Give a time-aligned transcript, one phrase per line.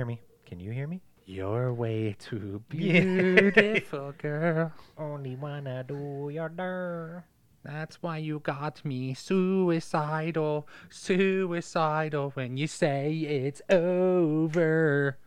[0.00, 0.22] Hear me?
[0.46, 1.02] Can you hear me?
[1.26, 4.72] You're way too beautiful, girl.
[4.96, 7.24] Only wanna do your dirt.
[7.62, 15.18] That's why you got me suicidal, suicidal when you say it's over.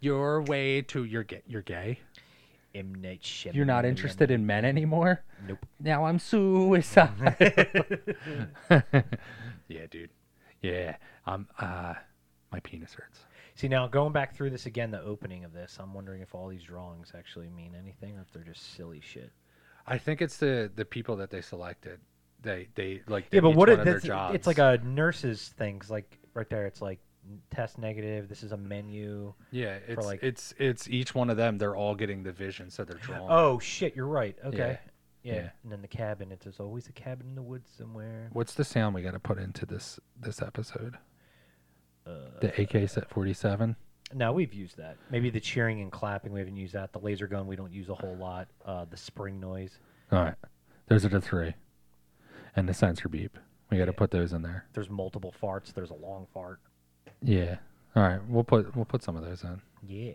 [0.00, 1.04] You're way too.
[1.04, 1.42] You're gay.
[1.46, 1.98] You're gay.
[2.74, 2.94] M.
[2.94, 3.54] Night Shyamalan.
[3.54, 5.22] You're not interested in men anymore.
[5.46, 5.66] Nope.
[5.78, 7.34] Now I'm suicidal.
[9.68, 10.08] yeah, dude.
[10.62, 10.96] Yeah.
[11.26, 11.48] I'm.
[11.58, 11.92] Uh,
[12.50, 13.25] my penis hurts.
[13.56, 16.46] See now, going back through this again, the opening of this, I'm wondering if all
[16.46, 19.32] these drawings actually mean anything, or if they're just silly shit.
[19.86, 22.00] I think it's the the people that they selected.
[22.42, 23.28] They they like.
[23.32, 24.34] Yeah, but what it, that's, jobs.
[24.34, 25.90] it's like a nurse's things.
[25.90, 27.00] Like right there, it's like
[27.50, 28.28] test negative.
[28.28, 29.32] This is a menu.
[29.50, 31.56] Yeah, it's like- it's it's each one of them.
[31.56, 33.28] They're all getting the vision, so they're drawing.
[33.30, 34.36] Oh shit, you're right.
[34.44, 34.78] Okay.
[35.22, 35.34] Yeah.
[35.34, 35.50] yeah.
[35.62, 36.30] And then the cabin.
[36.30, 38.28] It's there's always a cabin in the woods somewhere.
[38.32, 40.98] What's the sound we got to put into this this episode?
[42.06, 42.10] Uh,
[42.40, 43.76] The AK set forty seven.
[44.14, 44.96] No, we've used that.
[45.10, 46.92] Maybe the cheering and clapping, we haven't used that.
[46.92, 48.46] The laser gun, we don't use a whole lot.
[48.64, 49.78] Uh, the spring noise.
[50.12, 50.36] All right,
[50.86, 51.54] those are the three,
[52.54, 53.36] and the sensor beep.
[53.70, 53.98] We got to Yeah.
[53.98, 54.66] put those in there.
[54.74, 55.74] There's multiple farts.
[55.74, 56.60] There's a long fart.
[57.20, 57.56] Yeah.
[57.96, 59.60] All right, we'll put we'll put some of those in.
[59.82, 60.12] Yeah.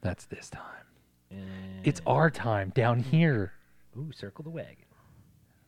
[0.00, 0.86] That's this time.
[1.30, 3.52] And, It's our time down here.
[3.96, 4.86] Ooh, circle the wagon.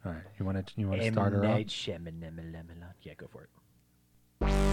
[0.06, 1.12] All right, you want to you want to M.
[1.12, 1.44] start her off?
[1.44, 2.82] Night Shyamalan.
[3.02, 4.70] Yeah, go for it.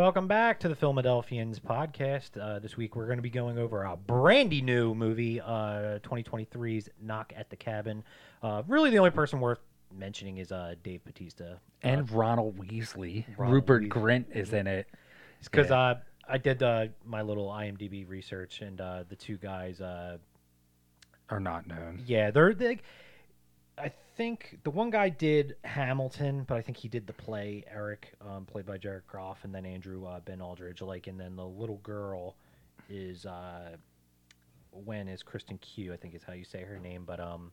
[0.00, 2.40] Welcome back to the Philadelphians podcast.
[2.40, 6.88] Uh, this week we're going to be going over a brandy new movie, uh, 2023's
[7.02, 8.02] Knock at the Cabin.
[8.42, 9.58] Uh, really, the only person worth
[9.96, 11.54] mentioning is uh, Dave Batista.
[11.82, 13.24] And Ronald Weasley.
[13.36, 13.88] Ronald Rupert Weasley.
[13.88, 14.86] Grint is in it.
[15.44, 15.78] because Yeah.
[15.80, 20.18] uh, I did uh, my little IMDb research, and uh, the two guys, uh,
[21.28, 22.02] Are not known.
[22.06, 22.78] yeah, they're they.
[23.78, 28.12] I think the one guy did Hamilton, but I think he did the play Eric,
[28.20, 30.82] um, played by Jared Groff, and then Andrew uh, Ben Aldridge.
[30.82, 32.36] Like, and then the little girl
[32.90, 33.76] is uh,
[34.72, 35.92] Wen is Kristen Q?
[35.92, 37.04] I think is how you say her name.
[37.06, 37.50] But um,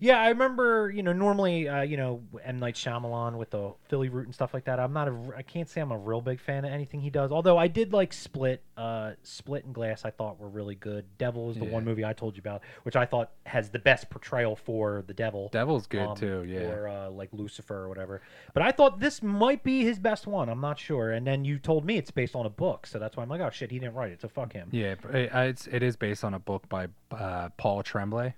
[0.00, 0.90] yeah, I remember.
[0.90, 4.52] You know, normally, uh, you know, M Night Shyamalan with the Philly root and stuff
[4.54, 4.78] like that.
[4.80, 5.16] I'm not a.
[5.36, 7.32] I can't say I'm a real big fan of anything he does.
[7.32, 8.62] Although I did like Split.
[8.76, 11.04] Uh, Split and Glass, I thought were really good.
[11.16, 11.70] Devil is the Yeah.
[11.70, 15.14] one movie I told you about, which I thought has the best portrayal for the
[15.14, 15.48] devil.
[15.52, 16.44] Devil's good um, too.
[16.44, 16.62] Yeah.
[16.70, 18.20] Or uh, like Lucifer or whatever.
[18.52, 20.48] But I thought this might be his best one.
[20.48, 21.12] I'm not sure.
[21.12, 23.40] And then you told me it's based on a book, so that's why I'm like,
[23.40, 24.68] oh shit, he didn't write it, so fuck him.
[24.72, 28.34] Yeah, uh, it's it is based on a book by uh, Paul Tremblay.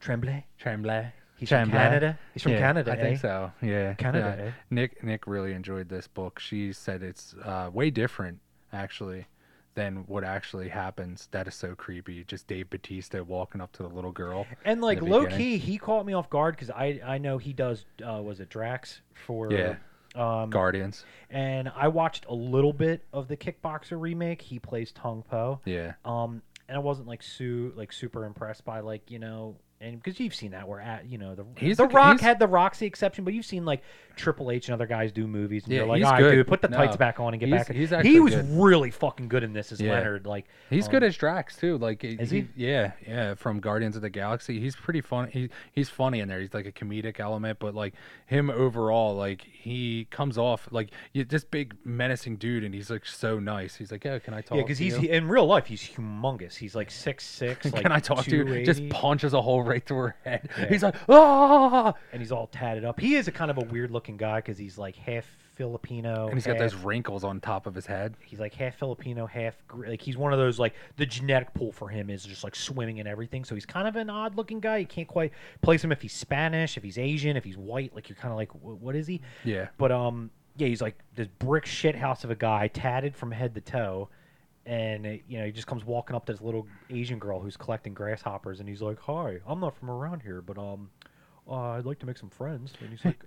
[0.00, 0.44] Tremblay.
[0.58, 1.12] Tremblay.
[1.36, 1.78] He's from Tremblay.
[1.78, 2.18] Canada.
[2.34, 2.92] He's from Yeah, Canada.
[2.92, 3.20] I think eh?
[3.20, 3.52] so.
[3.62, 4.44] Yeah, Canada, Yeah.
[4.46, 4.50] eh?
[4.70, 6.38] Nick Nick really enjoyed this book.
[6.40, 8.40] She said it's uh, way different
[8.72, 9.26] actually
[9.74, 11.28] than what actually happens.
[11.30, 12.24] That is so creepy.
[12.24, 14.46] Just Dave Batista walking up to the little girl.
[14.64, 15.38] And like low beginning.
[15.38, 17.84] key, he caught me off guard because I I know he does.
[18.04, 19.52] Uh, was it Drax for?
[19.52, 19.76] Yeah.
[20.16, 21.04] Um, Guardians.
[21.30, 24.40] and I watched a little bit of the Kickboxer remake.
[24.42, 25.60] He plays Tong Po.
[25.66, 25.92] Yeah.
[26.04, 30.18] Um, and I wasn't like su like super impressed by like you know, and because
[30.18, 32.86] you've seen that where at you know the He's the a- Rock had the Roxy
[32.86, 33.82] exception, but you've seen like
[34.16, 36.30] Triple H and other guys do movies, and Yeah, you're like, all right, good.
[36.32, 37.76] dude, put the tights No, back on and get he's- back.
[37.76, 38.48] he's he was good.
[38.58, 39.92] really fucking good in this as Yeah.
[39.92, 40.26] Leonard.
[40.26, 41.78] Like He's um, good as Drax too.
[41.78, 42.48] Like Is he?
[42.56, 43.34] Yeah, yeah.
[43.34, 45.30] From Guardians of the Galaxy, he's pretty funny.
[45.30, 46.40] He, he's funny in there.
[46.40, 47.94] He's like a comedic element, but like
[48.26, 53.06] him overall, like he comes off like you, this big menacing dude, and he's like
[53.06, 53.76] so nice.
[53.76, 54.56] He's like, yeah, can I talk?
[54.56, 56.56] Yeah, because he's you?" he- in real life he's humongous.
[56.56, 57.66] He's like six six.
[57.72, 58.64] Like can I talk to you?
[58.64, 60.48] Just punches a hole right through her head.
[60.58, 60.68] Yeah.
[60.68, 62.98] He's like, ah, and he's all tatted up.
[62.98, 66.34] He is a kind of a weird looking guy because he's like half Filipino, and
[66.34, 68.14] he's got those wrinkles on top of his head.
[68.24, 71.88] He's like half Filipino, half like he's one of those like the genetic pool for
[71.88, 73.44] him is just like swimming and everything.
[73.44, 74.78] So he's kind of an odd looking guy.
[74.78, 77.92] You can't quite place him if he's Spanish, if he's Asian, if he's white.
[77.94, 79.20] Like you're kind of like, what is he?
[79.44, 83.32] Yeah, But um, yeah, he's like this brick shit house of a guy, tatted from
[83.32, 84.08] head to toe,
[84.68, 87.56] and uh, you know he just comes walking up to this little Asian girl who's
[87.56, 90.90] collecting grasshoppers, and he's like, "Hi, I'm not from around here, but um,
[91.48, 93.24] uh, I'd like to make some friends." And he's like,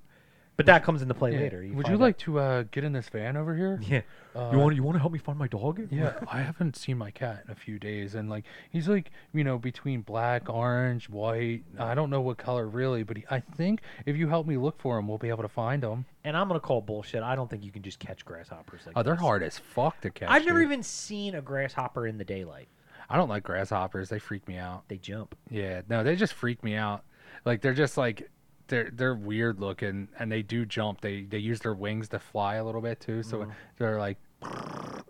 [0.57, 1.39] "But that comes into play Yeah.
[1.39, 3.79] later." Would you out- like to uh, get in this van over here?
[3.81, 4.01] Yeah.
[4.35, 5.87] Uh, you want you want to help me find my dog?
[5.91, 9.43] Yeah, I haven't seen my cat in a few days, and like he's like you
[9.43, 11.63] know between black, orange, white.
[11.79, 14.79] I don't know what color really, but he, I think if you help me look
[14.79, 16.05] for him, we'll be able to find him.
[16.23, 17.23] And I'm gonna call bullshit.
[17.23, 19.21] I don't think you can just catch grasshoppers like Oh, they're this.
[19.21, 20.29] hard as fuck to catch.
[20.29, 20.67] I've never dude.
[20.67, 22.67] even seen a grasshopper in the daylight.
[23.09, 24.07] I don't like grasshoppers.
[24.07, 24.87] They freak me out.
[24.87, 25.35] They jump.
[25.49, 27.03] Yeah, no, they just freak me out.
[27.43, 28.29] Like they're just like
[28.71, 31.01] they're they're weird looking and they do jump.
[31.01, 33.21] They they use their wings to fly a little bit too.
[33.21, 33.51] So Mm-hmm.
[33.77, 34.17] they're like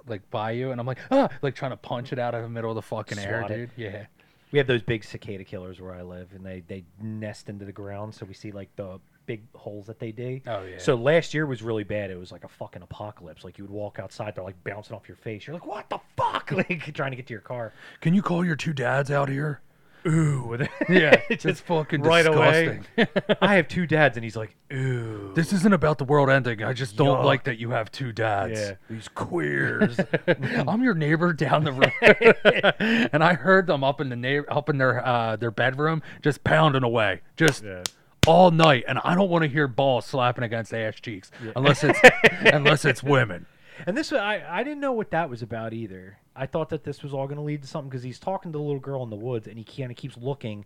[0.08, 2.50] like by you and I'm like ah like trying to punch it out of the
[2.50, 3.48] middle of the fucking air, it.
[3.48, 3.70] dude.
[3.78, 4.06] Yeah.
[4.52, 7.72] We have those big cicada killers where I live, and they they nest into the
[7.72, 10.44] ground, so we see like the big holes that they dig.
[10.46, 10.78] Oh, yeah.
[10.78, 12.12] So last year was really bad.
[12.12, 13.46] It was like a fucking apocalypse.
[13.46, 15.48] Like you would walk outside, they're like bouncing off your face.
[15.48, 16.52] You're like, what the fuck?
[16.52, 17.72] Like trying to get to your car.
[18.02, 19.62] Can you call your two dads out here?
[20.08, 20.58] Ooh,
[20.90, 22.82] Yeah, It's it's fucking right away.
[23.42, 25.32] I have two dads, and he's like, ooh.
[25.36, 26.64] This isn't about the world ending.
[26.64, 27.24] I just don't Yuck.
[27.26, 28.60] like that you have two dads.
[28.60, 28.74] Yeah.
[28.90, 30.00] These queers.
[30.68, 34.70] I'm your neighbor down the road, and I heard them up in the neighbor, up
[34.70, 37.84] in their uh, their bedroom, just pounding away, just Yeah.
[38.28, 38.84] all night.
[38.88, 42.00] And I don't want to hear balls slapping against ass cheeks unless it's
[42.46, 43.46] unless it's women.
[43.88, 46.18] And this, I, I didn't know what that was about either.
[46.36, 48.58] I thought that this was all going to lead to something because he's talking to
[48.58, 50.66] the little girl in the woods, and he kind of keeps looking,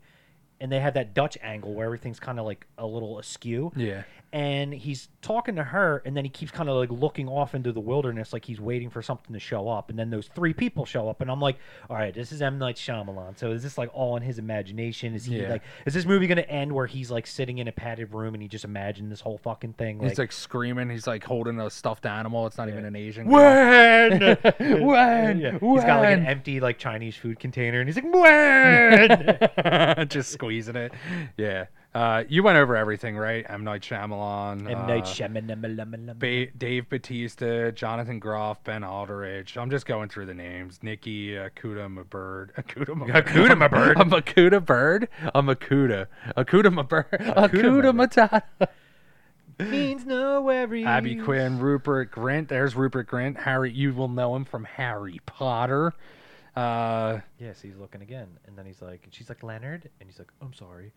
[0.60, 3.72] and they have that Dutch angle where everything's kind of like a little askew.
[3.76, 4.04] Yeah.
[4.34, 7.72] And he's talking to her, and then he keeps kind of like looking off into
[7.72, 9.90] the wilderness, like he's waiting for something to show up.
[9.90, 11.58] And then those three people show up, and I'm like,
[11.90, 13.38] all right, this is M Night Shyamalan.
[13.40, 15.16] So is this like all in his imagination?
[15.16, 15.50] Is he Yeah.
[15.52, 18.34] like, is this movie going to end where he's like sitting in a padded room
[18.34, 20.02] and he just imagined this whole fucking thing?
[20.02, 20.90] He's like screaming.
[20.90, 22.46] He's like holding a stuffed animal.
[22.46, 23.28] It's not even an Asian.
[23.28, 24.20] when
[24.60, 25.40] When?
[25.40, 25.52] Yeah.
[25.60, 30.08] He's got like an empty like Chinese food container, and he's like when.
[30.10, 30.92] just squeezing it.
[31.38, 31.66] Yeah.
[31.96, 33.46] Uh, you went over everything, right?
[33.48, 34.70] M Night Shyamalan.
[34.70, 36.20] M Night uh, Shyamalan.
[36.20, 39.58] ba- Dave Batista, Jonathan Groff, Ben Aldridge.
[39.58, 40.80] I'm just going through the names.
[40.84, 42.54] Nikki Akuda Mabird.
[42.56, 43.24] Akuda Mabird.
[43.24, 43.96] Akuda Mabird.
[44.02, 45.08] A Makuda bird.
[45.34, 46.08] A Makuda.
[46.36, 47.10] Akuda Mabird.
[47.34, 48.42] Akuda Matata.
[49.58, 50.86] means no worries.
[50.86, 52.50] Abby Quinn, Rupert Grint.
[52.50, 53.38] There's Rupert Grint.
[53.38, 55.94] Harry, you will know him from Harry Potter.
[56.58, 60.20] Uh, Yes, he's looking again, and then he's like, and she's like Leonard, and he's
[60.20, 60.92] like, I'm sorry,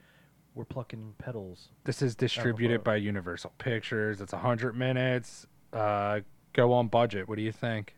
[0.58, 1.68] we're plucking petals.
[1.84, 4.20] this is distributed by Universal Pictures.
[4.20, 5.46] It's 100 minutes.
[5.72, 6.20] Uh,
[6.52, 7.28] go on budget.
[7.28, 7.94] What do you think?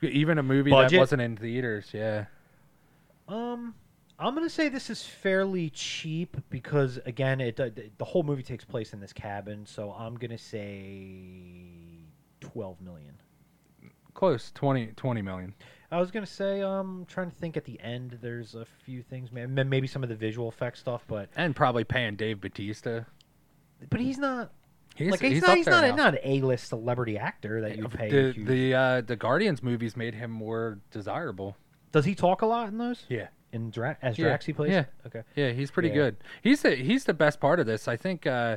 [0.00, 0.92] Even a movie Budget?
[0.92, 1.90] that wasn't in theaters.
[1.92, 2.26] Yeah.
[3.26, 3.74] Um,
[4.20, 8.64] I'm gonna say this is fairly cheap because again, it uh, the whole movie takes
[8.64, 11.98] place in this cabin, so I'm gonna say
[12.40, 13.14] 12 million.
[14.14, 14.52] Close.
[14.54, 15.54] 20, 20 million.
[15.90, 18.18] I was gonna say, um, trying to think at the end.
[18.20, 21.54] There's a few things, ma- ma- maybe some of the visual effects stuff, but And
[21.54, 23.02] probably paying Dave Batista.
[23.90, 24.50] but he's not
[24.96, 27.88] He's, like he's, he's not he's not a, not an A-list celebrity actor that you
[27.88, 28.08] pay.
[28.10, 31.56] the huge- the uh, the Guardians movies made him more desirable.
[31.92, 33.04] Does he talk a lot in those?
[33.08, 33.28] Yeah.
[33.52, 34.72] In Dra- as Yeah, Drax he plays.
[34.72, 34.84] yeah.
[35.06, 35.22] Okay.
[35.34, 35.94] Yeah, he's pretty Yeah.
[35.94, 36.16] good.
[36.42, 37.86] He's the he's the best part of this.
[37.88, 38.56] I think uh,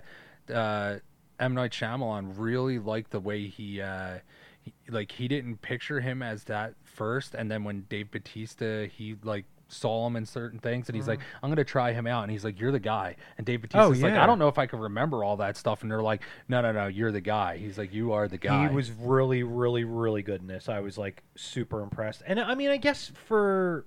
[0.54, 0.96] uh,
[1.40, 4.20] M Night Shyamalan really liked the way he, uh, he
[4.90, 9.46] like he didn't picture him as that first, and then when Dave Batista he like
[9.72, 11.24] saw him in certain things, and he's like, mm.
[11.44, 14.02] I'm gonna try him out, and he's like, You're the guy, and Dave oh, Batista's
[14.02, 14.24] like, yeah.
[14.24, 16.72] I don't know if I can remember all that stuff, and they're like, No, no,
[16.72, 17.58] no, you're the guy.
[17.58, 18.68] He's like, You are the guy.
[18.68, 20.70] He was really, really, really good in this.
[20.70, 22.24] I was like super impressed.
[22.26, 23.86] And I mean, I guess for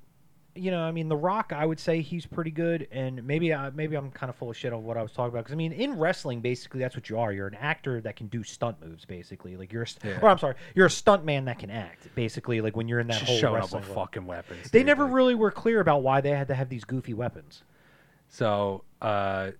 [0.54, 2.86] you know, I mean, The Rock, I would say he's pretty good.
[2.92, 5.30] And maybe, I, maybe I'm kind of full of shit on what I was talking
[5.32, 5.44] about.
[5.44, 7.32] Because I mean, in wrestling, basically, that's what you are.
[7.32, 9.04] You're an actor that can do stunt moves.
[9.04, 10.20] Basically, like you're, a, st- Yeah.
[10.20, 12.14] or I'm sorry, you're a stunt man that can act.
[12.14, 13.94] Basically, like when you're in that just whole showing up with world.
[13.94, 14.70] fucking weapons.
[14.70, 17.14] They dude, never like- really were clear about why they had to have these goofy
[17.14, 17.62] weapons.
[18.28, 19.52] So uh,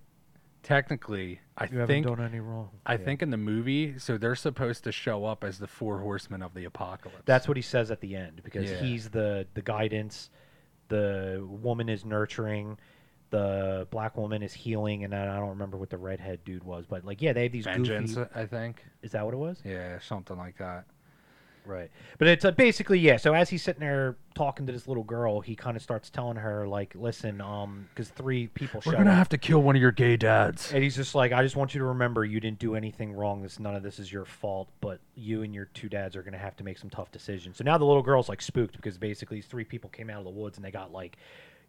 [0.63, 2.69] technically, I You think done any wrong.
[2.85, 2.97] I Yeah.
[3.05, 6.53] think in the movie, so they're supposed to show up as the four horsemen of
[6.53, 7.21] the apocalypse.
[7.25, 8.77] That's what he says at the end because Yeah.
[8.77, 10.29] he's the the guidance,
[10.93, 12.77] the woman is nurturing,
[13.31, 17.03] the black woman is healing, and I don't remember what the redhead dude was, but
[17.03, 18.29] like yeah, they have these vengeance, goofy.
[18.35, 18.85] I think.
[19.01, 19.57] Is that what it was?
[19.65, 20.85] Yeah, something like that.
[21.65, 21.89] Right.
[22.17, 23.17] But it's uh, basically yeah.
[23.17, 26.37] So as he's sitting there talking to this little girl, he kind of starts telling
[26.37, 29.17] her like, listen, um, because three people show We're gonna up.
[29.17, 30.73] have to kill one of your gay dads.
[30.73, 33.41] And he's just like, I just want you to remember you didn't do anything wrong.
[33.41, 36.37] This none of this is your fault, but you and your two dads are gonna
[36.37, 37.57] have to make some tough decisions.
[37.57, 40.25] So now the little girl's like spooked because basically these three people came out of
[40.25, 41.17] the woods and they got like,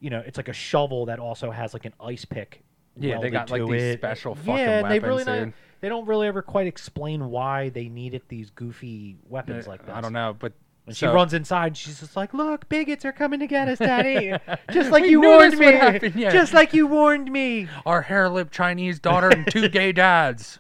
[0.00, 2.62] you know, it's like a shovel that also has like an ice pick.
[2.96, 3.98] Yeah, they welded got, like, to these it.
[3.98, 5.54] special fucking yeah, and they really weapons, not, dude.
[5.84, 9.94] They don't really ever quite explain why they needed these goofy weapons like this.
[9.94, 10.54] Uh, I don't know, but
[10.86, 13.68] And so- she runs inside and she's just like, "Look, bigots are coming to get
[13.68, 14.32] us, Daddy!
[14.72, 15.72] just like you warned me!
[16.14, 16.30] yeah.
[16.30, 20.58] Just like you warned me!" Our hair lip Chinese daughter and two gay dads.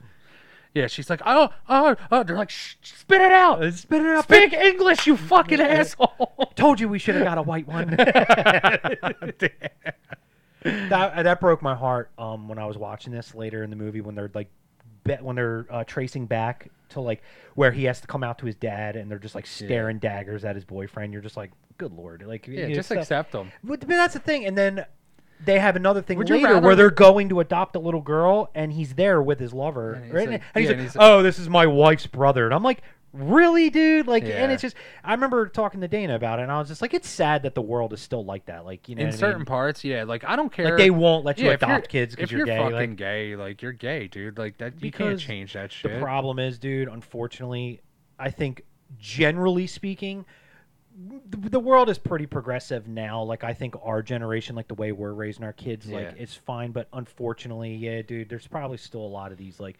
[0.74, 2.22] Yeah, she's like, oh, oh, oh.
[2.22, 3.62] They're like, Shh, spit it out.
[3.62, 4.24] Uh, Spit it out!
[4.24, 6.52] Speak English, you fucking asshole.
[6.54, 7.96] Told you we should have got a white one.
[10.64, 14.02] that that broke my heart um, when I was watching this later in the movie
[14.02, 14.48] when they're like
[15.04, 17.22] be- when they're uh, tracing back to like
[17.54, 20.44] where he has to come out to his dad and they're just like staring daggers
[20.44, 21.12] at his boyfriend.
[21.12, 23.52] You're just like, good lord, like Yeah, just know, accept them.
[23.62, 24.84] But, but that's the thing, and then
[25.44, 28.00] they have another thing Would you later rather- where they're going to adopt a little
[28.00, 29.94] girl and he's there with his lover.
[29.94, 30.28] And he's right?
[30.30, 32.62] like- and he's yeah, like, and he's- "Oh, this is my wife's brother." And I'm
[32.62, 32.82] like,
[33.14, 36.58] "Really, dude?" Like, and it's just I remember talking to Dana about it, and I
[36.58, 39.02] was just like, "It's sad that the world is still like that." Like, you know,
[39.02, 39.46] in what I certain mean?
[39.46, 40.04] parts, yeah.
[40.04, 40.66] Like I don't care.
[40.66, 42.58] like they won't let you yeah, adopt kids because you're, you're gay.
[42.58, 44.36] fucking like, gay, like you're gay, dude.
[44.36, 46.88] Like that, you can't change that shit the problem is, dude.
[46.88, 47.80] Unfortunately,
[48.18, 48.62] I think
[48.98, 50.24] generally speaking,
[51.28, 53.22] the, the world is pretty progressive now.
[53.22, 56.12] Like I think our generation, like the way we're raising our kids, like Yeah.
[56.22, 56.70] it's fine.
[56.70, 59.78] But unfortunately, yeah, dude, there's probably still a lot of these like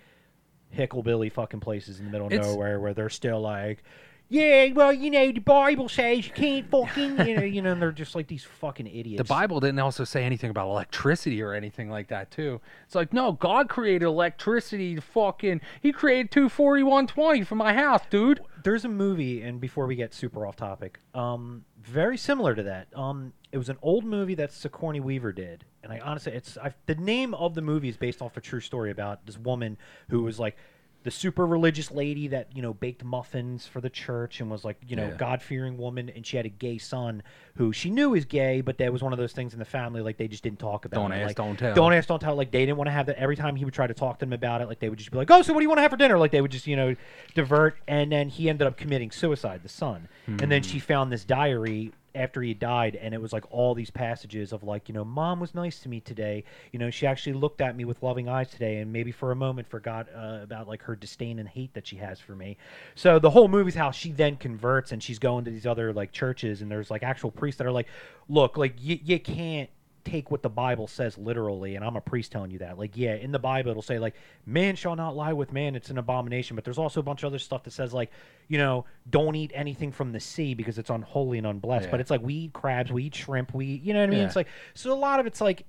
[0.75, 3.83] hicklebilly fucking places in the middle of It's- nowhere where they're still like.
[4.31, 7.81] Yeah, well, you know, the Bible says you can't fucking, you know, you know, and
[7.83, 9.19] they're just like these fucking idiots.
[9.19, 12.61] The Bible didn't also say anything about electricity or anything like that too.
[12.87, 14.95] It's like no, God created electricity.
[14.97, 18.41] to Fucking, He created two forty one twenty for my house, dude.
[18.65, 22.89] there's a movie, and before we get super off topic, um, very similar to that.
[22.99, 26.73] Um, it was an old movie that Sigourney Weaver did, and I honestly, it's I,
[26.87, 29.77] the name of the movie is based off a true story about this woman
[30.09, 30.57] who was like
[31.05, 34.79] the super religious lady that you know baked muffins for the church and was like
[34.87, 35.17] you know Yeah.
[35.17, 37.23] God fearing woman, and she had a gay son
[37.57, 40.01] who she knew was gay, but that was one of those things in the family
[40.01, 41.01] like they just didn't talk about.
[41.01, 41.21] Don't it.
[41.21, 41.75] ask, like, don't tell.
[41.75, 42.35] Don't ask, don't tell.
[42.35, 43.19] Like they didn't want to have that.
[43.19, 45.11] Every time he would try to talk to them about it, like they would just
[45.11, 46.51] be like, "Oh, so what do you want to have for dinner?" Like they would
[46.51, 46.97] just you know
[47.35, 50.09] divert, and then he ended up committing suicide, the son.
[50.27, 50.69] And then hmm.
[50.69, 54.63] she found this diary after he died, and it was like all these passages of
[54.63, 56.45] like, you know, mom was nice to me today.
[56.73, 59.37] You know, she actually looked at me with loving eyes today, and maybe for a
[59.37, 62.57] moment forgot uh, about like her disdain and hate that she has for me.
[62.95, 66.13] So the whole movie's how she then converts, and she's going to these other like
[66.13, 67.89] churches, and there's like actual priests that are like,
[68.29, 69.71] look, like you you can't
[70.05, 72.79] take what the Bible says literally, and I'm a priest telling you that.
[72.79, 74.15] Like, yeah, in the Bible it'll say like,
[74.47, 77.29] "Man shall not lie with man; it's an abomination." But there's also a bunch of
[77.29, 78.11] other stuff that says like,
[78.49, 81.91] you know, don't eat anything from the sea because it's unholy and unblessed.
[81.91, 84.11] But it's like we eat crabs, we eat shrimp, we, eat, you know what I
[84.11, 84.21] mean?
[84.21, 84.27] Yeah.
[84.27, 85.65] It's like so a lot of it's like,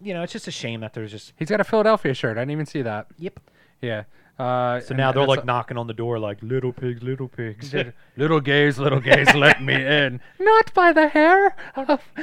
[0.00, 2.36] you know, it's just a shame that there's just He's got a Philadelphia shirt.
[2.36, 3.08] I didn't even see that.
[3.18, 3.40] yep.
[3.82, 4.04] Yeah.
[4.38, 7.26] Uh, So now and they're it's like knocking on the door like little pigs, little
[7.28, 7.72] pigs.
[7.74, 10.20] Little- Little gays, little gays, let me in.
[10.38, 11.54] Not by the hair.
[11.76, 12.00] of-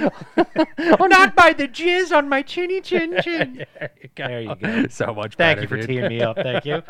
[0.77, 3.65] Not by the jizz on my chinny chin chin.
[3.79, 4.27] there you go.
[4.27, 4.87] There you go.
[4.89, 5.87] So much Thank better, you for dude.
[5.87, 6.37] teeing me up.
[6.37, 6.81] Thank you.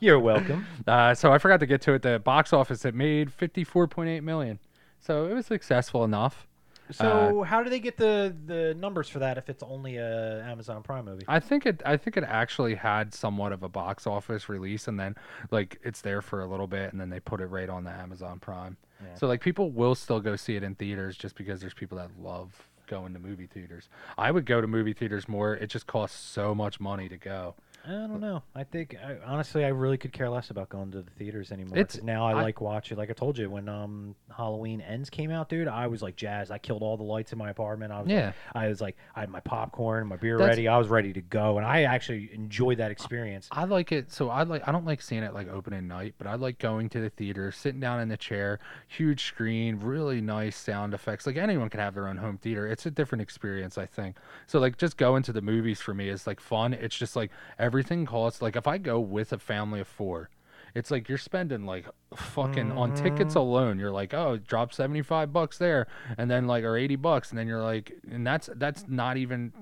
[0.00, 0.66] You're welcome.
[0.86, 2.02] Uh, so I forgot to get to it.
[2.02, 4.58] The box office it made fifty four point eight million.
[5.00, 6.46] So it was successful enough.
[6.90, 10.42] Uh, so how do they get the the numbers for that if it's only a
[10.44, 11.24] Amazon Prime movie?
[11.28, 11.82] I think it.
[11.84, 15.14] I think it actually had somewhat of a box office release, and then
[15.50, 17.90] like it's there for a little bit, and then they put it right on the
[17.90, 18.76] Amazon Prime.
[19.02, 19.14] Yeah.
[19.14, 22.10] So like people will still go see it in theaters just because there's people that
[22.18, 23.88] love going to movie theaters.
[24.16, 25.54] I would go to movie theaters more.
[25.54, 27.54] It just costs so much money to go.
[27.88, 28.42] I don't know.
[28.54, 31.78] I think I, honestly, I really could care less about going to the theaters anymore.
[31.78, 32.98] It's- now I, I- like watching.
[32.98, 36.50] Like I told you, when um Halloween Ends came out, dude, I was like jazzed.
[36.50, 37.92] I killed all the lights in my apartment.
[37.92, 38.26] I was Yeah.
[38.26, 40.68] like, I was like, I had my popcorn, my beer That's- ready.
[40.68, 43.48] I was ready to go, and I actually enjoyed that experience.
[43.50, 44.12] I like it.
[44.12, 44.68] So I like.
[44.68, 47.50] I don't like seeing it like opening night, but I like going to the theater,
[47.52, 51.26] sitting down in the chair, huge screen, really nice sound effects.
[51.26, 52.66] Like anyone can have their own home theater.
[52.66, 54.16] It's a different experience, I think.
[54.46, 56.74] So like just going to the movies for me is like fun.
[56.74, 57.30] It's just like
[57.78, 58.42] everything costs.
[58.42, 60.30] Like if I go with a family of four.
[60.74, 63.38] It's like you're spending like fucking on tickets Mm-hmm.
[63.38, 63.78] alone.
[63.78, 65.86] You're like, oh, drop seventy five bucks there,
[66.18, 69.52] and then like or eighty bucks, and then you're like, and that's that's not even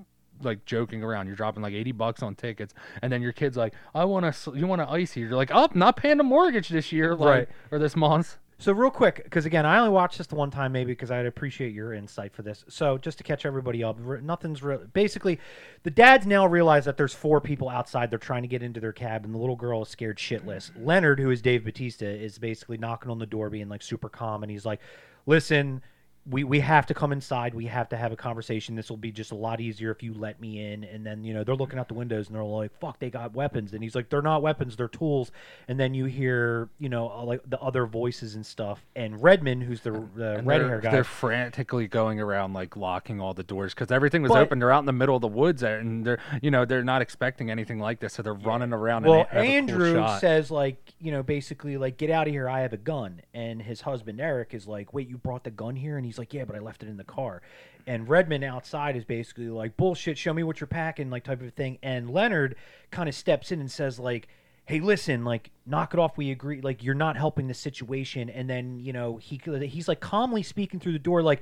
[0.42, 1.28] like joking around.
[1.28, 4.52] You're dropping like 80 bucks on tickets, and then your kid's like, "I want to,
[4.54, 7.26] you want to ice here." You're like, "Up, not paying the mortgage this year, like,
[7.26, 7.48] Right.
[7.70, 10.72] or this month." So real quick, because again, I only watched this the one time,
[10.72, 12.64] maybe because I'd appreciate your insight for this.
[12.68, 14.82] So just to catch everybody up, nothing's real.
[14.94, 15.38] Basically,
[15.82, 18.10] the dads now realize that there's four people outside.
[18.10, 20.70] They're trying to get into their cab, and the little girl is scared shitless.
[20.74, 24.42] Leonard, who is Dave Batista, is basically knocking on the door, being like super calm,
[24.42, 24.80] and he's like,
[25.26, 25.82] "Listen."
[26.28, 27.54] We, we have to come inside.
[27.54, 28.74] We have to have a conversation.
[28.74, 30.84] This will be just a lot easier if you let me in.
[30.84, 33.34] And then, you know, they're looking out the windows and they're like, fuck, they got
[33.34, 33.72] weapons.
[33.72, 35.30] And he's like, they're not weapons, they're tools.
[35.68, 38.84] And then you hear, you know, uh, like the other voices and stuff.
[38.96, 43.34] And Redmond, who's the, the red hair guy, they're frantically going around like locking all
[43.34, 44.58] the doors because everything was But- open.
[44.58, 47.50] They're out in the middle of the woods, and they're, you know, they're not expecting
[47.50, 49.04] anything like this, so they're running around.
[49.06, 52.48] Well, and they cool Andrew says like, you know, basically like, get out of here.
[52.48, 53.20] I have a gun.
[53.34, 55.96] And his husband Eric is like, wait, you brought the gun here?
[55.96, 57.42] And he's like, yeah, but I left it in the car.
[57.86, 60.18] And Redmond outside is basically like, bullshit.
[60.18, 61.78] Show me what you're packing, like type of thing.
[61.82, 62.56] And Leonard
[62.90, 64.28] kind of steps in and says like.
[64.68, 66.16] Hey, listen, like, knock it off.
[66.16, 66.60] We agree.
[66.60, 68.28] Like, you're not helping the situation.
[68.28, 71.40] And then, you know, he he's like calmly speaking through the door, like,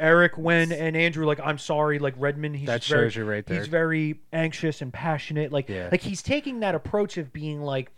[0.00, 2.56] Eric, when and Andrew, like, I'm sorry, like Redmond.
[2.56, 3.58] He's That just very- shows you right there.
[3.60, 5.52] He's very anxious and passionate.
[5.52, 5.88] Like, Yeah.
[5.92, 7.92] like he's taking that approach of being like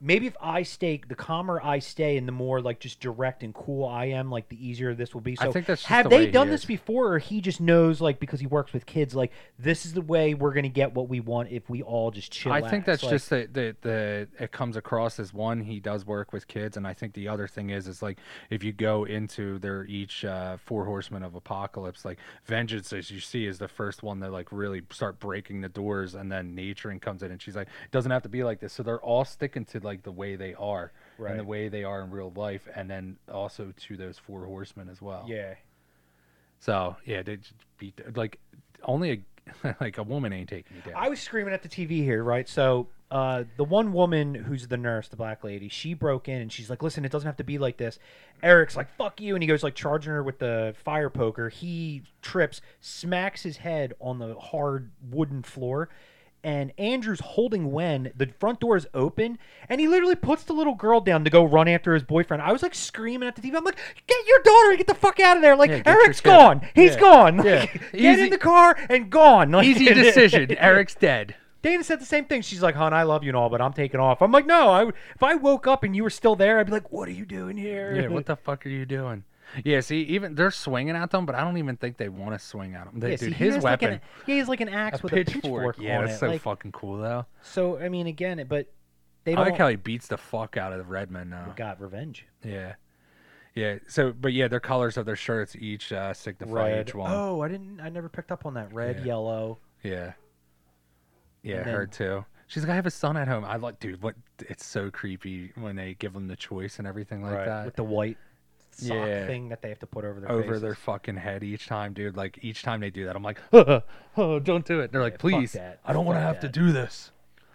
[0.00, 3.54] maybe if I stay, the calmer I stay, and the more like just direct and
[3.54, 5.36] cool I am, like the easier this will be.
[5.36, 8.00] So I think that's have the they he done this before, or he just knows
[8.00, 11.08] like because he works with kids, like this is the way we're gonna get what
[11.08, 12.52] we want if we all just chill.
[12.52, 16.06] I think that's like, just that the, the it comes across as one he does
[16.06, 19.04] work with kids, and I think the other thing is is like if you go
[19.04, 23.68] into their each uh, four horsemen of apocalypse, like vengeance as you see is the
[23.68, 27.42] first one that like really start breaking the doors, and then naturing comes in, and
[27.42, 29.89] she's like it doesn't have to be like this, so they're all sticking to like
[30.02, 33.72] the way they are and the way they are in real life, and then also
[33.76, 35.26] to those four horsemen as well.
[35.28, 35.54] yeah.
[36.58, 38.38] So yeah, they just beat like
[38.84, 39.10] only
[39.64, 41.02] a like a woman ain't taking you down.
[41.02, 42.48] I was screaming at the TV here, right?
[42.48, 46.52] So uh, the one woman who's the nurse, the black lady, she broke in and
[46.52, 47.98] she's like, "Listen, it doesn't have to be like this."
[48.42, 51.48] Eric's like, "Fuck you," and he goes like charging her with the fire poker.
[51.48, 55.88] He trips, smacks his head on the hard wooden floor.
[56.42, 58.12] And Andrew's holding Wen.
[58.16, 61.44] The front door is open, and he literally puts the little girl down to go
[61.44, 62.42] run after his boyfriend.
[62.42, 63.54] I was like screaming at the TV.
[63.56, 64.76] I'm like, "Get your daughter!
[64.78, 66.62] Get the fuck out of there!" Like Yeah, Eric's gone.
[66.74, 67.00] He's Yeah.
[67.00, 67.36] gone.
[67.36, 67.66] Like, Yeah.
[67.66, 69.50] Get Easy- in the car and gone.
[69.50, 70.50] Like, Easy decision.
[70.58, 71.34] Eric's dead.
[71.62, 72.40] Dana said the same thing.
[72.40, 74.70] She's like, "Hon, I love you and all, but I'm taking off." I'm like, "No,
[74.70, 77.12] I, if I woke up and you were still there, I'd be like, what are
[77.12, 79.24] you doing here?" Yeah, what the fuck are you doing?
[79.64, 82.38] Yeah, see, even they're swinging at them, but I don't even think they want to
[82.38, 83.00] swing at them.
[83.00, 85.02] They, Yeah, dude, see, his has like weapon, an, he has like an axe a
[85.02, 85.34] with pitchfork.
[85.34, 86.20] a pitchfork yeah, on that's it.
[86.20, 87.26] so like, fucking cool though.
[87.42, 88.72] so I mean, again, but
[89.24, 91.52] they don't like how he beats the fuck out of the Redmen now.
[91.56, 92.26] got revenge.
[92.44, 92.74] Yeah,
[93.54, 93.76] yeah.
[93.88, 96.88] So, but yeah, their colors of their shirts each uh, signify Red.
[96.88, 97.10] each one.
[97.12, 97.80] Oh, I didn't.
[97.80, 98.72] I never picked up on that.
[98.72, 99.04] Red, Yeah.
[99.04, 99.58] yellow.
[99.82, 100.12] Yeah,
[101.42, 102.24] yeah, And her then- too.
[102.46, 103.44] She's like, I have a son at home.
[103.44, 104.16] I like, dude, what?
[104.40, 107.46] It's so creepy when they give them the choice and everything like right.
[107.46, 107.64] that.
[107.64, 108.16] With the white
[108.72, 109.26] sock Yeah.
[109.26, 110.62] thing that they have to put over their over faces.
[110.62, 112.16] their fucking head each time, dude.
[112.16, 114.92] Like each time they do that, I'm like, oh, don't do it.
[114.92, 115.56] They're like, please.
[115.84, 117.10] I don't want to have to do this.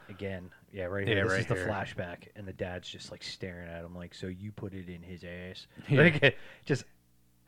[0.09, 1.23] Again, yeah, right Yeah, here.
[1.23, 1.67] This right is the here.
[1.67, 5.01] flashback, and the dad's just like staring at him, like, "So you put it in
[5.01, 6.01] his ass?" Yeah.
[6.21, 6.83] Like, just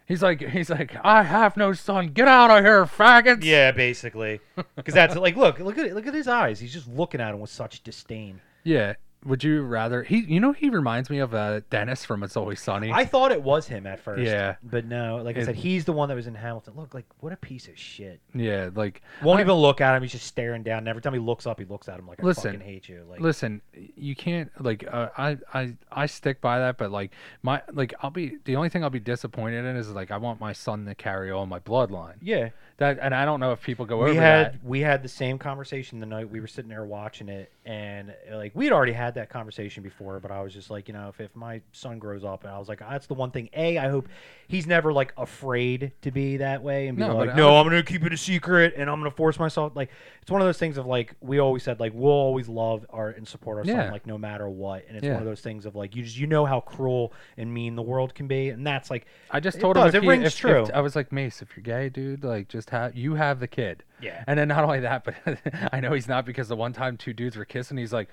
[0.08, 2.08] He's like, he's like, I have no son.
[2.14, 3.44] Get out of here, faggots.
[3.44, 4.40] Yeah, basically.
[4.78, 6.62] Because that's like, look, look at look at his eyes.
[6.62, 8.40] He's just looking at him with such disdain.
[8.64, 8.94] Yeah.
[9.26, 10.04] Would you rather?
[10.04, 12.92] He, you know, he reminds me of uh, Dennis from It's Always Sunny.
[12.94, 14.22] I thought it was him at first.
[14.22, 14.56] Yeah.
[14.64, 15.18] but no.
[15.18, 16.74] Like I It- said, he's the one that was in Hamilton.
[16.78, 18.22] Look, like what a piece of shit.
[18.34, 20.04] yeah, like, Won't I- even look at him.
[20.04, 20.80] He's just staring down.
[20.80, 22.88] And every time he looks up, he looks at him like, "I Listen, fucking hate
[22.88, 24.86] you." Like, listen, you can't like.
[24.90, 27.12] Uh, I, I, I stick by that, but like
[27.42, 30.40] my, like I'll be the only thing I'll be disappointed in is like I want
[30.40, 32.16] my son to carry on my bloodline.
[32.22, 32.50] yeah.
[32.78, 34.64] That, and I don't know if people go We over had that.
[34.64, 38.38] we had the same conversation the night we were sitting there watching it, and uh,
[38.38, 40.20] like we'd already had that conversation before.
[40.22, 42.58] But I was just like, you know, if, if my son grows up, and I
[42.58, 43.50] was like, that's the one thing.
[43.54, 44.08] A, I hope
[44.48, 47.84] he's never like afraid to be that way and be No, like, no, I'm gonna
[47.84, 49.74] keep it a secret, and I'm gonna force myself.
[49.76, 49.90] Like
[50.22, 53.10] it's one of those things of like we always said, like we'll always love our
[53.10, 53.84] and support our Yeah.
[53.84, 54.86] son, like no matter what.
[54.88, 55.14] And it's Yeah.
[55.14, 57.82] one of those things of like you just you know how cruel and mean the
[57.84, 60.24] world can be, and that's like I just told does, him if it he- rings
[60.28, 60.68] if- if- true.
[60.74, 63.84] I was like, Mace, if you're gay, dude, like just have you have the kid.
[64.02, 64.24] Yeah.
[64.28, 65.16] And then not only that, but
[65.74, 68.10] I know he's not because the one time two dudes were kissing, he's like,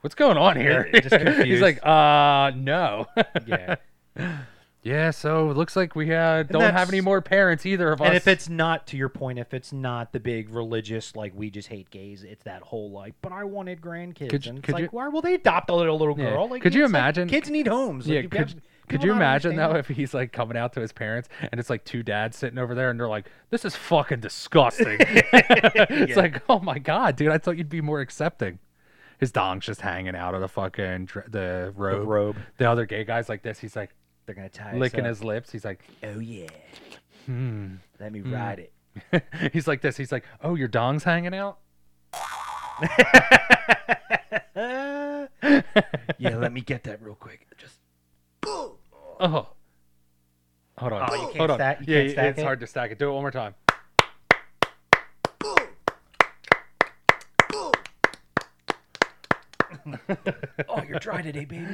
[0.00, 3.06] "What's going on here?" Just he's like, "Uh, no."
[3.46, 3.76] yeah.
[4.82, 5.10] yeah.
[5.10, 8.06] So it looks like we uh, don't have any more parents either of us.
[8.08, 11.50] And if it's not to your point, if it's not the big religious like we
[11.50, 14.74] just hate gays, it's that whole like, but I wanted grandkids, Could and it's could
[14.74, 16.30] like, you- why will they adopt a little little Yeah.
[16.30, 16.48] girl?
[16.48, 18.06] Like, Could you it's like, imagine- kids need homes.
[18.06, 18.54] Like, yeah, could, have-
[18.88, 21.84] could you imagine though if he's like coming out to his parents and it's like
[21.84, 26.58] two dads sitting over there and they're like, "This is fucking disgusting." it's like, oh
[26.60, 28.58] my god, dude, I thought you'd be more accepting.
[29.18, 32.08] His dong's just hanging out of the fucking dr- the the robe.
[32.08, 32.36] robe?
[32.58, 33.58] The other gay guy's like this.
[33.58, 33.90] He's like
[34.26, 35.06] They're gonna tie us licking up.
[35.06, 35.50] his lips.
[35.50, 36.46] He's like, Oh yeah,
[37.26, 37.74] hmm.
[37.98, 38.72] let me ride it.
[39.52, 39.96] he's like this.
[39.96, 41.58] He's like, oh, your dong's hanging out.
[46.18, 47.46] yeah, let me get that real quick.
[47.56, 47.77] Just
[49.20, 49.48] Oh,
[50.78, 51.08] hold on.
[51.10, 51.58] Oh, you can't hold on.
[51.58, 52.44] stack- you yeah, can't stack it's it?
[52.44, 52.98] hard to stack it.
[52.98, 53.54] Do it one more time.
[60.68, 61.66] oh, you're dry today, baby.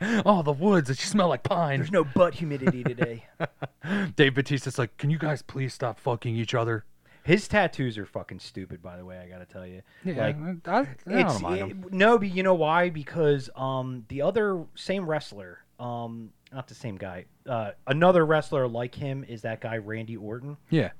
[0.24, 0.90] oh, the woods.
[0.90, 1.78] It smell like pine.
[1.78, 3.24] There's no butt humidity today.
[4.16, 6.84] Dave Batista's like, can you guys please stop fucking each other?
[7.24, 9.18] His tattoos are fucking stupid, by the way.
[9.18, 9.82] I gotta tell you.
[10.04, 11.84] like I, I it's don't mind him.
[11.86, 12.88] it- no, but you know why?
[12.90, 18.94] Because um, the other same wrestler, um, not the same guy, uh, another wrestler like
[18.94, 20.56] him is that guy Randy Orton.
[20.70, 20.90] Yeah.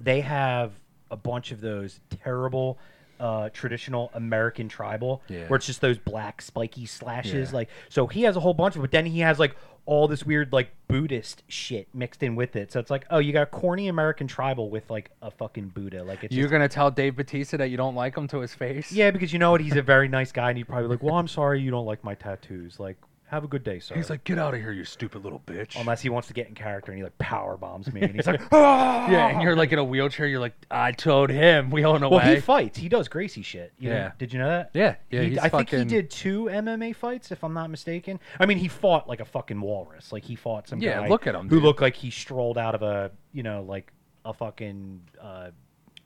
[0.00, 0.72] They have
[1.10, 2.78] a bunch of those terrible.
[3.20, 5.46] Uh, traditional American tribal, Yeah.
[5.46, 7.50] where it's just those black spiky slashes.
[7.50, 7.54] Yeah.
[7.56, 9.54] Like, so he has a whole bunch of, but then he has like
[9.86, 12.72] all this weird like Buddhist shit mixed in with it.
[12.72, 16.02] So it's like, oh, you got corny American tribal with like a fucking Buddha.
[16.02, 18.54] Like it's You're just- gonna tell Dave Batista that you don't like him to his
[18.56, 18.90] face?
[18.90, 19.60] yeah, because you know what?
[19.60, 21.86] He's a very nice guy, and he'd probably be like, well, I'm sorry you don't
[21.86, 22.80] like my tattoos.
[22.80, 22.96] Like,
[23.32, 23.94] have a good day, sir.
[23.94, 25.80] He's like, get out of here, you stupid little bitch.
[25.80, 28.26] unless he wants to get in character and he like power bombs me, and he's
[28.26, 29.10] like, ah!
[29.10, 30.26] yeah, and you're like in a wheelchair.
[30.26, 32.24] You're like, I told him wheeling Well, away.
[32.24, 32.78] Well, he fights.
[32.78, 33.72] He does Gracie shit.
[33.78, 34.12] You know- Yeah.
[34.18, 34.70] did you know that?
[34.74, 35.22] yeah, yeah.
[35.22, 38.20] He- I think he did two MMA fights, if I'm not mistaken.
[38.38, 40.12] I mean, he fought like a fucking walrus.
[40.12, 41.64] Like he fought some Yeah, guy look at him, who dude.
[41.64, 43.92] looked like he strolled out of a, you know, like
[44.24, 45.50] a fucking uh,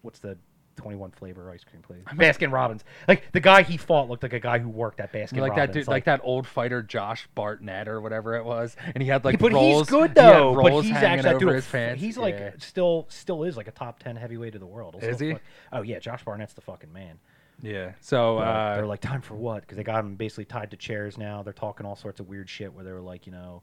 [0.03, 0.39] what's the
[0.77, 2.03] 21 flavor ice cream place?
[2.15, 2.85] Baskin Robbins.
[3.09, 5.69] Like the guy he fought looked like a guy who worked at Baskin like that
[5.69, 5.75] Robbins.
[5.75, 9.39] dude, like, that old fighter Josh Barnett or whatever it was, and he had like
[9.39, 9.89] but rolls.
[9.89, 10.55] he's good he though.
[10.55, 12.01] But he's actually over dude, his pants.
[12.03, 12.51] He's like Yeah.
[12.59, 14.97] still still is like a top 10 heavyweight of the world.
[15.01, 15.33] He'll Is he?
[15.33, 17.19] fuck- oh yeah, Josh Barnett's the fucking man.
[17.63, 17.93] yeah.
[18.01, 19.63] So uh, they're like, time for what?
[19.63, 21.43] Because they got him basically tied to chairs now.
[21.43, 23.63] They're talking all sorts of weird shit where they were like, you know,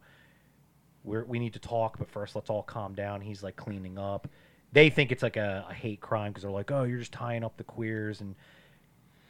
[1.03, 3.21] we're, we need to talk, but first let's all calm down.
[3.21, 4.27] He's like cleaning up.
[4.73, 7.43] They think it's like a, a hate crime because they're like, oh, you're just tying
[7.43, 8.35] up the queers and.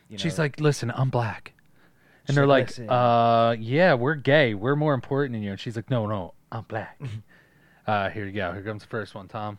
[0.09, 1.53] You she's like, listen, I'm black,
[2.27, 4.53] and they're like, like, "Listen." uh, yeah, we're gay.
[4.53, 5.51] We're more important than you.
[5.51, 7.01] And she's like, no, no, I'm black.
[7.87, 8.51] uh, here you go.
[8.53, 9.57] Here comes the first one, Tom.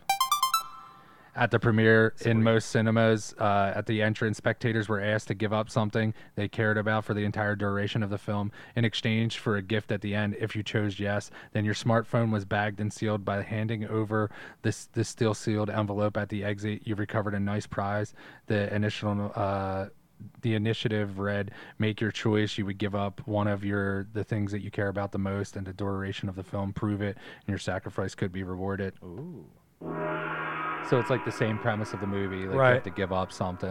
[1.36, 5.52] At the premiere in most cinemas, uh, at the entrance, spectators were asked to give
[5.52, 9.56] up something they cared about for the entire duration of the film in exchange for
[9.56, 10.36] a gift at the end.
[10.38, 14.30] If you chose yes, then your smartphone was bagged and sealed by handing over
[14.62, 16.86] this this still sealed envelope at the exit.
[16.86, 18.14] You recovered a nice prize.
[18.46, 19.86] The initial uh,
[20.42, 24.52] the initiative read make your choice you would give up one of your the things
[24.52, 27.48] that you care about the most and the duration of the film prove it and
[27.48, 29.44] your sacrifice could be rewarded Ooh.
[30.88, 32.74] So it's like the same premise of the movie like you Right.
[32.74, 33.70] have to give up something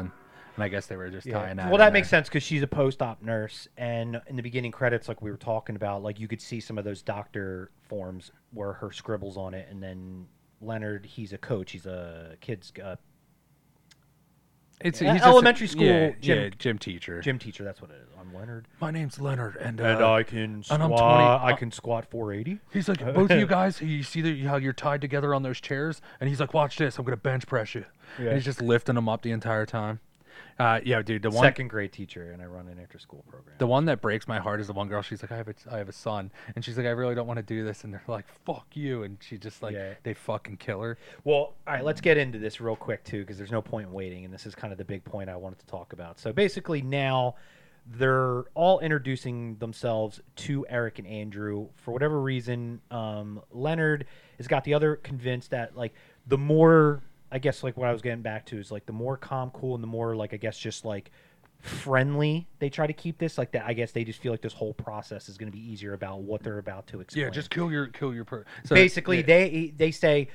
[0.55, 1.39] and i guess they were just Yeah.
[1.39, 2.19] tying that Well, in that makes there.
[2.19, 5.75] sense because she's a post-op nurse, and in the beginning credits, like we were talking
[5.75, 9.67] about, like you could see some of those doctor forms where her scribbles on it,
[9.69, 10.27] and then
[10.61, 12.95] Leonard, he's a coach, he's a kid's uh,
[14.83, 17.63] it's Yeah, he's just a- elementary school yeah, gym- yeah, gym teacher gym teacher.
[17.63, 18.09] That's what it is.
[18.19, 20.81] I'm Leonard, my name's leonard and, uh, I can and squat.
[20.81, 22.59] I'm 20 I uh, can squat 480.
[22.71, 25.59] he's like both of you guys you see that how you're tied together on those
[25.59, 27.85] chairs and he's like watch this i'm gonna bench press you
[28.19, 28.27] Yeah.
[28.27, 29.99] and he's just lifting them up the entire time
[30.59, 33.55] uh, yeah dude the one Second grade teacher, and I run an after-school program.
[33.57, 35.01] The one that breaks my heart is the one girl.
[35.01, 37.27] She's like, I have a, I have a son, and she's like, I really don't
[37.27, 39.93] want to do this, and they're like, fuck you, and she just like, Yeah.
[40.03, 40.97] they fucking kill her.
[41.23, 43.93] Well, all right, let's get into this real quick too, because there's no point in
[43.93, 46.19] waiting, and this is kind of the big point I wanted to talk about.
[46.19, 47.35] So basically, now
[47.85, 51.67] they're all introducing themselves to Eric and Andrew.
[51.75, 54.05] For whatever reason, um, Leonard
[54.37, 55.93] has got the other convinced that like
[56.25, 57.01] the more,
[57.33, 59.73] I guess, like what I was getting back to is like the more calm, cool,
[59.73, 61.11] and the more like I guess just like
[61.59, 63.63] friendly they try to keep this like that.
[63.65, 66.21] I guess they just feel like this whole process is going to be easier about
[66.21, 68.45] what they're about to explain Yeah, just kill your kill your per.
[68.65, 69.23] So, basically yeah.
[69.25, 70.27] they they say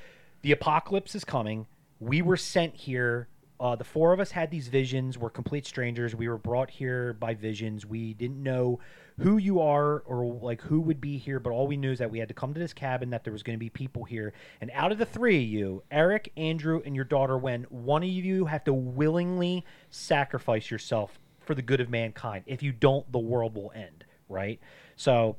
[0.42, 1.66] the apocalypse is coming
[2.00, 3.28] we were sent here
[3.60, 7.12] uh, the four of us had these visions we're complete strangers we were brought here
[7.14, 8.80] by visions we didn't know
[9.18, 12.10] who you are or like who would be here but all we knew is that
[12.10, 14.32] we had to come to this cabin that there was going to be people here.
[14.60, 18.08] And out of the three of you eric andrew and your daughter Wen one of
[18.08, 23.18] you have to willingly sacrifice yourself for the good of mankind if you don't the
[23.18, 24.60] world will end right?
[24.96, 25.36] So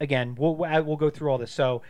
[0.00, 1.52] again we'll we'll go through all this.
[1.52, 1.82] So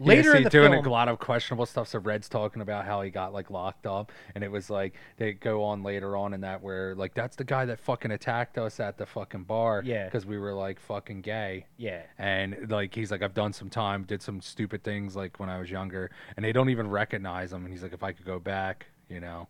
[0.00, 1.88] Yeah, Later see, in the doing film, a lot of questionable stuff.
[1.88, 5.32] So Red's talking about how he got like locked up, and it was like they
[5.32, 8.80] go on later on in that where like that's the guy that fucking attacked us
[8.80, 9.82] at the fucking bar.
[9.84, 10.04] Yeah.
[10.04, 11.66] because we were like fucking gay.
[11.76, 15.48] yeah, And like he's like, I've done some time, did some stupid things like when
[15.48, 17.64] I was younger, and they don't even recognize him.
[17.64, 19.48] And he's like, if I could go back, you know.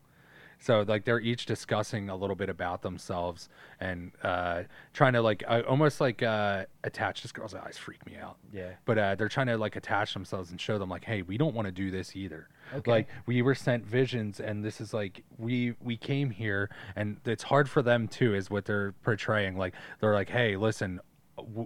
[0.60, 3.48] So like they're each discussing a little bit about themselves
[3.80, 7.22] and uh, trying to like uh, almost like uh, attach.
[7.22, 8.36] This girl's eyes freak me out.
[8.52, 8.72] yeah.
[8.84, 11.54] But uh, they're trying to like attach themselves and show them like, hey, we don't
[11.54, 12.48] want to do this either.
[12.74, 12.90] Okay.
[12.90, 17.42] Like we were sent visions, and this is like we we came here, and it's
[17.42, 19.56] hard for them too, is what they're portraying.
[19.56, 21.00] Like they're like, hey, listen.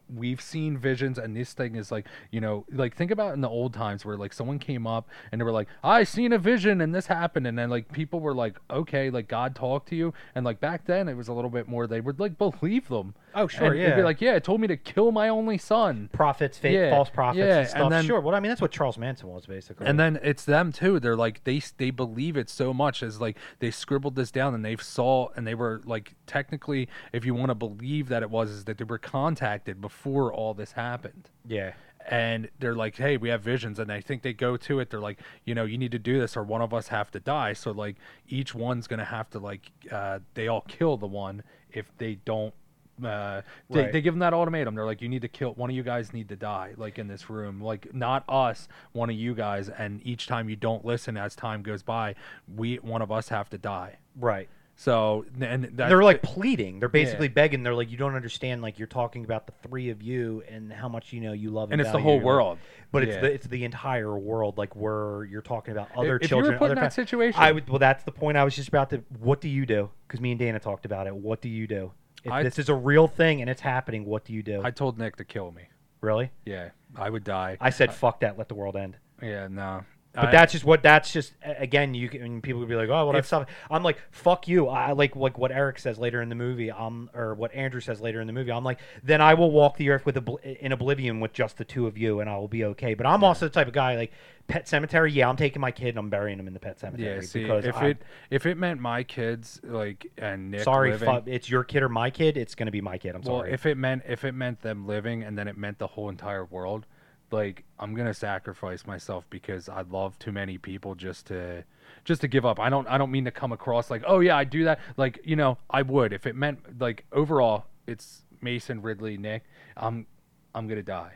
[0.08, 3.48] We've seen visions, and this thing is like, you know, like think about in the
[3.48, 6.80] old times where like someone came up and they were like, I seen a vision
[6.80, 10.14] and this happened, and then like people were like, okay, like God talked to you,
[10.34, 13.14] and like back then it was a little bit more they would like believe them.
[13.34, 14.04] Oh, sure, and They'd be yeah.
[14.04, 16.08] like, yeah, it told me to kill my only son.
[16.12, 17.82] Prophets, fake, Yeah, false prophets, yeah, and stuff.
[17.82, 18.20] and then- sure.
[18.20, 19.86] Well, I mean, that's what Charles Manson was basically.
[19.86, 21.00] And then it's them too.
[21.00, 24.64] They're like they they believe it so much as like they scribbled this down and
[24.64, 28.50] they saw and they were like technically, if you want to believe that it was,
[28.50, 31.30] is that they were contacted before all this happened.
[31.46, 31.72] yeah,
[32.08, 34.90] And they're like, hey, we have visions, and I think they go to it.
[34.90, 37.20] They're like, you know, you need to do this, or one of us have to
[37.20, 37.52] die.
[37.54, 37.96] So like,
[38.28, 41.42] each one's gonna have to like, uh, they all kill the one
[41.72, 42.54] if they don't
[43.02, 43.92] Uh, they, Right.
[43.92, 44.74] they give them that ultimatum.
[44.74, 46.12] They're like, you need to kill one of you guys.
[46.12, 47.60] Need to die, like in this room.
[47.60, 49.68] Like not us, one of you guys.
[49.68, 52.14] And each time you don't listen, as time goes by,
[52.54, 53.98] we one of us have to die.
[54.18, 54.48] Right.
[54.76, 56.80] So and they're like pleading.
[56.80, 57.62] They're basically begging.
[57.62, 58.60] They're like, you don't understand.
[58.60, 61.70] Like you're talking about the three of you and how much you know you love.
[61.70, 62.58] and it's the whole world.
[62.90, 64.58] But it's the it's the entire world.
[64.58, 66.46] Like where you're talking about other if children.
[66.46, 67.68] you were put in other that situation, I would.
[67.68, 68.36] Well, that's the point.
[68.36, 69.04] I was just about to.
[69.20, 69.90] What do you do?
[70.08, 71.14] Because me and Dana talked about it.
[71.14, 71.92] What do you do?
[72.24, 74.62] If I- this is a real thing and it's happening, what do you do?
[74.64, 75.62] I told Nick to kill me.
[76.00, 76.30] really?
[76.44, 77.56] Yeah, I would die.
[77.60, 78.36] I said, fuck that.
[78.36, 78.96] Let the world end.
[79.22, 79.84] yeah, no.
[80.14, 80.82] But I- that's just what.
[80.82, 81.92] That's just again.
[81.94, 84.68] You can and people would be like, "Oh, well, that's stuff." I'm like, "Fuck you."
[84.68, 86.70] I like like what Eric says later in the movie.
[86.70, 88.52] Um, or what Andrew says later in the movie.
[88.52, 91.64] I'm like, then I will walk the earth with obl- in oblivion with just the
[91.64, 92.94] two of you, and I will be okay.
[92.94, 94.12] But I'm also the type of guy like
[94.46, 95.10] pet cemetery.
[95.10, 97.42] Yeah, I'm taking my kid and I'm burying him in the pet cemetery Yeah, see,
[97.42, 101.30] because if I- it if it meant my kids like and Nick sorry, living, fu-
[101.30, 102.36] it's your kid or my kid.
[102.36, 103.16] It's gonna be my kid.
[103.16, 103.52] I'm well, sorry.
[103.52, 106.44] if it meant if it meant them living and then it meant the whole entire
[106.44, 106.86] world,
[107.30, 111.64] like I'm gonna sacrifice myself because I love too many people just to
[112.04, 112.60] just to give up.
[112.60, 115.20] I don't I don't mean to come across like oh yeah I do that like
[115.24, 119.44] you know I would if it meant like overall it's Mason Ridley Nick
[119.76, 120.06] I'm
[120.54, 121.14] I'm gonna die.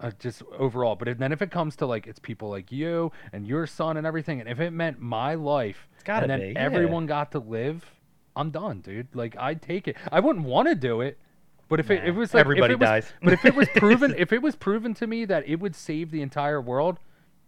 [0.00, 3.12] Uh, just overall, but if, then if it comes to like it's people like you
[3.32, 6.40] and your son and everything, and if it meant my life, It's gotta and then
[6.40, 6.58] be, yeah.
[6.58, 7.84] everyone got to live,
[8.34, 9.06] I'm done, dude.
[9.14, 9.96] Like I'd take it.
[10.10, 11.18] I wouldn't want to do it,
[11.74, 13.12] but if it, Nah, it was like everybody if it was, dies.
[13.20, 16.12] but if it was proven, if it was proven to me that it would save
[16.12, 17.00] the entire world,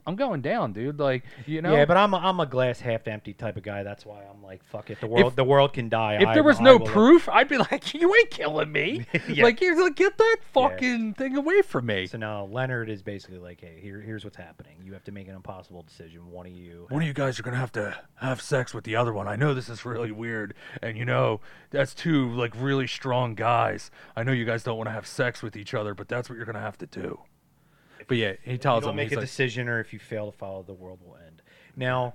[0.07, 0.99] I'm going down, dude.
[1.01, 3.83] Like you know, yeah, but I'm a, I'm a glass half empty type of guy.
[3.83, 5.01] That's why I'm like, fuck it.
[5.01, 6.19] The world the world can die.
[6.21, 9.07] if I- there was I no will- proof, I'd be like, you ain't killing me.
[9.29, 9.43] Yeah.
[9.45, 12.07] Like you're like get that fucking thing away from me.
[12.07, 14.77] So now Leonard is basically like, hey, here, here's what's happening.
[14.85, 16.31] You have to make an impossible decision.
[16.31, 16.87] One of you.
[16.89, 19.27] one of you guys are gonna have to have sex with the other one.
[19.27, 21.41] I know this is really weird, and you know
[21.71, 23.91] that's two like really strong guys.
[24.15, 26.37] I know you guys don't want to have sex with each other, but that's what
[26.37, 27.19] you're gonna have to do.
[28.09, 29.99] But yeah, he You tells don't him make he's a like, decision, or if you
[29.99, 31.43] fail to follow, the world will end.
[31.75, 32.15] Now,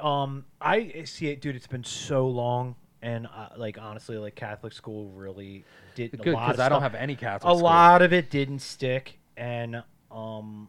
[0.00, 1.56] um, I see it, dude.
[1.56, 6.34] It's been so long, and uh, like honestly, like Catholic school really did a good
[6.34, 7.52] lot of because I don't have any Catholic.
[7.52, 7.62] a schools.
[7.62, 10.68] lot of it didn't stick, and um,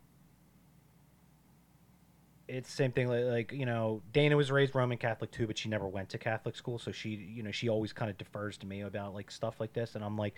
[2.48, 3.08] it's same thing.
[3.08, 6.18] Like, like you know, Dana was raised Roman Catholic too, but she never went to
[6.18, 9.32] Catholic school, so she, you know, she always kind of defers to me about like
[9.32, 10.36] stuff like this, and I'm like,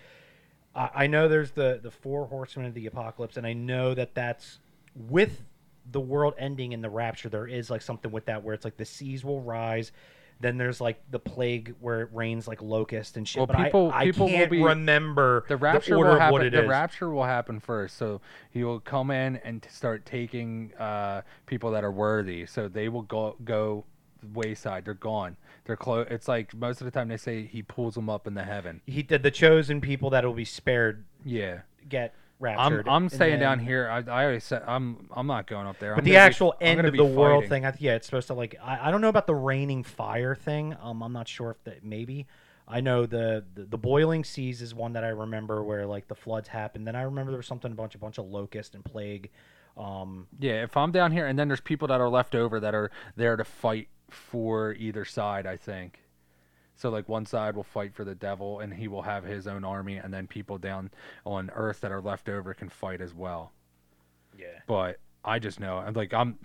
[0.76, 4.16] I, I know there's the the four horsemen of the apocalypse, and I know that
[4.16, 4.60] that's
[4.96, 5.44] with
[5.92, 7.30] the world ending in the rapture.
[7.30, 9.92] There is like something with that where it's like the seas will rise.
[10.40, 13.42] Then there's like the plague where it rains like locust and shit.
[13.42, 16.32] Well, but people- I, people will can't be- remember the rapture order will happen.
[16.34, 16.68] what it the is.
[16.70, 17.96] rapture will happen first.
[17.98, 22.48] So he will come in and start taking uh, people that are worthy.
[22.48, 23.86] So they will go go
[24.34, 24.86] wayside.
[24.86, 25.38] They're gone.
[25.66, 26.08] They're close.
[26.10, 28.82] It's like most of the time they say he pulls them up into heaven.
[28.86, 31.60] he did the chosen people that will be spared Yeah.
[31.88, 32.88] get I'm raptured.
[32.90, 33.88] I'm and staying down here.
[33.88, 35.94] I, I already said I'm I'm not going up there.
[35.94, 38.28] But I'm the gonna be- actual end of the world thing, I, yeah, it's supposed
[38.28, 38.56] to like.
[38.64, 40.76] I, I don't know about the raining fire thing.
[40.82, 42.26] Um, I'm not sure if that maybe.
[42.68, 46.16] I know the, the the boiling seas is one that I remember where like the
[46.16, 46.88] floods happened.
[46.88, 49.30] Then I remember there was something a bunch a bunch of locust and plague.
[49.78, 52.74] Um, Yeah, if I'm down here and then there's people that are left over that
[52.74, 56.00] are there to fight for either side, I think.
[56.76, 59.64] So like one side will fight for the devil and he will have his own
[59.64, 60.90] army and then people down
[61.26, 63.52] on earth that are left over can fight as well.
[64.38, 64.48] yeah.
[64.68, 66.40] But I just know I'm like I'm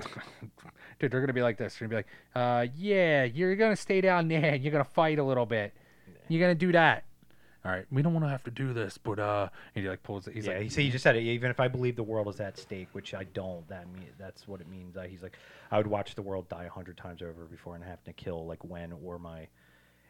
[0.98, 1.76] dude, they're gonna be like this.
[1.78, 5.18] They're gonna be like, uh yeah, you're gonna stay down there and you're gonna fight
[5.18, 5.72] a little bit.
[6.28, 7.04] You're gonna do that.
[7.66, 10.04] All right, we don't want to have to do this, but uh, and he like
[10.04, 10.28] pulls.
[10.32, 11.22] He's yeah, like, he said he just said it.
[11.22, 14.46] Even if I believe the world is at stake, which I don't, that mean that's
[14.46, 14.96] what it means.
[14.96, 15.36] Uh, he's like,
[15.72, 18.46] I would watch the world die a hundred times over before and have to kill
[18.46, 19.48] like Wen or my,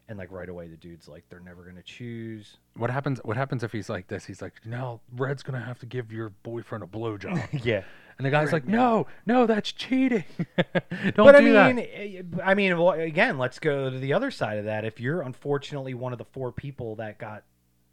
[0.07, 2.59] and like right away the dude's like, they're never gonna choose.
[2.77, 3.21] What happens?
[3.25, 4.27] What happens if he's like this?
[4.27, 7.85] He's like, now Red's gonna have to give your boyfriend a blowjob, yeah,
[8.19, 10.25] and the guy's like, no, no, that's cheating.
[10.57, 11.75] Don't but I do that.
[11.75, 14.85] mean, eh, I mean, well, again, let's go to the other side of that.
[14.85, 17.45] If you're unfortunately one of the four people that got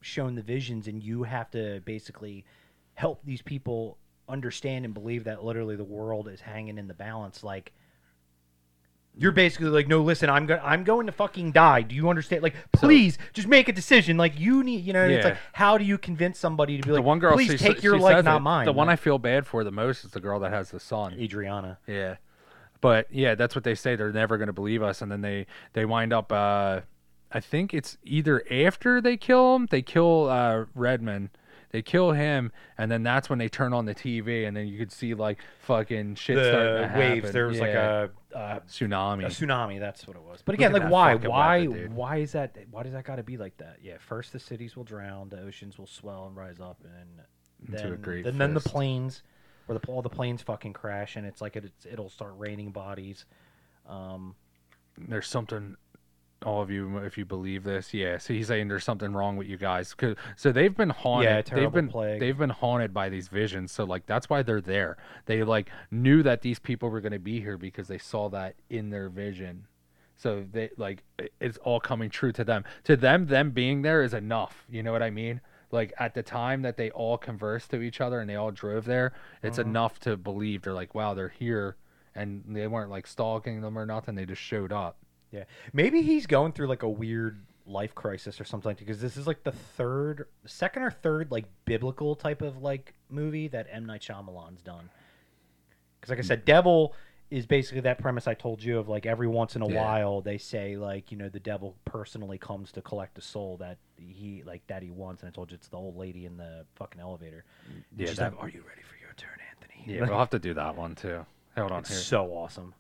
[0.02, 2.46] shown the visions, and you have to basically
[2.94, 3.98] help these people
[4.30, 7.74] understand and believe that literally the world is hanging in the balance, like.
[9.16, 11.84] You're basically like, no, listen, I'm going, I'm going to fucking die.
[11.84, 12.42] Do you understand?
[12.42, 14.18] Like, please, just make a decision.
[14.18, 16.98] Like, you need, you know, it's like, how do you convince somebody to be like,
[16.98, 18.40] the one girl, please she, take she your life, not it.
[18.40, 18.66] mine.
[18.66, 21.14] The one I feel bad for the most is the girl that has the son.
[21.20, 21.78] Adriana.
[21.86, 22.16] Yeah,
[22.82, 23.96] but yeah, that's what they say.
[23.96, 26.32] They're never gonna believe us, and then they they wind up.
[26.32, 26.82] uh
[27.32, 31.30] I think it's either after they kill him, they kill uh Redmond.
[31.74, 34.78] They kill him, and then that's when they turn on the TV, and then you
[34.78, 37.16] could see like fucking shit starting to the waves.
[37.16, 37.32] happen.
[37.34, 39.26] There was like a, a tsunami.
[39.26, 39.80] a tsunami.
[39.80, 40.44] That's what it was.
[40.46, 42.56] But again, like why, why, weapon, why is that?
[42.70, 43.78] Why does that got to be like that?
[43.82, 47.24] Yeah, first the cities will drown, the oceans will swell and rise up, and
[47.68, 47.82] then,
[48.22, 49.24] then, then the planes,
[49.66, 52.70] where the all the planes fucking crash, and it's like it, it's, it'll start raining
[52.70, 53.26] bodies.
[53.90, 54.36] Um,
[54.96, 55.76] there's something
[56.44, 59.48] all of you if you believe this yeah so he's saying there's something wrong with
[59.48, 59.94] you guys.
[59.94, 61.30] 'Cause- so they've been haunted.
[61.30, 62.20] Yeah, they've terrible been plague.
[62.20, 64.98] they've been haunted by these visions so like that's why they're there.
[65.26, 68.56] They like knew that these people were going to be here because they saw that
[68.70, 69.66] in their vision.
[70.16, 71.04] So they like
[71.40, 72.64] it's all coming true to them.
[72.86, 75.42] To them them being there is enough you know what i mean?
[75.72, 78.86] Like at the time that they all conversed to each other and they all drove
[78.86, 79.68] there it's Uh-huh.
[79.70, 80.62] enough to believe.
[80.62, 81.78] They're like wow they're here
[82.16, 84.98] and they weren't like stalking them or nothing they just showed up
[85.34, 85.44] yeah,
[85.74, 89.44] maybe he's going through like a weird life crisis or something because this is like
[89.44, 94.62] the third, second or third like biblical type of like movie that M Night Shyamalan's
[94.62, 94.90] done.
[96.00, 96.94] Because like I said, Devil
[97.32, 99.82] is basically that premise I told you of like every once in a Yeah.
[99.82, 103.78] while they say like you know the devil personally comes to collect a soul that
[103.98, 106.66] he like that he wants and I told you it's the old lady in the
[106.76, 107.44] fucking elevator.
[107.68, 110.30] Mm, yeah, she's that- like, "Are you ready for your turn, Anthony?" Yeah, we'll have
[110.32, 111.26] to do that one too.
[111.58, 111.98] Hold on it's here.
[112.00, 112.76] so awesome.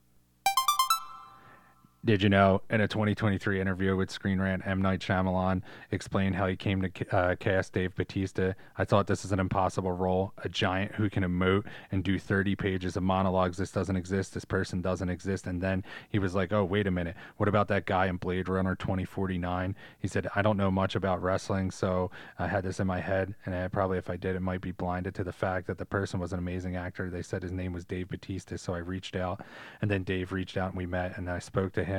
[2.05, 4.81] Did you know in a 2023 interview with Screen Rant, M.
[4.81, 8.55] Night Shyamalan explained how he came to uh, cast Dave Batista?
[8.77, 10.33] I thought this is an impossible role.
[10.43, 11.63] A giant who can emote
[11.93, 13.55] and do 30 pages of monologues.
[13.55, 14.33] This doesn't exist.
[14.33, 15.47] This person doesn't exist.
[15.47, 17.15] And then he was like, oh, wait a minute.
[17.37, 19.73] What about that guy in Blade Runner 2049?
[19.97, 23.33] He said, I don't know much about wrestling, so I had this in my head.
[23.45, 25.85] And I, probably if I did, it might be blinded to the fact that the
[25.85, 27.09] person was an amazing actor.
[27.09, 29.39] They said his name was Dave Batista, so I reached out.
[29.81, 31.92] And then Dave reached out and we met and I spoke to him.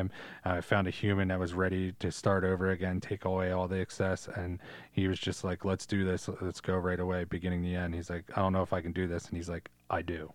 [0.44, 3.78] I found a human that was ready to start over again, take away all the
[3.78, 4.28] excess.
[4.34, 4.60] And
[4.92, 6.28] he was just like, let's do this.
[6.40, 7.94] Let's go right away, beginning to end.
[7.94, 9.26] He's like, I don't know if I can do this.
[9.28, 10.32] And he's like, I do.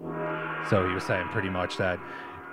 [0.00, 1.98] So he was saying pretty much that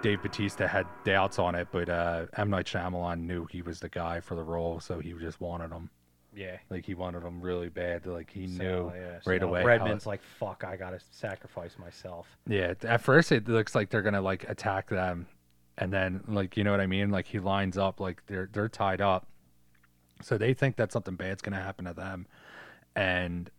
[0.01, 2.49] Dave Batista had doubts on it, but uh, M.
[2.49, 5.89] Night Shyamalan knew he was the guy for the role, so he just wanted him.
[6.35, 6.57] Yeah.
[6.69, 8.05] Like he wanted him really bad.
[8.05, 9.63] Like he So, knew yeah, so right away.
[9.63, 14.21] Redman's like, "Fuck, I gotta sacrifice myself." Yeah, at first it looks like they're gonna
[14.21, 15.27] like attack them,
[15.77, 17.09] and then like you know what I mean.
[17.09, 19.27] Like he lines up like they're they're tied up,
[20.21, 22.27] so they think that something bad's gonna happen to them,
[22.95, 23.49] and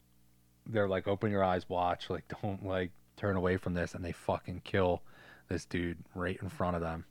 [0.66, 2.10] they're like, "Open your eyes, watch.
[2.10, 5.02] Like don't like turn away from this," and they fucking kill
[5.48, 7.04] this dude right in front of them.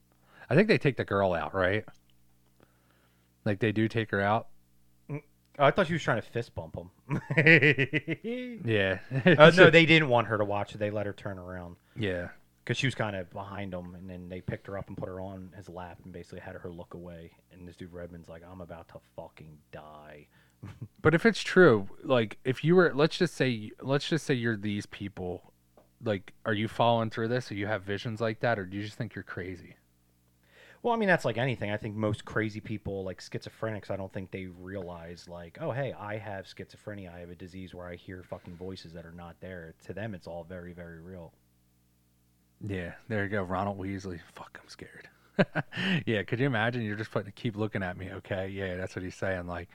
[0.47, 1.85] I think they take the girl out, right?
[3.45, 4.47] Like they do take her out.
[5.57, 7.21] Oh, I thought she was trying to fist bump him.
[8.65, 8.99] Yeah.
[9.25, 10.79] uh, no, they didn't want her to watch it.
[10.79, 12.29] They let her turn around yeah.
[12.63, 15.07] because she was kind of behind him, and then they picked her up and put
[15.07, 17.31] her on his lap and basically had her look away.
[17.51, 20.27] And this dude Redman's like, "I'm about to fucking die."
[21.01, 24.57] But if it's true, like if you were, let's just say, let's just say you're
[24.57, 25.53] these people,
[26.03, 27.51] like, are you following through this?
[27.51, 29.75] Or you have visions like that, or do you just think you're crazy?
[30.85, 31.71] Well, I mean, that's like anything.
[31.71, 35.93] I think most crazy people, like schizophrenics, I don't think they realize, like, oh, hey,
[35.93, 37.11] I have schizophrenia.
[37.11, 39.73] I have a disease where I hear fucking voices that are not there.
[39.85, 41.33] To them, it's all very, very real.
[42.61, 44.19] Yeah, there you go, Ronald Weasley.
[44.35, 45.09] Fuck, I'm scared.
[46.05, 46.83] yeah, could you imagine?
[46.83, 48.47] You're just putting, keep looking at me, okay?
[48.49, 49.47] Yeah, that's what he's saying.
[49.47, 49.69] Like,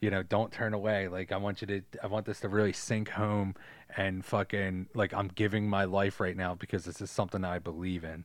[0.00, 1.08] you know, don't turn away.
[1.08, 3.56] Like, I want you to, I want this to really sink home,
[3.94, 8.04] and fucking, like, I'm giving my life right now because this is something I believe
[8.04, 8.24] in.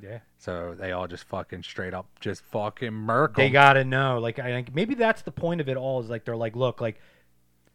[0.00, 0.18] Yeah.
[0.38, 3.34] So they all just fucking straight up, just fucking murk.
[3.36, 4.18] They gotta know.
[4.18, 6.00] Like, I think maybe that's the point of it all.
[6.00, 7.00] Is like they're like, look, like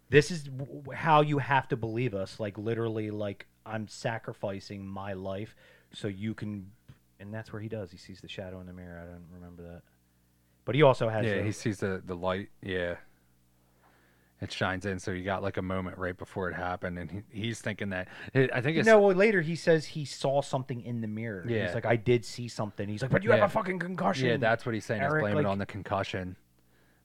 [0.10, 2.40] this is w- how you have to believe us.
[2.40, 5.56] Like literally, like I'm sacrificing my life
[5.94, 6.72] so you can.
[7.20, 7.92] And that's where he does.
[7.92, 9.00] He sees the shadow in the mirror.
[9.02, 9.82] I don't remember that.
[10.66, 11.26] But he also has.
[11.26, 12.50] Yeah, the- he sees the the light.
[12.62, 12.96] Yeah,
[14.44, 15.00] it shines in.
[15.00, 18.08] So you got like a moment right before it happened, and he, he's thinking that.
[18.36, 21.46] I think it's know, well, later he says he saw something in the mirror.
[21.48, 21.66] Yeah.
[21.66, 22.88] He's like, I did see something.
[22.88, 23.38] He's like, but you Yeah.
[23.38, 24.28] have a fucking concussion.
[24.28, 25.02] yeah, that's what he's saying.
[25.02, 26.36] He's Eric, blaming it like- on the concussion.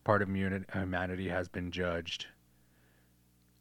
[0.04, 2.26] Part of humanity has been judged,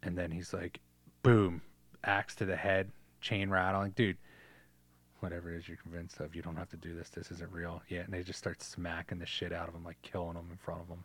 [0.01, 0.79] and then he's like,
[1.21, 1.61] boom,
[2.05, 2.89] axe to the head,
[3.21, 4.17] chain rattling, dude.
[5.19, 7.09] Whatever it is you're convinced of, you don't have to do this.
[7.09, 7.81] This isn't real.
[7.89, 10.57] Yeah, and they just start smacking the shit out of him, like killing him in
[10.57, 11.03] front of him.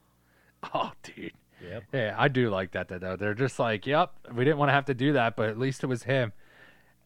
[0.75, 1.33] Oh, dude.
[1.63, 1.85] Yep.
[1.93, 3.17] Yeah, I do like that though.
[3.17, 5.83] They're just like, "Yep, we didn't want to have to do that, but at least
[5.85, 6.33] it was him."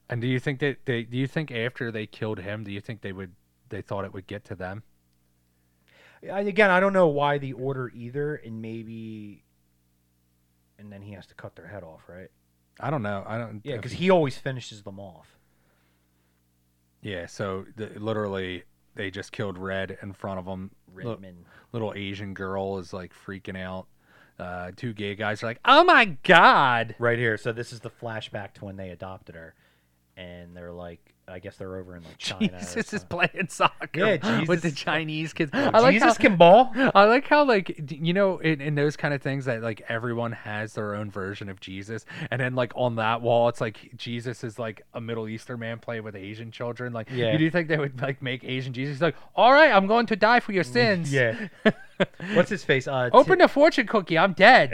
[0.09, 1.03] And do you think that they?
[1.03, 3.33] Do you think after they killed him, do you think they would?
[3.69, 4.83] They thought it would get to them?
[6.23, 9.45] Again, I don't know why the order either, and maybe,
[10.79, 12.31] and then he has to cut their head off, right?
[12.81, 13.25] I don't know.
[13.27, 13.61] I don't.
[13.65, 15.39] Yeah, because he always finishes them off.
[17.03, 17.27] Yeah.
[17.27, 20.71] So the, literally, they just killed Red in front of them.
[20.93, 21.45] Redman.
[21.73, 23.87] little Asian girl is like freaking out.
[24.39, 27.37] Uh, two gay guys are like, "Oh my god!" Right here.
[27.37, 29.55] So this is the flashback to when they adopted her,
[30.17, 32.49] and they're like, I guess they're over in like China.
[32.59, 35.51] Jesus is playing soccer Yeah, with the Chinese kids.
[35.55, 36.71] Oh, I like Jesus how, can ball.
[36.75, 40.33] I like how like you know in, in those kind of things that like everyone
[40.33, 44.45] has their own version of Jesus, and then like on that wall it's like Jesus
[44.45, 46.93] is like a Middle Eastern man playing with Asian children.
[46.93, 47.33] Like, Yeah.
[47.33, 50.17] you do think they would like make Asian Jesus like, all right, I'm going to
[50.17, 51.13] die for your sins.
[51.13, 51.49] Yeah.
[52.35, 52.87] What's his face?
[52.87, 54.19] Uh, Open the fortune cookie.
[54.19, 54.71] I'm dead.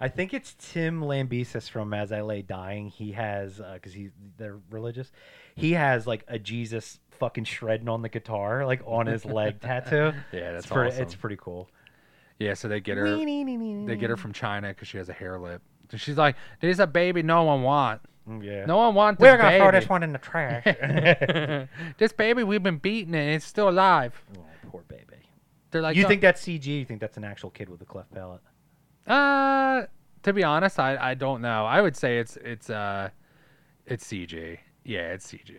[0.00, 2.88] I think it's Tim Lambesis from As I Lay Dying.
[2.88, 5.10] He has because he they're religious.
[5.54, 10.12] He has like a Jesus fucking shredding on the guitar, like on his leg tattoo.
[10.32, 11.02] Yeah, that's it's pretty, awesome.
[11.02, 11.68] It's pretty cool.
[12.38, 13.04] yeah, so they get her.
[13.16, 15.62] They get her from China because she has a hair lip.
[15.96, 18.00] She's like, "This is a baby no one want.
[18.28, 18.64] Mm, Yeah.
[18.64, 19.62] No one want this We're gonna baby.
[19.62, 20.64] throw this one in the trash.
[21.98, 25.04] this baby we've been beating and it's still alive." oh, poor baby.
[25.72, 26.64] They're like, you "Oh." think that's CG?
[26.66, 28.40] You think that's an actual kid with a cleft palate?
[29.06, 29.86] Uh,
[30.22, 31.66] to be honest, I I don't know.
[31.66, 33.10] I would say it's it's uh,
[33.86, 34.58] it's CG.
[34.84, 35.56] Yeah, it's CG.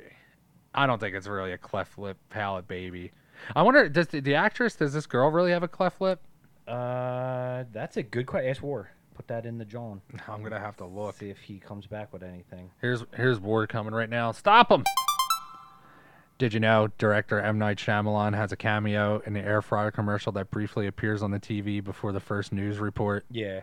[0.74, 3.12] I don't think it's really a cleft lip palate baby.
[3.56, 6.22] I wonder, does the, the actress, does this girl really have a cleft lip?
[6.68, 8.50] Uh, that's a good question.
[8.50, 8.92] Ask War.
[9.16, 10.02] Put that in the John.
[10.28, 11.18] I'm gonna have to look.
[11.18, 12.72] See if he comes back with anything.
[12.80, 14.32] Here's here's War coming right now.
[14.32, 14.84] Stop him!
[16.38, 20.32] Did you know director M Night Shyamalan has a cameo in the air fryer commercial
[20.34, 23.26] that briefly appears on the TV before the first news report?
[23.30, 23.62] Yeah.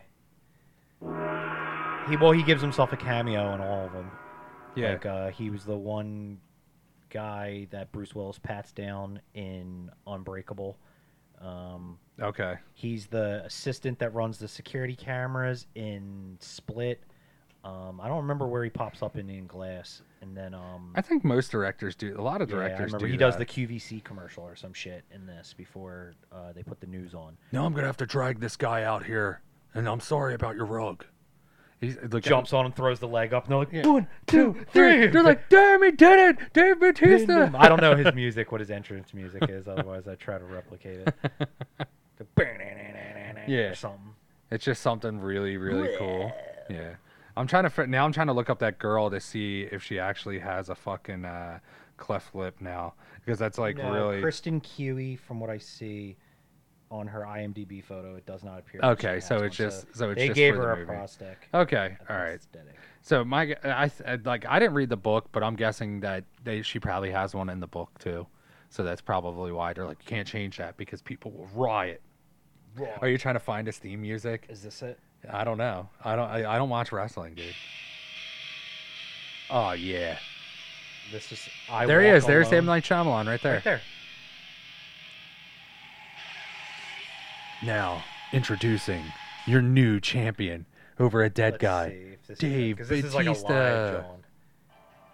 [2.09, 4.11] He well, he gives himself a cameo in all of them.
[4.75, 4.93] Yeah.
[4.93, 6.39] Like uh, he was the one
[7.11, 10.79] guy that Bruce Willis pats down in Unbreakable.
[11.41, 12.57] Um, Okay.
[12.75, 17.01] he's the assistant that runs the security cameras in Split.
[17.65, 21.01] Um, I don't remember where he pops up in In Glass, and then um, I
[21.03, 22.15] think most directors do.
[22.19, 23.13] A lot of yeah, I directors remember do.
[23.13, 23.47] he does that.
[23.49, 27.37] the QVC commercial or some shit in this before uh, they put the news on.
[27.53, 29.43] Now I'm gonna have to drag this guy out here,
[29.75, 31.05] and I'm sorry about your rug.
[31.81, 33.87] He's like Jumps on and throws the leg up, and they're like, Yeah.
[33.87, 35.07] one, two, three.
[35.07, 37.51] They're like, damn, he did it, Dave Batista.
[37.55, 39.69] I don't know his music, what his entrance music is.
[39.69, 41.15] Otherwise, I try to replicate it.
[43.47, 43.71] Yeah.
[43.71, 44.15] or something.
[44.51, 46.33] It's just something really, really cool.
[46.69, 46.95] Yeah.
[47.37, 48.05] I'm trying to now.
[48.05, 51.25] I'm trying to look up that girl to see if she actually has a fucking
[51.25, 51.61] uh,
[51.97, 56.17] cleft lip now, because that's like No, really Kristen Cui, from what I see
[56.91, 58.81] on her IMDb photo, it does not appear.
[58.83, 60.87] Okay, so one, it's just- so it's they just gave for the her a movie.
[60.87, 61.49] prosthetic.
[61.53, 61.97] okay.
[62.09, 62.41] a All right.
[63.03, 66.63] So my, I, I like I didn't read the book, but I'm guessing that they
[66.63, 68.27] she probably has one in the book too.
[68.71, 72.03] So that's probably why they're like, you can't change that because people will riot.
[73.01, 74.45] Are you trying to find his theme music?
[74.49, 74.99] Is this it?
[75.29, 75.89] I don't know.
[76.05, 76.29] I don't.
[76.29, 77.55] I, I don't watch wrestling, dude.
[79.51, 80.19] Oh yeah,
[81.11, 81.49] This is.
[81.71, 82.27] I there he is.
[82.27, 82.59] There's Alone.
[82.59, 83.55] M Night Shyamalan right there.
[83.55, 83.81] Right there.
[87.65, 88.03] Now
[88.33, 89.03] introducing
[89.47, 90.67] your new champion
[90.99, 93.31] over a dead Let's guy, see if this Dave is, 'cause this is like a
[93.31, 94.05] Bautista.
[94.07, 94.25] John.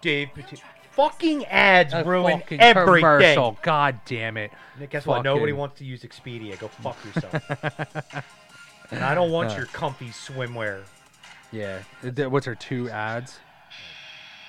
[0.03, 0.67] Dave Bautista.
[0.93, 3.01] Fucking ads A ruin fucking everything.
[3.01, 3.59] commercial.
[3.63, 4.53] God damn it!
[4.91, 5.25] Guess what?
[5.25, 6.57] Nobody wants to use Expedia.
[6.59, 7.35] Go fuck yourself.
[8.93, 10.83] and I don't want your comfy swimwear.
[11.51, 11.81] Yeah.
[12.29, 13.39] What's her two ads?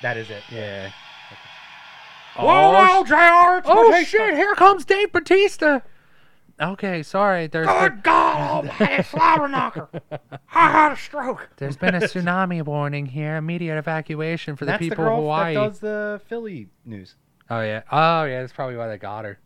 [0.04, 0.44] That is it.
[0.52, 0.92] Yeah.
[2.38, 3.62] Whoa, Oh, whoa, JR!
[3.66, 4.36] Oh shit!
[4.36, 5.80] Here comes Dave Batista.
[6.60, 7.48] Okay, sorry.
[7.48, 9.90] There's Good been, God, almighty slobber knocker!
[10.54, 11.50] I had a stroke.
[11.58, 13.36] there's been a tsunami warning here.
[13.36, 15.54] Immediate evacuation for the That's the people girl of Hawaii.
[15.56, 17.16] that does the Philly news.
[17.50, 17.82] Oh yeah.
[17.92, 18.42] Oh yeah.
[18.42, 19.40] That's probably why they got her.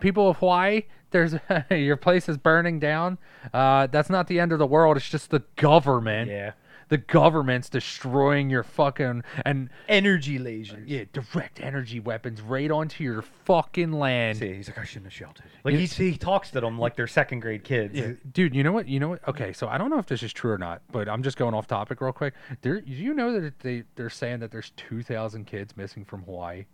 [0.00, 1.34] People of Hawaii, there's
[1.70, 3.16] your place is burning down.
[3.54, 4.96] Uh, that's not the end of the world.
[4.98, 6.30] It's just the government.
[6.30, 6.52] Yeah.
[6.90, 10.84] The government's destroying your fucking and Energy lasers.
[10.86, 14.38] yeah, direct energy weapons right onto your fucking land.
[14.38, 15.44] See, he's like, I shouldn't have shouted.
[15.64, 17.94] Like he's, he talks to them like they're second grade kids.
[17.94, 18.54] Yeah, dude.
[18.54, 18.88] You know what?
[18.88, 19.26] You know what?
[19.28, 21.54] Okay, so I don't know if this is true or not, but I'm just going
[21.54, 22.34] off topic real quick.
[22.62, 26.66] There, do you know that they they're saying that there's 2,000 kids missing from Hawaii?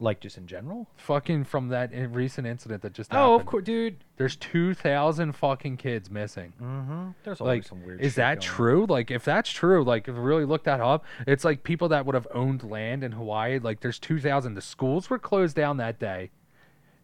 [0.00, 0.86] Like just in general.
[0.96, 3.30] Fucking from that in- recent incident that just happened.
[3.30, 3.96] Oh, of course, dude.
[4.16, 6.52] There's 2,000 fucking kids missing.
[6.62, 7.08] Mm-hmm.
[7.24, 8.00] There's always Like, some weird.
[8.00, 8.86] is shit that going true?
[8.88, 12.14] Like, if that's true, like, if really look that up, it's like people that would
[12.14, 13.58] have owned land in Hawaii.
[13.58, 14.54] Like, there's 2,000.
[14.54, 16.30] The schools were closed down that day.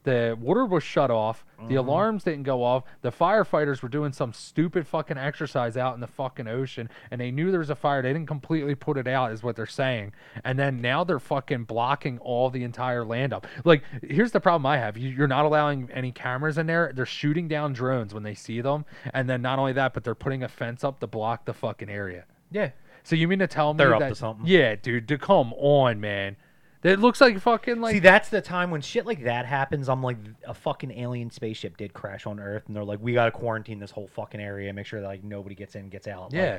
[0.05, 1.45] The water was shut off.
[1.59, 1.69] Mm-hmm.
[1.69, 2.85] The alarms didn't go off.
[3.01, 7.31] The firefighters were doing some stupid fucking exercise out in the fucking ocean, and they
[7.31, 8.03] knew there was a fire.
[8.03, 10.13] They didn't completely put it out, is what they're saying.
[10.45, 13.47] And then now they're fucking blocking all the entire land up.
[13.65, 16.93] Like, here's the problem I have: you, you're not allowing any cameras in there.
[16.95, 18.85] They're shooting down drones when they see them,
[19.15, 21.89] and then not only that, but they're putting a fence up to block the fucking
[21.89, 22.27] area.
[22.51, 22.71] Yeah.
[23.05, 24.47] So you mean to tell me They're up to something.
[24.47, 25.09] Yeah, dude.
[25.09, 26.37] To come on, man.
[26.85, 29.89] It looks like fucking like See, that's the time when shit like that happens.
[29.89, 33.31] I'm like, a fucking alien spaceship did crash on Earth, and they're like, we gotta
[33.31, 36.25] quarantine this whole fucking area, make sure that like nobody gets in, gets out.
[36.25, 36.59] Like, yeah.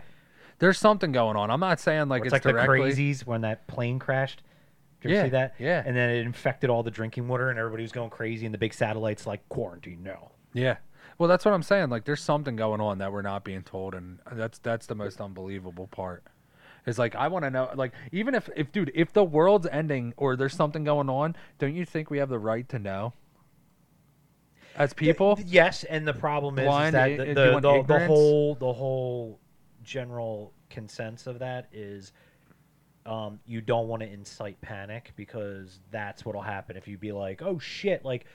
[0.58, 1.52] There's something going on.
[1.52, 2.92] I'm not saying like it's, it's, like directly.
[2.92, 4.42] the crazies when that plane crashed.
[5.02, 5.56] Did you Yeah, see that?
[5.60, 5.84] yeah.
[5.86, 8.58] And then it infected all the drinking water, and everybody was going crazy, and the
[8.58, 10.32] big satellites like quarantine now.
[10.54, 10.78] Yeah.
[11.20, 11.90] Well, that's what I'm saying.
[11.90, 15.22] Like, there's something going on that we're not being told, and that's that's the most
[15.22, 16.24] unbelievable part.
[16.86, 20.14] Is like I want to know, like, even if if dude, if the world's ending
[20.18, 23.14] or there's something going on, don't you think we have the right to know?
[24.78, 28.74] As people, Yes, and the problem is, is that the, the, the, the whole the
[28.74, 29.40] whole
[29.84, 32.12] general consensus of that is
[33.06, 36.76] um, you don't want to incite panic because that's what'll happen.
[36.76, 38.26] If you be like, oh shit, like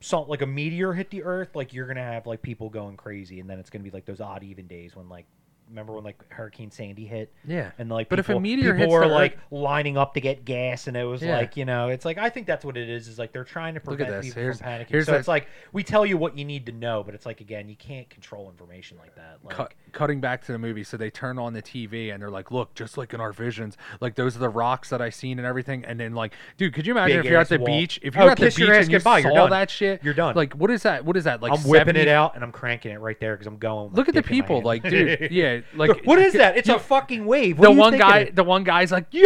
[0.00, 3.40] some like a meteor hit the earth, like you're gonna have like people going crazy,
[3.40, 5.26] and then it's gonna be like those odd even days when like
[5.68, 7.70] remember when like Hurricane Sandy hit, yeah.
[7.78, 10.14] and like But if a people, meteor people hits were the like Earth- lining up
[10.14, 11.36] to get gas, and it was Yeah.
[11.36, 13.08] like you know, it's like I think that's what it is.
[13.08, 14.26] Is like they're trying to at prevent this.
[14.26, 14.88] people Here's- from panicking.
[14.88, 17.26] here's so that- it's like we tell you what you need to know, but it's
[17.26, 19.38] like again, you can't control information like that.
[19.42, 22.30] Like, Cut, cutting back to the movie, so they turn on the TV and they're
[22.30, 25.38] like, "Look, just like in our visions, like those are the rocks that I seen
[25.38, 27.58] and everything." And then like, dude, could you imagine Big if you're at ass the
[27.58, 27.66] wall.
[27.66, 27.98] beach?
[28.02, 29.50] If Oh, you're at the kiss beach your ass and you goodbye, you're saw done.
[29.50, 30.34] that shit, You're done.
[30.36, 31.04] Like, what is that?
[31.04, 31.42] What is that?
[31.42, 33.92] Like, I'm whipping 70 it out and I'm cranking it right there because I'm going.
[33.92, 34.64] Look at the dick in my people, hand.
[34.66, 36.56] like, dude, yeah, like, what is that?
[36.56, 37.58] It's you- a fucking wave.
[37.58, 39.22] What the one guy, the one guy's like, "Yo,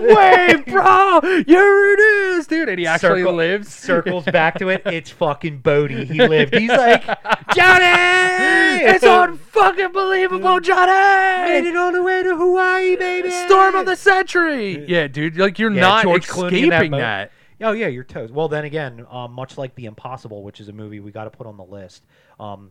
[0.00, 1.20] the wave, bro!
[1.22, 3.74] Here it is, dude!" And he actually Circle- lives.
[3.74, 4.82] circles back to it.
[4.86, 6.04] It's fucking Bodhi.
[6.04, 6.54] He lived.
[6.54, 7.04] He's like
[7.54, 7.84] Johnny.
[8.84, 11.50] it's unfucking believable, Johnny!
[11.50, 13.30] Made it all the way to Hawaii, baby.
[13.30, 14.84] Storm of the century.
[14.88, 17.32] Yeah, dude, like you're Yeah, not George in that escaping that.
[17.60, 18.32] Oh yeah, you're toast.
[18.34, 21.30] Well, then again, um, much like The Impossible, which is a movie we got to
[21.30, 22.04] put on the list.
[22.38, 22.70] Um,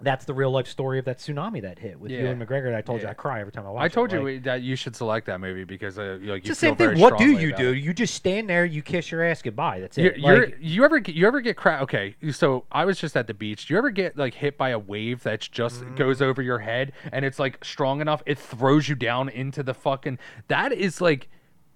[0.00, 2.20] that's the real life story of that tsunami that hit with Yeah.
[2.22, 2.64] Ewan McGregor.
[2.70, 3.80] That I told you I cry every time I watch.
[3.80, 3.82] It.
[3.82, 6.34] I it, told you like- that you should select that movie because uh, like you
[6.34, 6.98] It's the same thing.
[7.00, 7.70] What do you do?
[7.72, 7.78] it.
[7.78, 9.80] You just stand there, you kiss your ass goodbye.
[9.80, 10.18] That's You're, it.
[10.18, 13.26] you're, Like, you ever get, you ever get cra- okay so i was just at
[13.26, 15.96] the beach do you ever get like hit by a wave that just Mm.
[15.96, 19.74] goes over your head and it's like strong enough it throws you down into the
[19.74, 20.18] fucking
[20.48, 21.28] that is like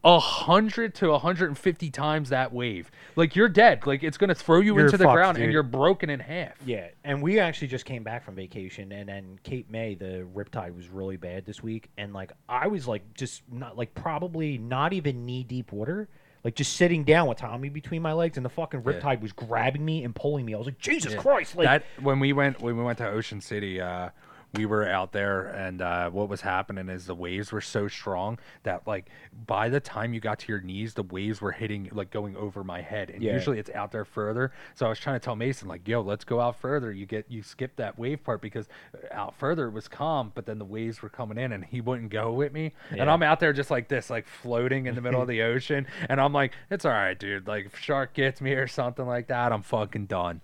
[0.04, 4.16] a hundred to a hundred and fifty times that wave like you're dead like it's
[4.18, 7.22] gonna throw you You're into the fucked, ground and you're broken in half Yeah, and
[7.22, 11.16] we actually just came back from vacation, and then Cape May, the riptide was really
[11.16, 15.44] bad this week, and like I was like just not like probably not even knee
[15.44, 16.08] deep water,
[16.42, 19.84] like just sitting down with Tommy between my legs, and the fucking riptide was grabbing
[19.84, 20.54] me and pulling me.
[20.54, 21.14] I was like, Jesus.
[21.14, 21.56] Christ!
[21.56, 24.10] Like, that when we went when we went to Ocean City, uh,
[24.54, 28.38] we were out there, and uh, what was happening is the waves were so strong
[28.64, 29.08] that like
[29.46, 32.62] by the time you got to your knees, the waves were hitting like going over
[32.62, 33.32] my head, and Yeah.
[33.32, 34.52] usually it's out there further.
[34.74, 37.24] So I was trying to tell Mason like, "Yo, let's go out further." You get
[37.30, 38.68] you skip that wave part because
[39.10, 42.10] out further it was calm, but then the waves were coming in, and he wouldn't
[42.10, 45.22] go with me, and I'm out there just like this, like floating in the middle
[45.22, 47.46] of the ocean, and I'm like, "It's all right, dude.
[47.46, 50.42] Like if shark gets me or something like that, I'm fucking done."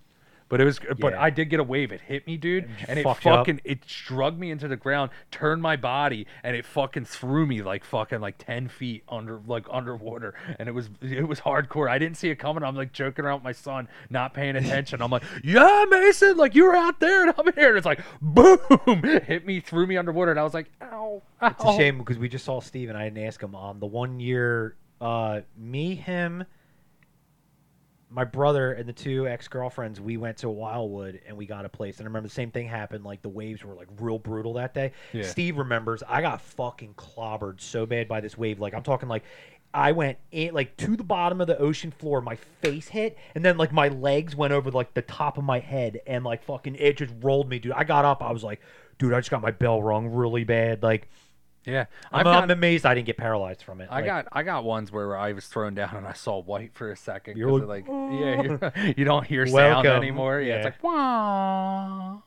[0.51, 1.23] But it was, but Yeah.
[1.23, 1.93] I did get a wave.
[1.93, 3.41] It hit me, dude, and it fucked you up.
[3.41, 7.61] fucking it drug me into the ground, turned my body, and it fucking threw me
[7.63, 11.91] like fucking like ten feet under like underwater, and it was it was hardcore.
[11.91, 12.63] I didn't see it coming.
[12.65, 15.03] I'm like joking around with my son, not paying attention.
[15.03, 18.01] I'm like, yeah, Mason, like you were out there, and I'm here, and it's like
[18.23, 18.59] boom,
[19.27, 21.47] hit me, threw me underwater, and I was like, ow, ow.
[21.49, 23.55] It's a shame because we just saw Steve and I didn't ask him.
[23.55, 26.45] Um, the one year, uh, me, him,
[28.11, 31.69] my brother, and the two ex girlfriends, we went to Wildwood and we got a
[31.69, 31.99] place.
[31.99, 33.05] And I remember the same thing happened.
[33.05, 34.93] Like the waves were like real brutal that day.
[35.13, 35.25] Yeah.
[35.25, 38.61] Steve remembers I got fucking clobbered so bad by this wave.
[38.61, 39.25] Like I'm talking like.
[39.75, 42.23] I went in like to the bottom of the ocean floor.
[42.23, 45.59] My face hit, and then like my legs went over like the top of my
[45.59, 47.73] head, and like fucking it just rolled me, dude.
[47.73, 48.23] I got up.
[48.23, 48.63] I was like,
[48.97, 50.83] dude, I just got my bell rung really bad.
[50.83, 51.11] Like
[51.69, 53.89] yeah, I'm, I've I'm amazed I didn't get paralyzed from it.
[53.91, 56.75] I Like, got I got ones where I was thrown down and I saw white
[56.75, 60.41] for a 2nd You're because like, like, yeah, you don't hear sound anymore.
[60.41, 60.65] Yeah, it's Yeah.
[60.71, 62.19] like wah.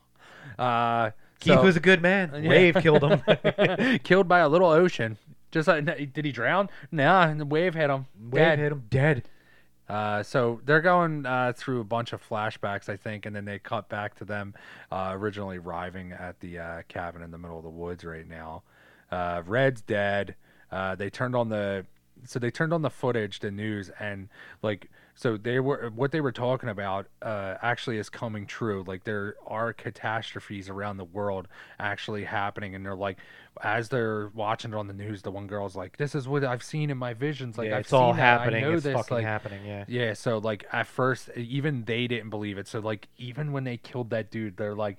[0.58, 2.30] Uh, Keith so- was a good man.
[2.42, 2.48] Yeah.
[2.48, 3.98] Wave killed him.
[4.04, 5.18] killed by a little ocean.
[5.50, 5.84] Just like,
[6.14, 6.70] did he drown?
[6.90, 8.06] Nah, the wave hit him.
[8.18, 8.58] Wave Dead.
[8.58, 9.28] hit him dead.
[9.86, 13.58] Uh, so they're going uh, through a bunch of flashbacks, I think, and then they
[13.58, 14.54] cut back to them
[14.90, 18.62] uh, originally arriving at the uh, cabin in the middle of the woods right now.
[19.12, 20.34] Uh, Red's dead.
[20.70, 21.84] Uh, they turned on the
[22.24, 24.28] so they turned on the footage, the news, and
[24.62, 28.84] like so they were what they were talking about uh, actually is coming true.
[28.86, 31.48] Like there are catastrophes around the world
[31.78, 33.18] actually happening, and they're like
[33.62, 36.62] as they're watching it on the news, the one girl's like, "This is what I've
[36.62, 37.58] seen in my visions.
[37.58, 38.40] Like yeah, I've it's all seen that.
[38.40, 38.64] happening.
[38.64, 38.94] I know it's this.
[38.94, 39.64] fucking like, happening.
[39.66, 39.84] Yeah.
[39.88, 42.68] yeah, so like at first, even they didn't believe it.
[42.68, 44.96] So like even when they killed that dude, they're like,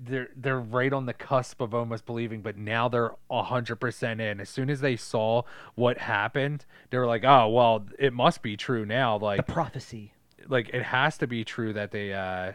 [0.00, 4.40] they're they're right on the cusp of almost believing, but now they're hundred percent in.
[4.40, 5.42] As soon as they saw
[5.74, 10.12] what happened, they were like, "Oh, well, it must be true now." Like The prophecy.
[10.48, 12.52] like it has to be true that they uh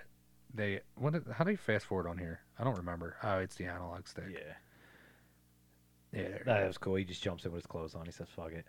[0.54, 1.16] they what?
[1.16, 2.42] Is, how do you fast forward on here?
[2.60, 3.16] I don't remember.
[3.24, 4.26] Oh, it's the analog stick.
[4.32, 4.54] Yeah.
[6.22, 6.38] Yeah.
[6.46, 6.96] That was cool.
[6.96, 8.06] He just jumps in with his clothes on.
[8.06, 8.66] He says, "Fuck it."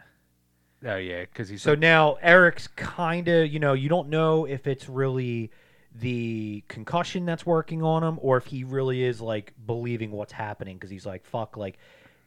[0.87, 4.45] Oh yeah, because he's So like, now Eric's kind of, you know, you don't know
[4.45, 5.51] if it's really
[5.95, 10.77] the concussion that's working on him or if he really is like believing what's happening
[10.77, 11.79] because he's like, fuck, like,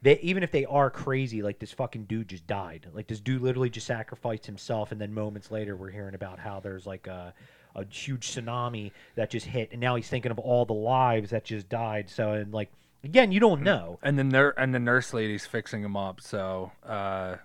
[0.01, 2.88] they, even if they are crazy, like this fucking dude just died.
[2.93, 6.59] Like this dude literally just sacrificed himself, and then moments later we're hearing about how
[6.59, 7.34] there's like a,
[7.76, 11.45] a huge tsunami that just hit, and now he's thinking of all the lives that
[11.45, 12.09] just died.
[12.09, 12.70] So and like
[13.03, 13.97] again, you don't know.
[14.03, 16.22] and the nur- and the nurse lady's fixing him up.
[16.22, 17.38] So uh,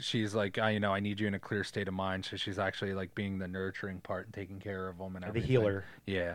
[0.00, 2.24] she's like, I, you know, I need you in a clear state of mind.
[2.24, 5.46] So she's actually like being the nurturing part and taking care of him and everything.
[5.46, 5.84] The healer.
[6.06, 6.34] Yeah.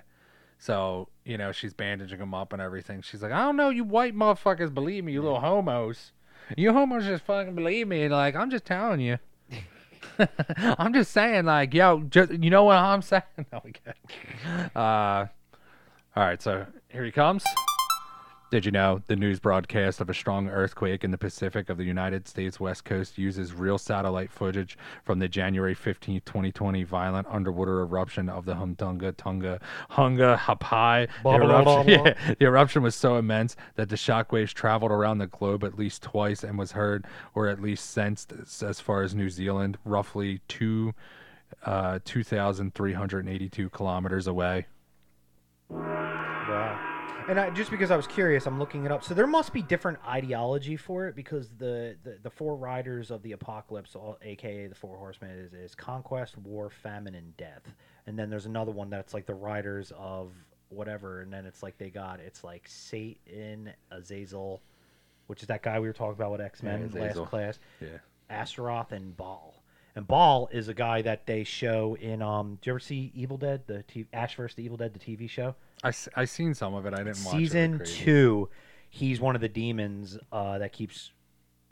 [0.58, 3.02] So you know, she's bandaging him up and everything.
[3.02, 6.12] She's like, I don't know, you white motherfuckers believe me, you little homos.
[6.56, 8.08] You homos just fucking believe me.
[8.08, 9.18] Like I'm just telling you.
[10.60, 13.24] I'm just saying, like, yo, just you know what I'm saying.
[13.52, 14.76] No, we can't.
[14.76, 15.28] Uh,
[16.16, 17.44] all right, so here he comes.
[18.52, 21.84] Did you know the news broadcast of a strong earthquake in the Pacific of the
[21.84, 27.82] United States West Coast uses real satellite footage from the January 15, 2020 violent underwater
[27.82, 29.60] eruption of the Humdunga Tunga
[29.92, 31.08] Hunga Hapai?
[31.24, 32.06] Blah, the, blah, eruption, blah.
[32.06, 36.04] yeah, the eruption was so immense that the shockwaves traveled around the globe at least
[36.04, 40.40] twice and was heard or at least sensed as- as far as New Zealand, roughly
[40.48, 40.94] two
[41.66, 44.68] uh, 2,382 kilometers away.
[45.70, 46.95] Wow.
[47.28, 49.04] And I, just because I was curious, I'm looking it up.
[49.04, 53.24] So there must be different ideology for it because the, the, the four riders of
[53.24, 57.64] the apocalypse, all, aka the four horsemen, is, is conquest, war, famine, and death.
[58.06, 60.34] And then there's another one that's like the riders of
[60.70, 64.62] whatever, and then it's like they got it's like Satan, Azazel,
[65.28, 67.98] which is that guy we were talking about with X Men Yeah, last class, Yeah.
[68.30, 69.55] Astaroth, and Baal.
[69.96, 72.60] And Baal is a guy that they show in um.
[72.62, 74.56] Do you ever see Evil Dead, the T- Ash vs.
[74.56, 75.56] the Evil Dead, the TV show?
[75.84, 76.94] I, I seen some of it.
[76.94, 77.38] I didn't watch it.
[77.38, 78.04] season crazy.
[78.04, 78.50] two,
[78.90, 81.12] he's one of the demons uh, that keeps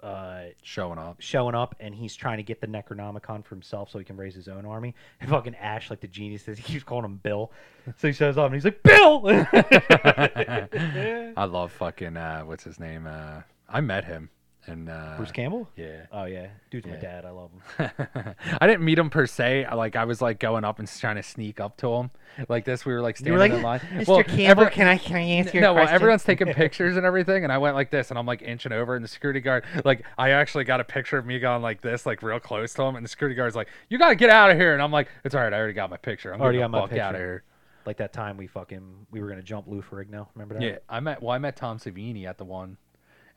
[0.02, 1.18] uh, showing up.
[1.20, 4.36] showing up, and he's trying to get the Necronomicon for himself so he can raise
[4.36, 4.96] his own army.
[5.20, 7.52] And fucking Ash, like the genius, is he keeps calling him Bill.
[7.98, 9.24] So he shows up and he's like, "Bill."
[11.36, 13.06] I love fucking uh, what's his name?
[13.06, 14.30] Uh, I met him
[14.68, 15.70] and uh, Bruce Campbell.
[15.76, 16.05] Yeah.
[16.11, 17.26] Oh yeah, dude's my dad.
[17.26, 17.89] I love him.
[18.61, 19.66] I didn't meet him per se.
[19.66, 22.11] I, Like I was like going up and trying to sneak up to him,
[22.49, 22.86] like this.
[22.86, 23.80] We were like standing were like, in line.
[23.80, 24.07] Mr.
[24.07, 25.61] Well, Campbell, every- can I can I answer your question?
[25.61, 28.41] no, well, everyone's taking pictures and everything, and I went like this, and I'm like
[28.41, 31.61] inching over, and the security guard, like, I actually got a picture of me going
[31.61, 34.30] like this, like real close to him, and the security guard's like, "You gotta get
[34.30, 36.34] out of here," and I'm like, "It's all right, I already got my picture.
[36.34, 37.26] I'm Already got my fuck out of picture.
[37.26, 37.43] here."
[37.86, 40.28] like that time we fucking we were gonna jump Lou Ferrigno.
[40.36, 40.64] Remember that?
[40.64, 42.78] Yeah, I met well, I met Tom Savini at the one,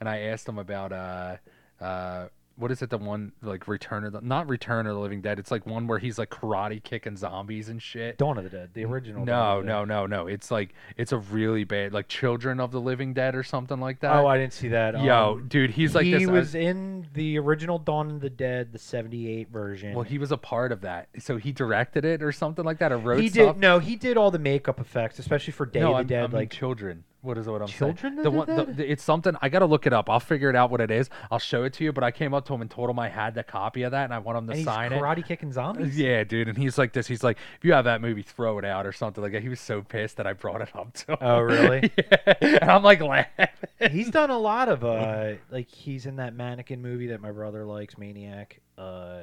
[0.01, 1.37] and I asked him about uh,
[1.81, 2.29] uh,
[2.59, 2.89] what is it?
[2.89, 5.39] The one like Return of the not Return of the Living Dead.
[5.39, 8.17] It's like one where he's like karate kicking zombies and shit.
[8.17, 9.27] Dawn of the Dead, the original.
[9.27, 10.27] No, the no, no, no.
[10.27, 14.01] It's like it's a really bad like Children of the Living Dead or something like
[14.01, 14.17] that.
[14.17, 14.99] Oh, I didn't see that.
[15.03, 16.27] Yo, Um, dude, he's like he this.
[16.27, 19.93] Was in the original Dawn of the Dead, the '78 version.
[19.93, 22.91] well, he was a part of that, so he directed it or something like that,
[22.91, 23.55] or wrote he stuff.
[23.57, 26.07] did no, he did all the makeup effects, especially for Day no, of the I'm,
[26.07, 26.25] Dead.
[26.25, 27.05] I mean like children.
[27.27, 28.23] What is it, what I'm Children saying?
[28.23, 29.35] The one, the- the- it's something.
[29.43, 30.09] I gotta look it up.
[30.09, 31.11] I'll figure it out what it is.
[31.31, 31.93] I'll show it to you.
[31.93, 34.05] But I came up to him and told him I had the copy of that,
[34.05, 35.01] and I want him to and he's sign it.
[35.03, 35.99] karate kicking zombies.
[36.07, 36.49] Yeah, dude.
[36.49, 37.07] And he's like this.
[37.07, 39.43] He's like, if you have that movie, throw it out or something like that.
[39.43, 41.19] He was so pissed that I brought it up to him.
[41.21, 41.91] Oh, really?
[41.99, 42.35] yeah.
[42.63, 43.49] And I'm like laughing.
[43.91, 47.65] he's done a lot of uh, like he's in that mannequin movie that my brother
[47.65, 48.61] likes, Maniac.
[48.79, 49.21] Uh,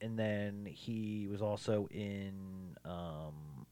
[0.00, 3.66] and then he was also in um,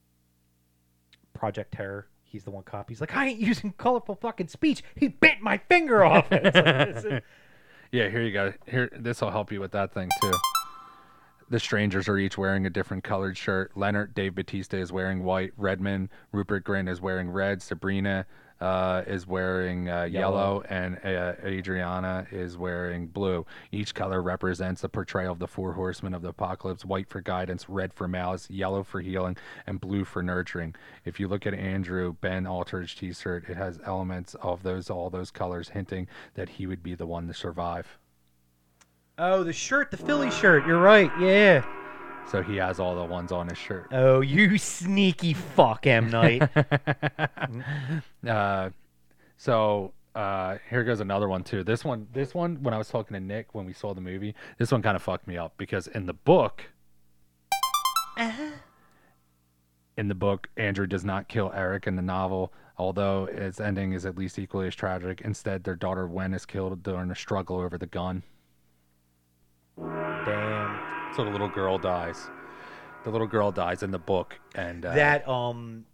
[1.33, 2.07] Project Terror.
[2.29, 2.89] He's the one cop.
[2.89, 4.83] He's like, I ain't using colorful fucking speech.
[4.95, 6.29] He bit my finger off.
[6.31, 7.23] Like.
[7.89, 8.53] Yeah, here you go.
[8.67, 10.33] Here, this will help you with that thing too.
[11.49, 13.71] The strangers are each wearing a different colored shirt.
[13.77, 15.53] Leonard, Dave Batista is wearing white.
[15.55, 17.61] Redman, Rupert Grint is wearing red.
[17.61, 18.25] Sabrina
[18.59, 20.63] uh, is wearing uh, yellow, Yellow.
[20.69, 23.45] and uh, Adriana is wearing blue.
[23.71, 27.69] Each color represents a portrayal of the four horsemen of the apocalypse: white for guidance,
[27.69, 30.75] red for malice, yellow for healing, and blue for nurturing.
[31.05, 35.29] If you look at Andrew Ben Aldridge T-shirt, it has elements of those all those
[35.31, 37.97] colors, hinting that he would be the one to survive.
[39.19, 40.65] oh, the shirt, the Philly shirt.
[40.65, 41.11] You're right.
[41.19, 41.63] Yeah.
[42.29, 43.87] So he has all the ones on his shirt.
[43.91, 46.49] Oh, you sneaky fuck, M Night.
[48.27, 48.69] uh,
[49.37, 51.63] so uh, here goes another one too.
[51.63, 54.35] This one, this one, when I was talking to Nick when we saw the movie,
[54.57, 56.63] this one kind of fucked me up because in the book,
[59.95, 64.05] in the book, Andrew does not kill Eric in the novel, although its ending is
[64.05, 65.21] at least equally as tragic.
[65.21, 68.23] Instead, their daughter Wen is killed during a struggle over the gun.
[71.17, 72.29] So the little girl dies.
[73.03, 75.85] The little girl dies in the book, and uh, that um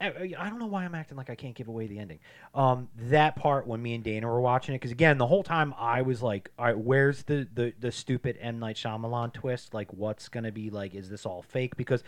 [0.00, 2.18] I I don't know why I'm acting like I can't give away the ending.
[2.52, 5.72] Um, that part when me and Dana were watching it, because again, the whole time
[5.78, 9.72] I was like, "All right, where's the, the the stupid M Night Shyamalan twist?
[9.74, 10.96] Like, what's gonna be like?
[10.96, 12.02] Is this all fake?" Because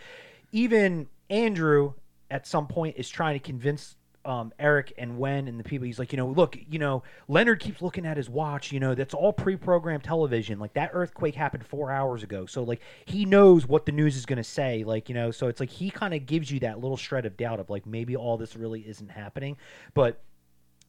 [0.51, 1.93] even Andrew
[2.29, 3.95] at some point is trying to convince
[4.25, 5.85] um, Eric and Wen and the people.
[5.85, 8.71] He's like, you know, look, you know, Leonard keeps looking at his watch.
[8.71, 10.59] You know, that's all pre-programmed television.
[10.59, 14.25] Like that earthquake happened four hours ago, so like he knows what the news is
[14.25, 14.83] going to say.
[14.83, 17.37] Like you know, so it's like he kind of gives you that little shred of
[17.37, 19.57] doubt of like maybe all this really isn't happening,
[19.93, 20.21] but.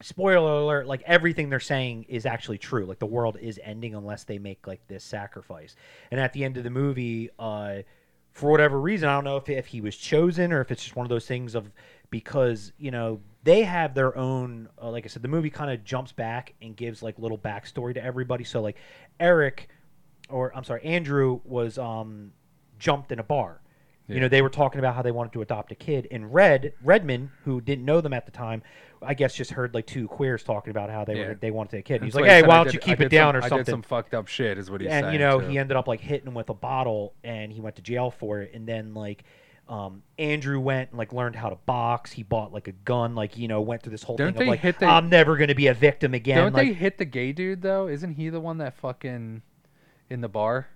[0.02, 2.86] Spoiler alert, like everything they're saying is actually true.
[2.86, 5.76] Like the world is ending unless they make like this sacrifice.
[6.10, 7.80] And at the end of the movie, uh,
[8.32, 10.96] for whatever reason, I don't know if, if he was chosen or if it's just
[10.96, 11.70] one of those things of
[12.10, 14.68] because you know they have their own.
[14.80, 17.94] Uh, like I said, the movie kind of jumps back and gives like little backstory
[17.94, 18.44] to everybody.
[18.44, 18.76] So like
[19.18, 19.68] Eric,
[20.28, 22.32] or I'm sorry, Andrew was um
[22.78, 23.60] jumped in a bar.
[24.08, 26.72] You know, they were talking about how they wanted to adopt a kid, and Red
[26.82, 28.64] Redman, who didn't know them at the time,
[29.00, 31.28] I guess just heard like two queers talking about how they Yeah.
[31.28, 31.94] were they wanted a kid.
[32.02, 33.48] And he's like, "Hey, why don't did- you keep it down some- or I did
[33.50, 35.12] something?" some fucked up shit, is what he's and saying.
[35.12, 35.46] you know too.
[35.46, 38.40] he ended up like hitting him with a bottle and he went to jail for
[38.40, 39.22] it and then like
[39.70, 42.10] um, Andrew went and like learned how to box.
[42.12, 44.44] He bought like a gun, like you know, went through this whole Don't thing they
[44.44, 46.38] of like hit the- I'm never going to be a victim again.
[46.38, 47.86] Don't like, they hit the gay dude though?
[47.86, 49.42] Isn't he the one that fucking
[50.10, 50.66] in the bar?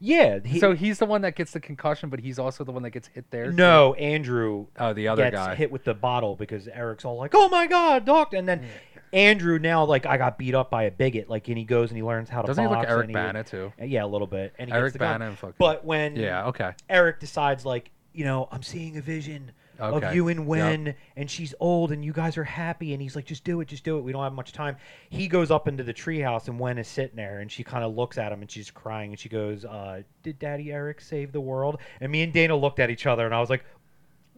[0.00, 0.38] yeah.
[0.44, 2.90] He, so he's the one that gets the concussion, but he's also the one that
[2.90, 3.50] gets hit there.
[3.50, 5.54] no, Andrew Oh, the other gets guy.
[5.54, 8.66] hit with the bottle because Eric's all like, "Oh my god, doctor!" And then
[9.14, 11.96] Andrew now like I got beat up by a bigot, like, and he goes and
[11.96, 12.80] he learns how to Doesn't he box.
[12.82, 13.72] look Eric and Bana too?
[13.82, 14.52] Yeah, a little bit.
[14.58, 15.20] And he Eric the gun.
[15.20, 16.48] Bana fucking- But when Yeah.
[16.48, 16.72] Okay.
[16.90, 20.06] Eric decides like, you know, I'm seeing a vision Okay.
[20.06, 20.46] of you and Yep.
[20.48, 23.66] Wen, and she's old, and you guys are happy, and he's like, just do it,
[23.66, 24.02] just do it.
[24.02, 24.76] We don't have much time.
[25.10, 27.94] He goes up into the treehouse, and Wen is sitting there, and she kind of
[27.96, 31.40] looks at him, and she's crying, and she goes, uh, "Did Daddy Eric save the
[31.40, 33.64] world?" And me and Dana looked at each other, and I was like,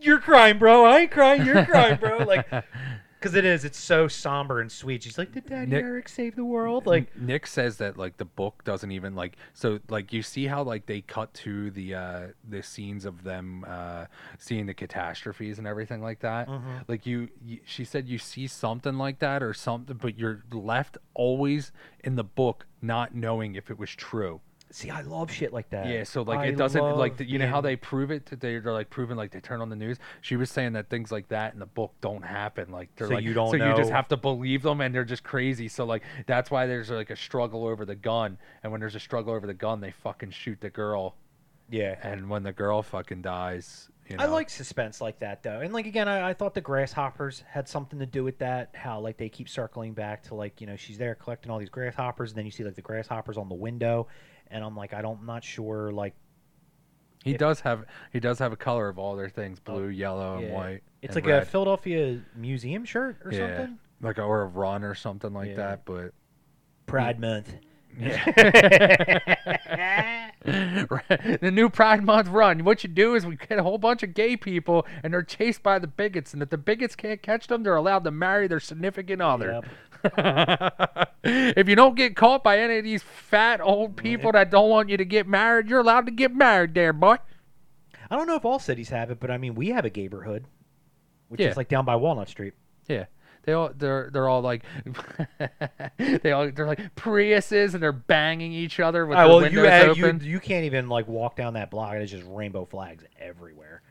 [0.01, 0.87] "You're crying, bro.
[0.87, 1.45] I ain't crying.
[1.45, 2.47] You're crying, bro." Like.
[3.27, 5.03] Because it is, it's so somber and sweet.
[5.03, 8.25] She's like, "Did Daddy Nick- Eric save the world?" Like, Nick says that like the
[8.25, 12.27] book doesn't even like so like you see how like they cut to the uh
[12.49, 14.07] the scenes of them uh
[14.39, 16.85] seeing the catastrophes and everything like that Mhm.
[16.89, 20.97] like you, you she said you see something like that or something but you're left
[21.15, 21.73] always
[22.05, 24.41] in the book not knowing if it was true
[24.77, 25.87] see, I love shit like that.
[25.87, 28.27] yeah so like I it doesn't like the, you know how they prove it?
[28.27, 29.99] They're, they're like proving like they turn on the news?
[30.21, 33.15] She was saying that things like that in the book don't happen like they're So
[33.15, 35.69] like you don't so you just know- have to believe them and they're just crazy.
[35.69, 38.37] So like that's why there's like a struggle over the gun.
[38.63, 41.17] And when there's a struggle over the gun they fucking shoot the girl.
[41.69, 41.97] Yeah.
[42.03, 44.23] and when the girl fucking dies you know.
[44.25, 47.69] I like suspense like that though, and like again, I, I thought the grasshoppers had
[47.69, 48.71] something to do with that.
[48.75, 51.71] How like they keep circling back to like you know she's there collecting all these
[51.71, 54.07] grasshoppers, and then you see like the grasshoppers on the window,
[54.51, 56.15] and I'm like I don't, I'm not sure like
[57.25, 59.89] he if- does have he does have a color of all their things oh, blue
[59.89, 61.45] yellow and Oh, white it's and like a.
[61.45, 63.79] Philadelphia museum shirt or yeah something.
[64.01, 65.57] like or a run or something like Yeah.
[65.57, 66.13] that but
[66.87, 67.53] Pride Month.
[70.45, 72.65] the new Pride Month run.
[72.65, 75.63] What you do is we get a whole bunch of gay people, and they're chased
[75.63, 76.33] by the bigots.
[76.35, 79.63] And if the bigots can't catch them, they're allowed to marry their significant other.
[81.25, 84.89] if you don't get caught by any of these fat old people that don't want
[84.89, 87.17] you to get married, you're allowed to get married, there, boy.
[88.11, 90.47] I don't know if all cities have it, but I mean we have a neighborhood,
[91.29, 91.49] which Yeah.
[91.49, 92.55] is like down by Walnut Street.
[92.89, 93.07] Yeah.
[93.47, 94.65] They all they're they're all like
[95.99, 99.53] they all they're like Priuses and they're banging each other with All right, their well,
[99.53, 100.21] you, windows uh, open.
[100.25, 103.83] you you can't even like walk down that block, and it's just rainbow flags everywhere.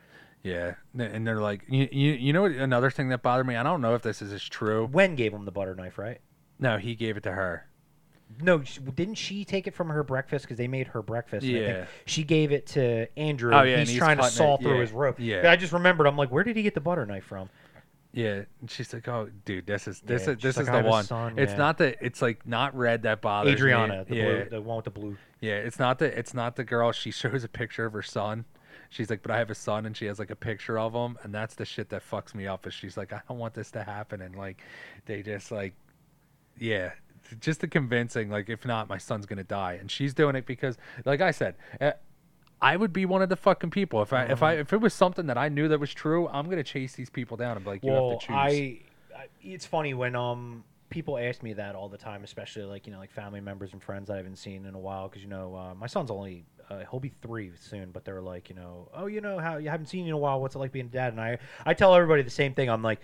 [0.43, 2.51] Yeah, and they're like, you, you, you know what?
[2.51, 3.55] Another thing that bothered me.
[3.55, 4.87] I don't know if this is, is true.
[4.91, 6.19] Wen gave him the butter knife, right?
[6.59, 7.65] No, he gave it to her.
[8.41, 11.47] No, didn't she take it from her breakfast because they made her breakfast?
[11.47, 11.85] and I think Yeah.
[12.05, 13.53] she gave it to Andrew.
[13.53, 15.15] Oh, and yeah, and he's, he's trying to cutting it, saw through yeah, his rope.
[15.17, 15.49] yeah.
[15.51, 16.05] I just remembered.
[16.05, 17.49] I'm like, where did he get the butter knife from?
[18.15, 20.71] Yeah, and she's like, "Oh, dude, this is this Yeah, is this is like, "I
[20.71, 21.03] the have a one.
[21.03, 21.57] son," It's yeah.
[21.57, 22.03] not the.
[22.05, 23.53] It's like not red that bothers me.
[23.55, 25.17] Adriana, the yeah, blue, the one with the blue.
[25.41, 25.55] yeah.
[25.57, 26.17] It's not the.
[26.17, 26.93] It's not the girl.
[26.93, 28.45] She shows a picture of her son.
[28.89, 31.17] She's like, but I have a son, and she has like a picture of him,
[31.23, 32.65] and that's the shit that fucks me up.
[32.65, 34.61] Is she's like, I don't want this to happen, and like,
[35.05, 35.73] they just like,
[36.57, 36.91] yeah,
[37.41, 38.29] just the convincing.
[38.29, 41.55] Like, if not, my son's gonna die, and she's doing it because, like I said.
[41.81, 41.91] Uh,
[42.65, 44.45] I would be one of the fucking people if I if Uh-huh.
[44.45, 46.27] I if it was something that I knew that was true.
[46.27, 48.35] I'm gonna chase these people down and be like, you well, have to choose.
[48.35, 48.79] I,
[49.15, 49.27] I.
[49.41, 52.99] It's funny when um people ask me that all the time, especially like you know
[52.99, 55.07] like family members and friends I haven't seen in a while.
[55.07, 58.49] Because you know uh, my son's only uh, he'll be three soon, but they're like
[58.49, 60.41] you know oh you know how you haven't seen you in a while.
[60.41, 61.13] What's it like being a dad?
[61.13, 61.37] And I
[61.67, 62.69] I tell everybody the same thing.
[62.69, 62.99] I'm like.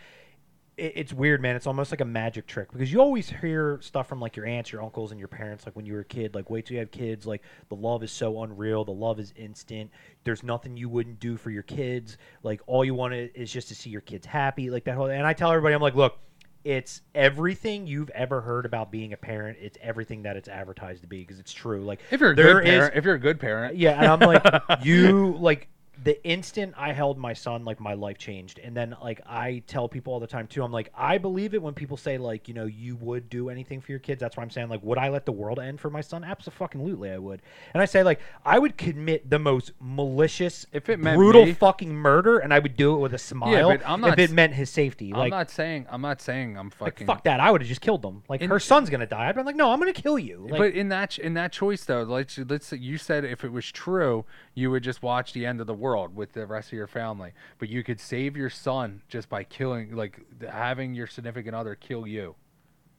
[0.77, 1.55] It- It's weird, man.
[1.55, 4.71] It's almost like a magic trick because you always hear stuff from like your aunts,
[4.71, 5.65] your uncles, and your parents.
[5.65, 7.25] Like when you were a kid, like wait till you have kids.
[7.25, 8.83] Like the love is so unreal.
[8.85, 9.91] The love is instant.
[10.23, 12.17] There's nothing you wouldn't do for your kids.
[12.43, 14.69] Like all you want is just to see your kids happy.
[14.69, 15.07] Like that whole.
[15.07, 16.17] And I tell everybody, I'm like, look,
[16.63, 19.57] it's everything you've ever heard about being a parent.
[19.59, 21.83] It's everything that it's advertised to be because it's true.
[21.83, 24.19] Like If you're a good is- parent, if you're a good parent, yeah, and I'm
[24.19, 24.43] like,
[24.83, 25.67] you like
[26.03, 28.59] the instant I held my son, like my life changed.
[28.59, 31.61] And then like I tell people all the time too, I'm like, I believe it
[31.61, 34.19] when people say like, you know, you would do anything for your kids.
[34.19, 36.23] That's why I'm saying like, would I let the world end for my son?
[36.23, 37.41] Absolutely, I would.
[37.73, 41.53] And I say like, I would commit the most malicious, If it meant brutal me-
[41.53, 43.69] fucking murder, and I would do it with a smile.
[43.69, 45.11] but I'm not if it meant his safety.
[45.13, 47.39] I'm Like, not saying I'm not saying I'm like fucking fuck that.
[47.39, 48.23] I would have just killed them.
[48.27, 49.29] Like In- her son's gonna die.
[49.29, 50.47] I'd be like, no, I'm gonna kill you.
[50.49, 53.71] Like, but in that in that choice though, let's let's you said if it was
[53.71, 54.25] true,
[54.55, 57.33] you would just watch the end of the world with the rest of your family.
[57.59, 60.19] But you could save your son just by killing, like
[60.49, 62.35] having your significant other kill you.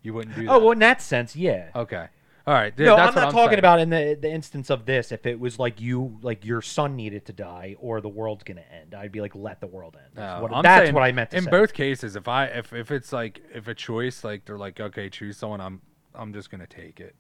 [0.02, 0.50] You wouldn't do oh, that.
[0.52, 1.70] oh well, in that sense, yeah.
[1.76, 2.08] okay.
[2.44, 2.76] All right.
[2.76, 3.58] th- No, that's I'm what not talking saying.
[3.60, 5.12] about in the the instance of this.
[5.12, 8.64] If it was like you, like your son needed to die, or the world's gonna
[8.80, 10.10] end, I'd be like, let the world end.
[10.14, 11.50] That's, No, what, I'm that's what I meant to in say.
[11.50, 12.16] both cases.
[12.16, 15.60] If I if if it's like if a choice, like they're like okay, choose someone.
[15.60, 15.82] I'm
[16.16, 17.14] I'm just gonna take it.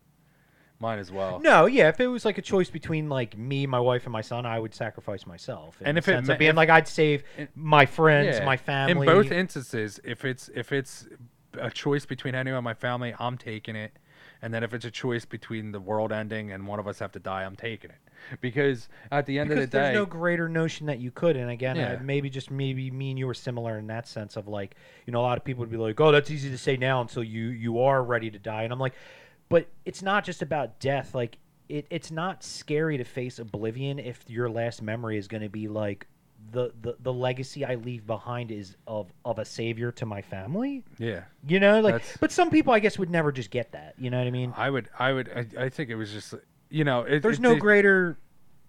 [0.82, 1.38] Might as well.
[1.38, 1.88] No, yeah.
[1.88, 4.58] If it was like a choice between like me, my wife, and my son, I
[4.58, 5.76] would sacrifice myself.
[5.80, 7.22] And if it me- of being if- like, I'd save
[7.54, 8.44] my friends, Yeah.
[8.44, 9.06] my family.
[9.06, 11.06] In both instances, if it's if it's
[11.54, 13.92] a choice between anyone in my family, I'm taking it.
[14.44, 17.12] And then if it's a choice between the world ending and one of us have
[17.12, 17.98] to die, I'm taking it.
[18.40, 21.36] Because at the end because of the day, there's no greater notion that you could.
[21.36, 21.92] And again, Yeah.
[21.92, 24.74] uh, maybe just maybe me and you were similar in that sense of like,
[25.06, 27.00] you know, a lot of people would be like, oh, that's easy to say now
[27.00, 28.64] until you you are ready to die.
[28.64, 28.94] And I'm like,
[29.52, 31.14] but it's not just about death.
[31.14, 31.38] Like,
[31.68, 35.68] it, it's not scary to face oblivion if your last memory is going to be
[35.68, 36.06] like.
[36.50, 40.82] The, the, the legacy I leave behind is of, of a savior to my family,
[40.98, 41.80] yeah, you know.
[41.80, 43.94] Like, That's- but some people, I guess, would never just get that.
[43.96, 44.52] You know what I mean?
[44.56, 46.34] I would, I would, I, I think it was just,
[46.68, 47.84] you know, it, There's it- no it- great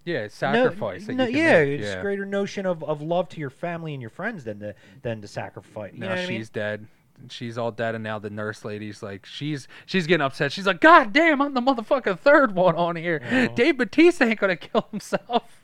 [0.06, 1.08] yeah no- sacrifice.
[1.08, 2.02] no, can yeah, make, it's yeah.
[2.02, 5.28] greater notion of, of love to your family and your friends than the than the
[5.28, 5.94] sacrifice.
[5.94, 6.48] You now she's I mean?
[6.54, 6.88] dead.
[7.30, 10.52] She's all dead, and now the nurse lady's like, she's she's getting upset.
[10.52, 13.22] She's like, God damn, I'm the motherfucking third one on here.
[13.32, 13.56] Oh.
[13.56, 15.64] Dave Batista ain't gonna kill himself.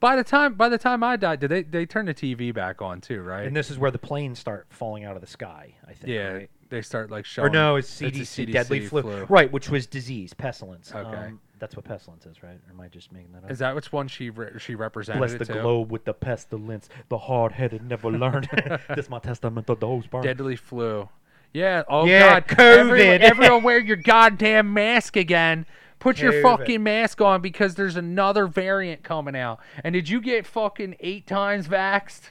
[0.00, 2.80] By the time by the time I died, did they they turn the TV back
[2.82, 3.46] on too, right?
[3.46, 5.74] And this is where the planes start falling out of the sky.
[5.86, 6.08] I think.
[6.08, 6.50] yeah, right?
[6.70, 7.52] they start like Or showing.
[7.52, 9.26] no, it's a CDC, deadly CDC flu.
[9.28, 9.50] right?
[9.50, 10.92] Which was disease, pestilence.
[10.94, 11.16] Okay.
[11.16, 12.52] Um, that's what pestilence is, right?
[12.68, 13.50] Or am I just making that up?
[13.50, 15.18] Is that which one she re- she represented?
[15.20, 15.60] Bless the to?
[15.60, 16.88] globe with the pestilence.
[17.08, 18.48] The hard-headed never learned.
[18.94, 20.02] this my testament of the whole.
[20.22, 21.08] Deadly flu.
[21.52, 21.82] Yeah.
[21.88, 22.60] Oh Yeah, God.
[22.60, 23.20] Everyone, COVID.
[23.20, 25.66] everyone wear your goddamn mask again.
[25.98, 29.58] Put your fucking mask on because there's another variant coming out.
[29.82, 32.30] And did you get fucking eight times vaxxed?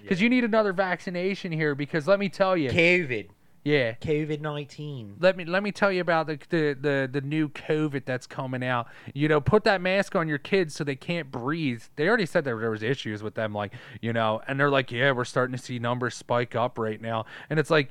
[0.00, 1.74] Because you need another vaccination here.
[1.74, 3.28] Because let me tell you, COVID.
[3.64, 3.94] Yeah.
[3.94, 5.16] COVID nineteen.
[5.18, 8.62] Let me let me tell you about the, the the the new COVID that's coming
[8.64, 8.86] out.
[9.14, 11.82] You know, put that mask on your kids so they can't breathe.
[11.96, 14.92] They already said that there was issues with them, like you know, and they're like,
[14.92, 17.24] yeah, we're starting to see numbers spike up right now.
[17.50, 17.90] And it's like,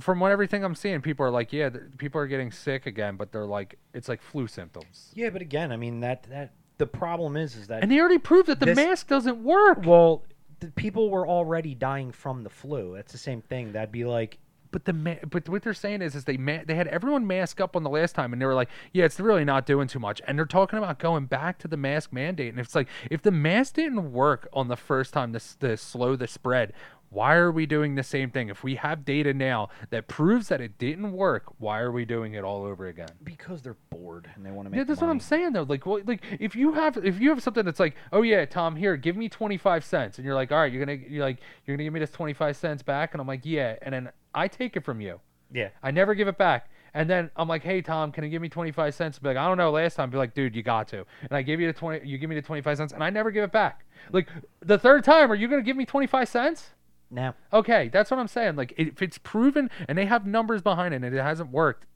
[0.00, 3.32] from what everything I'm seeing, people are like, yeah, people are getting sick again, but
[3.32, 5.10] they're like, it's like flu symptoms.
[5.14, 8.18] Yeah, but again, I mean that that the problem is is that And they already
[8.18, 9.84] proved that the This- mask doesn't work.
[9.84, 10.22] Well,
[10.60, 12.94] the people were already dying from the flu.
[12.96, 13.72] That's the same thing.
[13.72, 14.38] That'd be like,
[14.70, 17.60] But the ma- but what they're saying is is they ma- they had everyone mask
[17.60, 19.98] up on the last time and they were like yeah it's really not doing too
[19.98, 23.22] much and they're talking about going back to the mask mandate and it's like if
[23.22, 26.72] the mask didn't work on the first time to, to slow the spread
[27.10, 30.60] why are we doing the same thing if we have data now that proves that
[30.60, 34.44] it didn't work why are we doing it all over again because they're bored and
[34.44, 34.78] they want to make.
[34.78, 35.62] yeah, that's what I'm saying though.
[35.62, 38.76] Like, well, like if you have if you have something that's like, oh yeah, Tom,
[38.76, 41.76] here, give me 25 cents, and you're like, all right, you're gonna you're like you're
[41.76, 44.76] gonna give me this 25 cents back, and I'm like, yeah, and then I take
[44.76, 45.20] it from you.
[45.52, 45.68] Yeah.
[45.82, 46.70] I never give it back.
[46.94, 49.18] And then I'm like, hey Tom, can you give me 25 cents?
[49.18, 49.70] Be like, I don't know.
[49.70, 51.04] Last time, be like, dude, you got to.
[51.22, 52.06] And I give you the 20.
[52.06, 53.84] You give me the 25 cents, and I never give it back.
[54.12, 54.28] Like
[54.60, 56.70] the third time, are you gonna give me 25 cents?
[57.10, 57.34] No.
[57.52, 58.56] Okay, that's what I'm saying.
[58.56, 61.86] Like if it's proven and they have numbers behind it and it hasn't worked,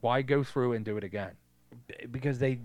[0.00, 1.32] why go through and do it again?
[2.10, 2.58] because they,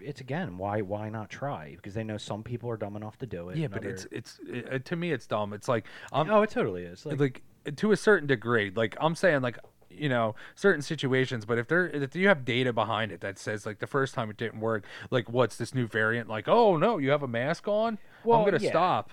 [0.00, 1.72] it's again, why why not try?
[1.76, 3.58] Because they know some people are dumb enough to do it.
[3.58, 5.52] Yeah, but other- it's it's it, to me it's dumb.
[5.52, 7.06] It's like I'm oh, it totally is.
[7.06, 7.42] Like, like
[7.76, 8.72] to a certain degree.
[8.74, 9.58] Like I'm saying like
[9.90, 13.66] you know certain situations, but if there if you have data behind it that says
[13.66, 16.28] like the first time it didn't work, like what's this new variant?
[16.28, 17.98] Like oh no, you have a mask on.
[18.24, 18.70] Well, I'm gonna yeah.
[18.70, 19.10] stop.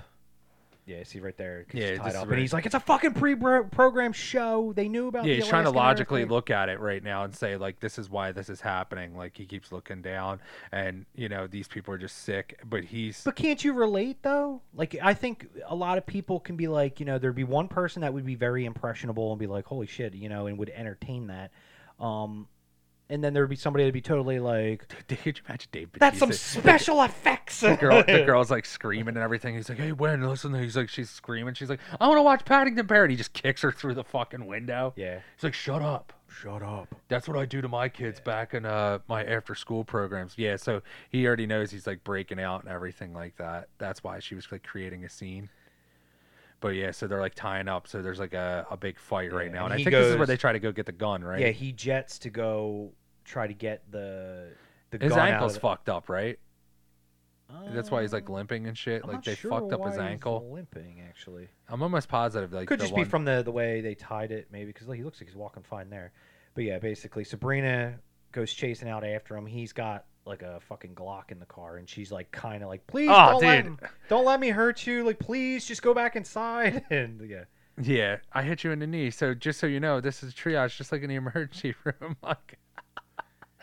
[0.90, 1.66] Yeah, see right there.
[1.72, 2.26] Yeah, he's tied this is up.
[2.28, 4.74] right- And he's like, it's a fucking pre-programmed show.
[4.76, 5.26] They knew about.
[5.26, 7.58] Yeah, the he's trying to Alaskan logically earthquake." look at it right now and say
[7.58, 9.16] like this is why this is happening.
[9.16, 10.40] Like he keeps looking down,
[10.72, 12.60] and you know these people are just sick.
[12.66, 14.62] But he's But can't you relate though?
[14.74, 17.68] Like I think a lot of people can be like, you know, there'd be one
[17.68, 20.70] person that would be very impressionable and be like, "Holy shit," you know, and would
[20.72, 21.52] entertain that.
[22.00, 22.48] Um,
[23.10, 25.90] and then there would be somebody that'd be totally like, Dude, could you imagine Dave?
[25.98, 29.56] "That's some special effects." The girl, the girl's like screaming and everything.
[29.56, 31.54] He's like, "Hey, Wen, listen." He's like, she's screaming.
[31.56, 34.04] She's like, "I want to watch Paddington Bear." And he just kicks her through the
[34.04, 34.94] fucking window.
[34.96, 35.20] Yeah.
[35.36, 36.94] He's like, "Shut up." Shut up.
[37.08, 40.36] That's what I do to my kids back in uh, my after school programs.
[40.38, 43.68] Yeah, so he already knows he's like breaking out and everything like that.
[43.80, 45.50] That's why she was like creating a scene.
[46.62, 47.88] But yeah, so they're like tying up.
[47.88, 49.64] So there's like a, a big fight right Yeah, now.
[49.66, 51.40] and And I think this is where they try to go get the gun, right?
[51.40, 52.92] Yeah, he jets to go
[53.30, 54.50] try to get the
[54.92, 56.40] the his ankle's fucked up, right?
[57.74, 59.02] That's why he's like Um, limping and shit.
[59.04, 60.50] I'm like they sure fucked up his he's ankle.
[60.52, 61.48] Limping, actually.
[61.68, 62.54] I'm almost positive.
[62.54, 63.04] Like Could just one...
[63.04, 65.36] be from the the way they tied it, maybe because like, he looks like he's
[65.36, 66.12] walking fine there.
[66.54, 67.96] But yeah, basically, Sabrina
[68.32, 69.46] goes chasing out after him.
[69.48, 72.86] He's got like a fucking Glock in the car, and she's like, kind of like,
[72.86, 73.66] please, Aw, don't, let dude.
[73.66, 75.04] him- don't let me hurt you.
[75.04, 76.84] Like, please, just go back inside.
[76.92, 77.46] And yeah,
[77.82, 79.10] Yeah, I hit you in the knee.
[79.10, 82.16] So just so you know, this is triage, just like in the emergency room.
[82.24, 82.60] Like,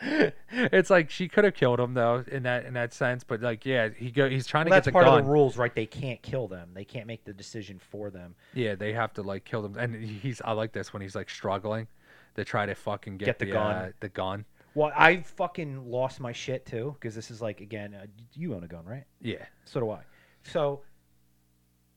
[0.01, 3.23] it's like she could have killed him though, in that in that sense.
[3.23, 4.29] But like, yeah, he go.
[4.29, 5.19] He's trying well, to that's get the part gun.
[5.19, 5.73] of the rules, right?
[5.73, 6.69] They can't kill them.
[6.73, 8.35] They can't make the decision for them.
[8.53, 9.77] Yeah, they have to like kill them.
[9.77, 10.41] And he's.
[10.43, 11.87] I like this when he's like struggling.
[12.35, 13.75] to try to fucking get, Get the the, gun.
[13.75, 14.45] Uh, the gun.
[14.75, 18.63] Well, I fucking lost my shit too because this is like again, uh, you own
[18.63, 19.05] a gun, right?
[19.21, 19.45] Yeah.
[19.65, 20.01] So do I.
[20.43, 20.81] So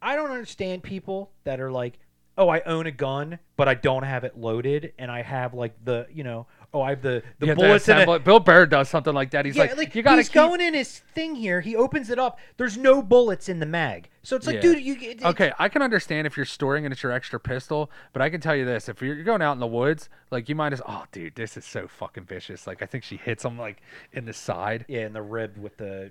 [0.01, 1.99] I don't understand people that are like,
[2.39, 5.75] "Oh, I own a gun, but I don't have it loaded, and I have like
[5.85, 8.89] the, you know, oh, I have the the to bullets in it." Bill Burr does
[8.89, 9.45] something like that.
[9.45, 10.35] He's yeah, like, you gotta he's keep...
[10.35, 11.61] going in his thing here.
[11.61, 12.39] He opens it up.
[12.57, 14.61] There's no bullets in the mag, so it's like, Yeah.
[14.63, 17.91] dude, you it- Okay, I can understand if you're storing it it's your extra pistol,
[18.13, 20.55] but I can tell you this: if you're going out in the woods, like you
[20.55, 22.67] might as oh, dude, this is so fucking vicious.
[22.67, 24.85] Like I think she hits him like in the side.
[24.89, 26.11] yeah, in the rib with the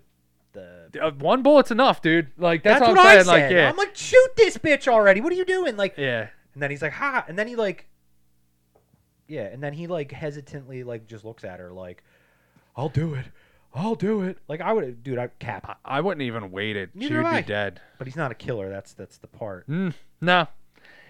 [0.54, 0.90] the.
[1.02, 2.32] Uh, one bullet's enough, dude.
[2.38, 3.26] Like that's, That's what I'm I saying.
[3.26, 3.32] said.
[3.32, 5.22] Like yeah, I'm like, shoot this bitch already.
[5.22, 5.78] What are you doing?
[5.78, 7.88] Like, yeah, And then he's like, "Ha!" And then he like,
[9.30, 9.44] yeah.
[9.44, 12.04] And then he like hesitantly like just looks at her like,
[12.76, 13.26] "I'll do it.
[13.74, 15.18] I'll do it." Like I would, dude.
[15.18, 15.80] I cap.
[15.86, 16.90] I, I wouldn't even wait it.
[17.00, 17.42] she would have be I.
[17.42, 17.80] dead.
[17.98, 18.70] But he's not a killer.
[18.70, 19.68] That's that's the part.
[19.70, 20.48] Mm, no.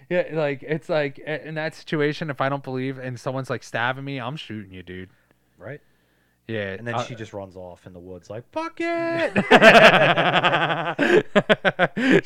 [0.09, 4.03] Yeah, like it's like in that situation, if I don't believe and someone's like stabbing
[4.03, 5.09] me, I'm shooting you, dude.
[5.57, 5.82] Right.
[6.49, 9.33] Yeah, And then uh, she just runs off in the woods like, "Fuck it."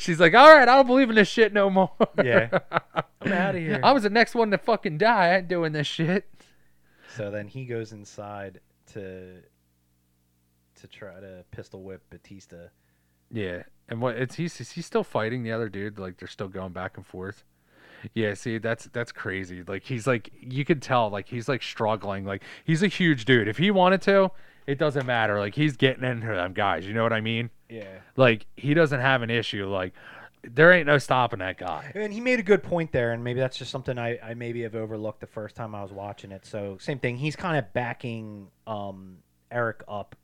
[0.00, 1.92] She's like, all right, I don't believe in this shit no more.
[2.22, 2.48] Yeah.
[3.20, 3.80] I'm out of here.
[3.82, 5.26] I was the next one to fucking die.
[5.26, 6.26] I ain't doing this shit.
[7.14, 8.60] so then he goes inside
[8.94, 9.42] to
[10.76, 12.68] to try to pistol whip Batista.
[13.30, 15.98] Yeah, and what it's he's he's still fighting the other dude?
[15.98, 17.44] Like they're still going back and forth.
[18.12, 19.62] Yeah, see, that's that's crazy.
[19.66, 22.24] Like he's like you could tell, like he's like struggling.
[22.24, 23.48] Like he's a huge dude.
[23.48, 24.30] If he wanted to,
[24.66, 25.38] it doesn't matter.
[25.38, 26.86] Like he's getting into them guys.
[26.86, 27.50] You know what I mean?
[27.68, 27.98] Yeah.
[28.16, 29.66] Like he doesn't have an issue.
[29.66, 29.94] Like
[30.42, 31.90] there ain't no stopping that guy.
[31.94, 34.62] And he made a good point there, and maybe that's just something I, I maybe
[34.62, 36.44] have overlooked the first time I was watching it.
[36.46, 37.16] So same thing.
[37.16, 39.18] He's kind of backing um,
[39.50, 40.16] Eric up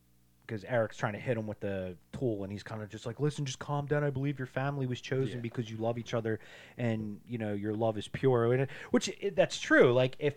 [0.51, 3.21] because Eric's trying to hit him with the tool, and he's kind of just like,
[3.21, 4.03] "Listen, just calm down.
[4.03, 5.43] I believe your family was chosen Yeah.
[5.43, 6.41] because you love each other,
[6.77, 9.93] and you know your love is pure." And Which that's true.
[9.93, 10.35] Like if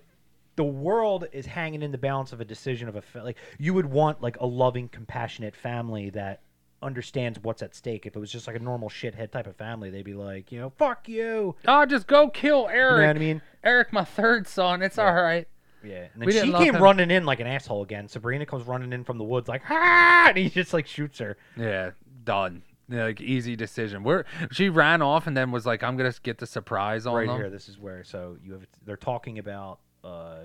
[0.55, 3.73] the world is hanging in the balance of a decision of a fa- like you
[3.73, 6.41] would want like a loving, compassionate family that
[6.83, 8.05] understands what's at stake.
[8.05, 10.59] If it was just like a normal shithead type of family, they'd be like, you
[10.59, 11.55] know, fuck you.
[11.67, 13.01] Oh, just go kill You Eric.
[13.01, 13.41] know what I mean?
[13.63, 14.81] Eric, my third son.
[14.83, 15.47] It's all right.
[15.83, 16.07] Yeah.
[16.13, 16.81] And then We she didn't love came him.
[16.83, 18.07] running in like an asshole again.
[18.07, 20.25] Sabrina comes running in from the woods like, ha!
[20.29, 21.37] And he just like shoots her.
[21.57, 21.91] Yeah,
[22.23, 22.63] done.
[22.89, 24.03] Yeah, like easy decision.
[24.03, 27.27] Where she ran off and then was like, "I'm gonna get the surprise on right
[27.27, 27.49] them." here.
[27.49, 28.03] This is where.
[28.03, 28.65] So you have.
[28.85, 29.79] They're talking about.
[30.03, 30.39] uh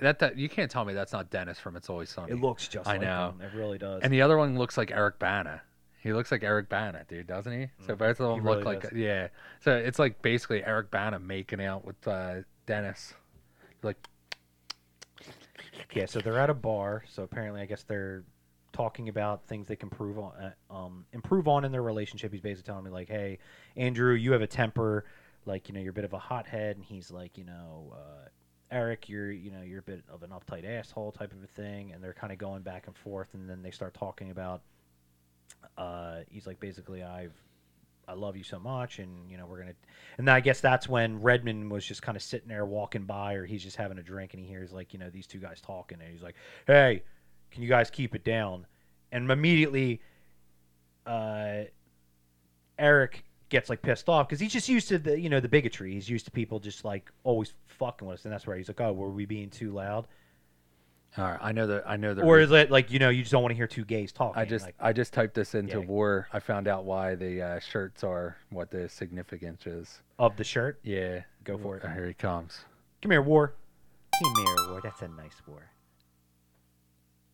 [0.00, 2.32] That, that you can't tell me that's not Dennis from It's Always Sunny.
[2.32, 2.86] It looks just.
[2.88, 3.34] I like know.
[3.36, 3.40] him.
[3.42, 4.02] It really does.
[4.02, 5.60] and the other one looks like Eric Bana.
[6.00, 7.66] He looks like Eric Bana, dude, doesn't he?
[7.84, 8.34] So both of them Mm.
[8.36, 8.92] He look really like does.
[8.92, 9.28] yeah.
[9.60, 12.36] So it's like basically Eric Bana making out with uh,
[12.66, 13.14] Dennis.
[13.82, 13.96] Like
[15.94, 17.04] Yeah, so they're at a bar.
[17.08, 18.24] So apparently, I guess they're
[18.72, 22.32] talking about things they can improve on, uh, um, improve on in their relationship.
[22.32, 23.38] He's basically telling me like, "Hey,
[23.76, 25.04] Andrew, you have a temper,
[25.46, 28.28] like you know, you're a bit of a hothead," and he's like, you know, uh,
[28.70, 31.92] Eric, you're you know, you're a bit of an uptight asshole type of a thing,
[31.92, 34.62] and they're kind of going back and forth, and then they start talking about.
[35.76, 37.32] Uh, he's like, basically, I've
[38.08, 39.74] I love you so much, and you know we're gonna.
[40.16, 43.44] And I guess that's when Redmond was just kind of sitting there walking by, or
[43.44, 45.98] he's just having a drink, and he hears like you know these two guys talking,
[46.00, 46.34] and he's like,
[46.66, 47.02] "Hey,
[47.50, 48.66] can you guys keep it down?"
[49.12, 50.00] And immediately,
[51.06, 51.64] uh,
[52.78, 55.92] Eric gets like pissed off because he's just used to the you know the bigotry.
[55.92, 58.80] He's used to people just like always fucking with us, and that's where he's like,
[58.80, 60.06] oh, were we being too loud?
[61.16, 61.84] All right, I know that.
[61.88, 62.22] I know that.
[62.22, 64.40] Or is it like you know you just don't want to hear two gays talking?
[64.40, 65.86] I just like, I just typed this into Yeah.
[65.86, 66.28] war.
[66.32, 70.00] I found out why the uh, shirts are what the significance is.
[70.18, 70.78] of the shirt.
[70.82, 71.82] Yeah, Go for it.
[71.82, 72.60] Here he comes.
[73.02, 73.54] Come here, war.
[74.22, 74.80] Come here, war.
[74.82, 75.70] That's a nice war.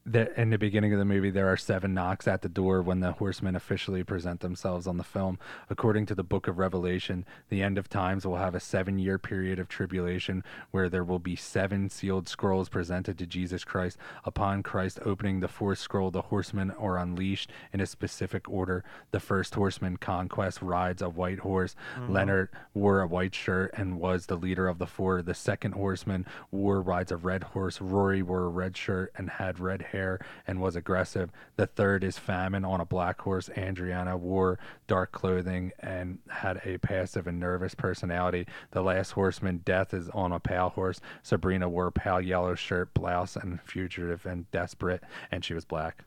[0.06, 3.00] The, in the beginning of the movie, there are seven knocks at the door when
[3.00, 5.38] the horsemen officially present themselves on the film.
[5.70, 9.18] According to the book of Revelation, the end of times will have a seven year
[9.18, 13.96] period of tribulation where there will be seven sealed scrolls presented to Jesus Christ.
[14.26, 18.84] Upon Christ opening the fourth scroll, the horsemen are unleashed in a specific order.
[19.10, 21.76] The first horseman, Conquest, rides a white horse.
[21.96, 22.12] Mm-hmm.
[22.12, 25.22] Leonard wore a white shirt and was the leader of the four.
[25.22, 27.80] The second horseman, War, rides a red horse.
[27.80, 31.30] Rory wore a red shirt and had red hair and was aggressive.
[31.56, 33.48] The third is Famine on a black horse.
[33.56, 38.46] Andriana wore dark clothing and had a passive and nervous personality.
[38.72, 41.00] The last horseman, Death, is on a pale horse.
[41.22, 46.04] Sabrina wore a pale yellow shirt, blouse, and fugitive and desperate, and she was black.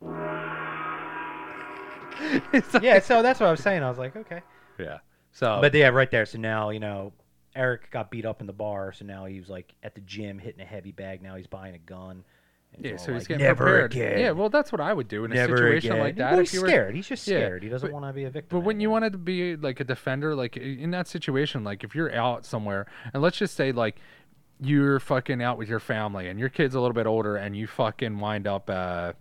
[2.82, 3.82] yeah, so that's what I was saying.
[3.82, 4.42] I was like, okay.
[4.78, 4.98] Yeah.
[5.32, 6.26] So, But yeah, right there.
[6.26, 7.12] So now you know
[7.54, 10.38] Eric got beat up in the bar, so now he was like at the gym
[10.38, 11.22] hitting a heavy bag.
[11.22, 12.24] Now he's buying a gun.
[12.78, 13.92] Yeah, so he's like, getting never prepared.
[13.92, 14.18] again.
[14.18, 16.02] Yeah, well, that's what I would do in a never situation again.
[16.02, 16.30] like that.
[16.32, 16.94] Well, if he's you were, scared.
[16.94, 17.62] He's just Yeah, scared.
[17.62, 18.58] He doesn't want to be a victim.
[18.58, 18.92] But when you anymore.
[18.94, 22.86] wanted to be like a defender, like in that situation, like if you're out somewhere,
[23.12, 23.96] and let's just say like
[24.60, 27.66] you're fucking out with your family, and your kid's a little bit older, and you
[27.66, 29.12] fucking wind up uh,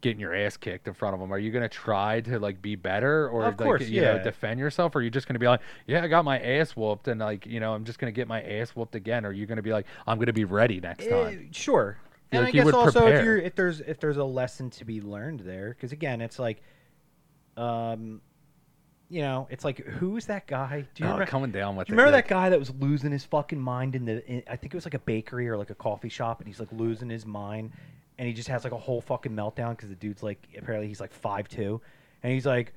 [0.00, 2.74] getting your ass kicked in front of them, are you gonna try to like be
[2.74, 4.22] better or Of like course, you know yeah.
[4.22, 7.06] defend yourself, or are you just gonna be like, yeah, I got my ass whooped,
[7.08, 9.46] and like you know I'm just gonna get my ass whooped again, or are you
[9.46, 11.48] gonna be like, I'm gonna be ready next Eh, time?
[11.52, 11.96] sure.
[12.32, 15.00] And like I guess also if you're if there's if there's a lesson to be
[15.00, 16.62] learned there, because again, it's like,
[17.56, 18.20] um,
[19.08, 20.86] you know, it's like who's that guy?
[20.94, 21.30] Do you Oh, remember?
[21.30, 24.04] coming down with Do you remember that guy that was losing his fucking mind in
[24.06, 24.26] the?
[24.26, 26.58] In, I think it was like a bakery or like a coffee shop, and he's
[26.60, 27.72] like losing his mind,
[28.18, 31.00] and he just has like a whole fucking meltdown because the dude's like apparently he's
[31.00, 31.80] like five two,
[32.22, 32.72] and he's like,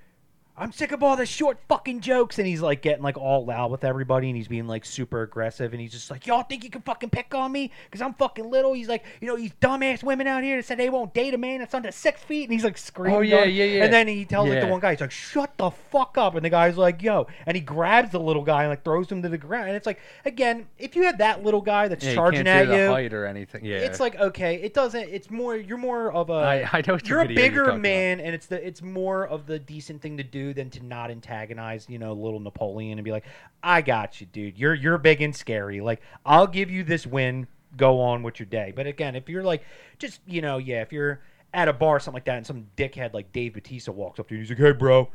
[0.58, 3.72] I'm sick of all the short fucking jokes, and he's like getting like all loud
[3.72, 6.70] with everybody, and he's being like super aggressive, and he's just like, y'all think you
[6.70, 8.72] can fucking pick on me because I'm fucking little?
[8.72, 11.38] He's like, you know, these dumbass women out here that said they won't date a
[11.38, 13.18] man that's under six feet, and he's like screaming.
[13.18, 13.84] Oh, yeah, on- yeah, yeah.
[13.84, 14.72] And then he tells like the Yeah.
[14.72, 17.62] one guy, he's like, shut the fuck up, and the guy's like, yo, and he
[17.62, 20.68] grabs the little guy and like throws him to the ground, and it's like, again,
[20.80, 22.90] if you have that little guy that's Yeah, you charging can't at do the you.
[22.92, 23.66] height or anything.
[23.66, 25.10] Yeah, It's like okay, it doesn't.
[25.10, 25.58] It's more.
[25.58, 26.34] You're more of a.
[26.34, 27.82] I- I know what you're a video you're bigger talking about.
[27.82, 28.66] man, and it's the.
[28.66, 32.40] It's more of the decent thing to do than to not antagonize, you know, little
[32.40, 33.26] Napoleon and be like,
[33.64, 34.58] "I got you, dude.
[34.58, 35.82] You're you're big and scary.
[35.82, 37.48] Like, I'll give you this win.
[37.78, 39.64] Go on with your day." But again, if you're like,
[40.00, 41.22] just you know, yeah, if you're
[41.54, 44.28] at a bar or something like that, and some dickhead like Dave Batista walks up
[44.28, 45.10] to you, and he's like, "Hey, bro,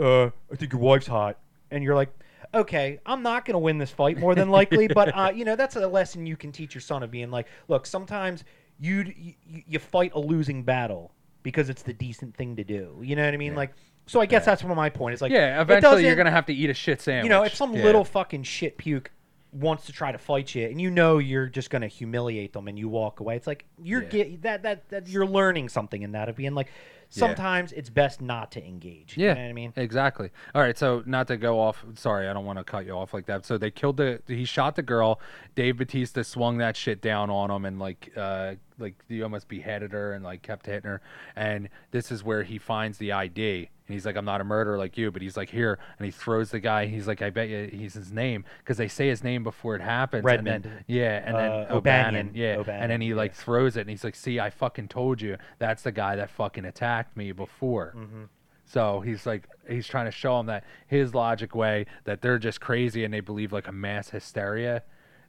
[0.00, 1.38] uh, I think your wife's hot,"
[1.70, 2.10] and you're like.
[2.54, 5.54] Okay, I'm not going to win this fight more than likely, but uh, you know
[5.54, 8.42] that's a lesson you can teach your son of being like, look, sometimes
[8.80, 11.12] you you, you fight a losing battle
[11.42, 12.98] because it's the decent thing to do.
[13.02, 13.54] You know what I mean?
[13.54, 13.72] Like,
[14.08, 15.12] so I guess that's one of my point.
[15.12, 17.24] It's like, yeah, it eventually you're gonna have to eat a shit sandwich.
[17.24, 17.84] you know, if some Yeah.
[17.84, 19.12] little fucking shit puke
[19.52, 22.78] wants to try to fight you, and you know you're just gonna humiliate them, and
[22.78, 24.08] you walk away, it's like you're Yeah.
[24.08, 26.68] get that that that you're learning something in that of being like,
[27.08, 29.16] sometimes it's best not to engage.
[29.16, 29.72] Yeah, know what I mean?
[29.76, 30.30] exactly.
[30.54, 31.82] All right, so not to go off.
[31.94, 33.46] Sorry, I don't want to cut you off like that.
[33.46, 34.20] So they killed the.
[34.26, 35.18] He shot the girl.
[35.54, 39.92] Dave Batista swung that shit down on him and like, uh, like he almost beheaded
[39.92, 41.00] her and like kept hitting her.
[41.34, 43.70] And this is where he finds the ID.
[43.88, 45.78] And he's like, I'm not a murderer like you, but he's like, here.
[45.98, 46.84] And he throws the guy.
[46.86, 49.80] He's like, I bet you he's his name because they say his name before it
[49.80, 50.24] happens.
[50.26, 50.84] and then- Redmond.
[50.86, 52.14] yeah, and then Uh, O'Bannon.
[52.26, 52.30] O'Banion.
[52.34, 55.22] Yeah, O'Bannon, and then he like throws it, and he's like, see, I fucking told
[55.22, 55.38] you.
[55.58, 57.94] That's the guy that fucking attacked me before.
[57.96, 58.24] Mm-hmm.
[58.66, 62.60] So he's like, he's trying to show him that his logic way that they're just
[62.60, 64.82] crazy and they believe like a mass hysteria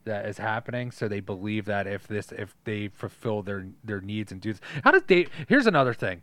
[0.03, 0.91] that is happening.
[0.91, 4.62] So they believe that if this, if they fulfill their their needs and do this,
[4.84, 5.30] how does Dave?
[5.47, 6.22] Here's another thing.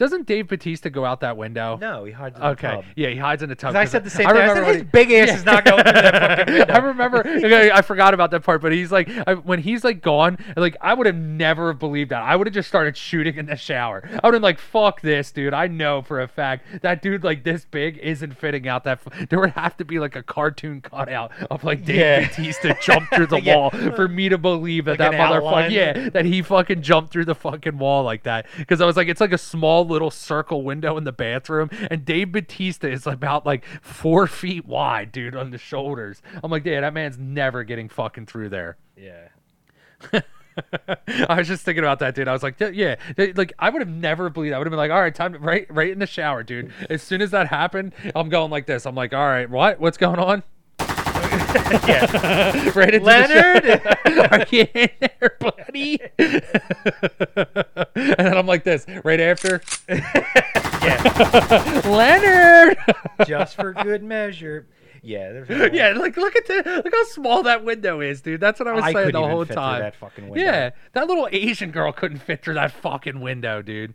[0.00, 1.76] Doesn't Dave Batista go out that window?
[1.80, 2.68] No, he hides in the Okay.
[2.76, 2.84] tub.
[2.96, 3.76] Yeah, he hides in the tub.
[3.76, 4.40] I said the same I thing.
[4.40, 6.72] I remember said his big ass is not going through that fucking window.
[6.74, 7.18] I remember.
[7.18, 10.74] okay, I forgot about that part, but he's like, I, when he's like gone, like
[10.80, 12.22] I would have never believed that.
[12.22, 14.02] I would have just started shooting in the shower.
[14.04, 15.52] I would have been like, "Fuck this, dude!
[15.52, 19.28] I know for a fact that dude like this big isn't fitting out that." F-.
[19.28, 22.26] There would have to be like a cartoon cutout of like Dave Yeah.
[22.26, 23.54] Batista jump through the Yeah.
[23.56, 27.26] wall for me to believe that Like that motherfucker, yeah, that he fucking jumped through
[27.26, 28.46] the fucking wall like that.
[28.56, 32.04] Because I was like, it's like a small little circle window in the bathroom, and
[32.04, 36.22] Dave Batista is about like four feet wide, dude, on the shoulders.
[36.42, 38.76] I'm like, yeah, that man's never getting fucking through there.
[38.96, 39.28] Yeah.
[41.28, 42.28] I was just thinking about that, dude.
[42.28, 42.96] I was like, "Yeah, yeah."
[43.34, 44.54] Like I would have never believed.
[44.54, 46.72] I would have been like, "All right, time to right, right in the shower, dude."
[46.88, 48.86] As soon as that happened, I'm going like this.
[48.86, 49.80] I'm like, "All right, what?
[49.80, 50.42] What's going on?"
[51.88, 52.70] yeah.
[52.74, 53.64] right into Leonard?
[54.32, 55.98] Are you in there, buddy?
[56.18, 56.42] and
[57.94, 59.60] then I'm like this right after.
[59.88, 61.82] yeah.
[61.86, 62.78] Leonard.
[63.26, 64.66] Just for good measure.
[65.02, 65.32] Yeah.
[65.32, 68.40] There's yeah, like look at the look how small that window is, dude.
[68.40, 69.80] That's what I was I saying the whole fit time.
[69.80, 70.44] that fucking window.
[70.44, 73.94] Yeah, that little Asian girl couldn't fit through that fucking window, dude.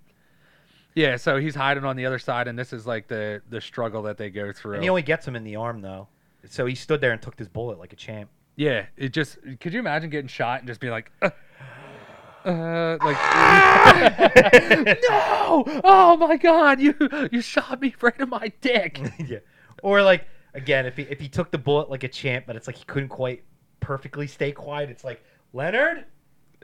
[0.95, 4.03] Yeah, so he's hiding on the other side, and this is like the the struggle
[4.03, 4.76] that they go through.
[4.76, 6.07] And he only gets him in the arm though.
[6.49, 8.30] So he stood there and took this bullet like a champ.
[8.55, 11.30] yeah, it just could you imagine getting shot and just being like, uh,
[12.45, 13.17] uh, like
[15.09, 16.93] no, oh my god, you
[17.31, 18.99] you shot me right in my dick.
[19.27, 19.39] yeah.
[19.81, 22.67] Or like again, if he if he took the bullet like a champ, but it's
[22.67, 23.43] like he couldn't quite
[23.80, 24.89] perfectly stay quiet.
[24.89, 25.23] It's like
[25.53, 26.05] Leonard.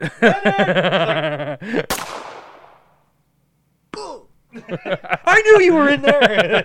[0.00, 1.58] I
[5.44, 6.64] knew you were in there.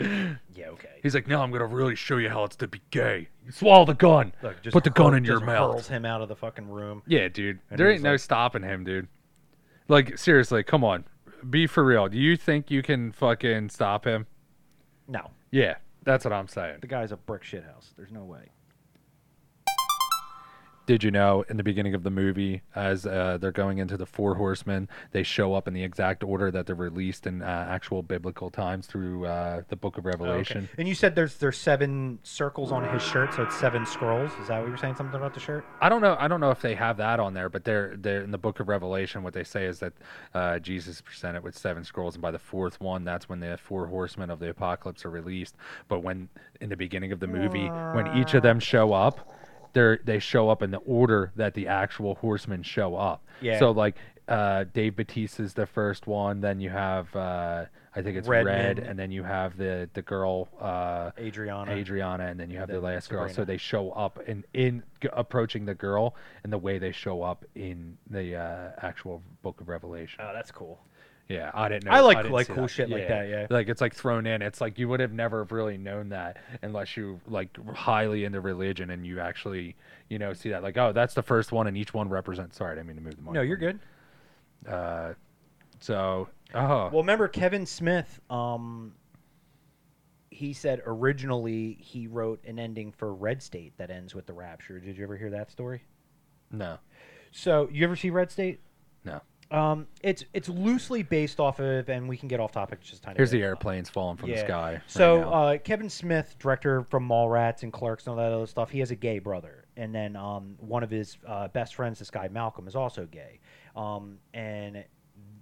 [0.00, 0.68] Yeah.
[0.68, 0.88] Okay.
[1.02, 3.28] He's like, now I'm gonna really show you how it's to be gay.
[3.50, 4.32] Swallow the gun.
[4.42, 5.72] Look, just Put the gun in your just mouth.
[5.74, 7.02] Hurls him out of the fucking room.
[7.06, 7.58] Yeah, dude.
[7.70, 9.08] And there he's ain't no like- stopping him, dude.
[9.88, 11.04] Like seriously, come on.
[11.48, 12.08] Be for real.
[12.08, 14.26] Do you think you can fucking stop him?
[15.08, 15.74] No, Yeah,
[16.04, 16.78] that's what I'm saying.
[16.80, 17.92] the guy's a brick shit house.
[17.96, 18.50] There's no way.
[20.84, 24.06] Did you know in the beginning of the movie, as uh, they're going into the
[24.06, 28.02] Four Horsemen, they show up in the exact order that they're released in uh, actual
[28.02, 30.68] biblical times through uh, the Book of Revelation?
[30.76, 34.32] And you said there's there's seven circles on his shirt, so it's seven scrolls.
[34.40, 34.96] Is that what you were saying?
[34.96, 35.64] Something about the shirt?
[35.80, 36.16] I don't know.
[36.18, 38.58] I don't know if they have that on there, but they're they're in the Book
[38.58, 39.22] of Revelation.
[39.22, 39.92] What they say is that
[40.34, 43.86] uh, Jesus presented with seven scrolls, and by the fourth one, that's when the four
[43.86, 45.54] horsemen of the apocalypse are released.
[45.86, 46.28] But when
[46.60, 49.32] in the beginning of the movie, when each of them show up,
[49.72, 53.24] they they show up in the order that the actual horsemen show up.
[53.40, 53.58] Yeah.
[53.58, 53.96] So like
[54.28, 56.40] uh, Dave Bautista's the first one.
[56.40, 60.48] Then you have uh, I think it's Red, and then you have the the girl.
[60.60, 61.72] Uh, Adriana.
[61.72, 63.28] Adriana, and then you have the then last girl.
[63.28, 67.22] So they show up in in g- approaching the girl, and the way they show
[67.22, 70.20] up in the uh, actual Book of Revelation.
[70.22, 70.80] Oh, that's cool.
[71.28, 71.92] Yeah, I didn't know.
[71.92, 73.46] I like- didn't like see cool shit like that, yeah.
[73.48, 74.42] like it's like thrown in.
[74.42, 78.90] It's like you would have never really known that unless you like highly into religion
[78.90, 79.76] and you actually
[80.08, 82.56] you know see that like oh that's the first one and each one represents.
[82.56, 83.32] Sorry, I didn't mean to move the mic.
[83.32, 83.78] No, you're good.
[84.68, 85.14] Uh,
[85.80, 88.20] so oh Well, remember Kevin Smith?
[88.30, 88.94] Um,
[90.30, 94.78] he said originally he wrote an ending for Red State that ends with the rapture.
[94.80, 95.82] Did you ever hear that story?
[96.50, 96.78] no
[97.30, 98.60] So you ever see Red State?
[99.04, 99.20] no.
[99.52, 103.02] Um, it's it's loosely based off of, and we can get off topic just a
[103.02, 103.16] tiny.
[103.18, 103.38] Here's bit.
[103.38, 104.80] the airplanes falling from the sky.
[104.86, 105.32] So now.
[105.32, 108.90] uh, Kevin Smith, director from Mallrats and Clerks and all that other stuff, he has
[108.90, 112.66] a gay brother, and then um, one of his uh, best friends, this guy Malcolm,
[112.66, 113.40] is also gay,
[113.76, 114.84] um, and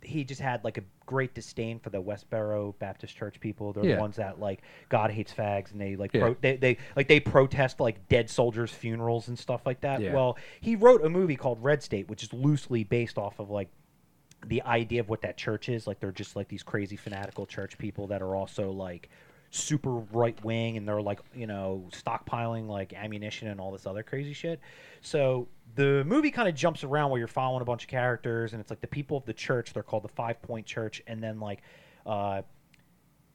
[0.02, 3.72] he just had like a great disdain for the Westboro Baptist Church people.
[3.74, 3.94] They're Yeah.
[3.96, 6.20] the ones that like God hates fags, and they like Yeah.
[6.20, 10.00] pro- they, they like they protest like dead soldiers' funerals and stuff like that.
[10.00, 10.14] Yeah.
[10.14, 13.68] Well, he wrote a movie called Red State, which is loosely based off of like
[14.46, 17.76] the idea of what that church is like they're just like these crazy fanatical church
[17.78, 19.08] people that are also like
[19.50, 24.02] super right wing and they're like you know stockpiling like ammunition and all this other
[24.02, 24.60] crazy shit.
[25.00, 28.60] So the movie kind of jumps around where you're following a bunch of characters and
[28.60, 31.40] it's like the people of the church they're called the five point church and then
[31.40, 31.62] like
[32.06, 32.42] uh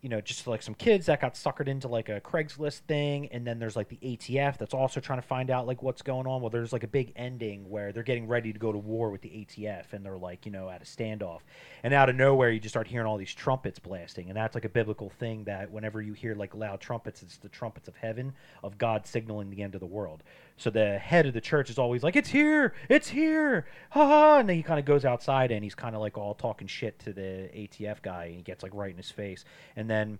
[0.05, 3.45] you know, just like some kids that got suckered into like a Craigslist thing, and
[3.45, 6.41] then there's like the ATF that's also trying to find out like what's going on.
[6.41, 9.21] Well, there's like a big ending where they're getting ready to go to war with
[9.21, 11.39] the ATF, and they're like, you know, at a standoff,
[11.81, 14.65] and out of nowhere you just start hearing all these trumpets blasting, and that's like
[14.65, 18.31] a biblical thing that whenever you hear like loud trumpets, it's the trumpets of heaven
[18.61, 20.21] of God signaling the end of the world.
[20.57, 24.39] So the head of the church is always like, "It's here, it's here, ha ha!"
[24.39, 26.97] And then he kind of goes outside and he's kind of like all talking shit
[26.99, 29.43] to the ATF guy, and he gets like right in his face,
[29.75, 30.17] and then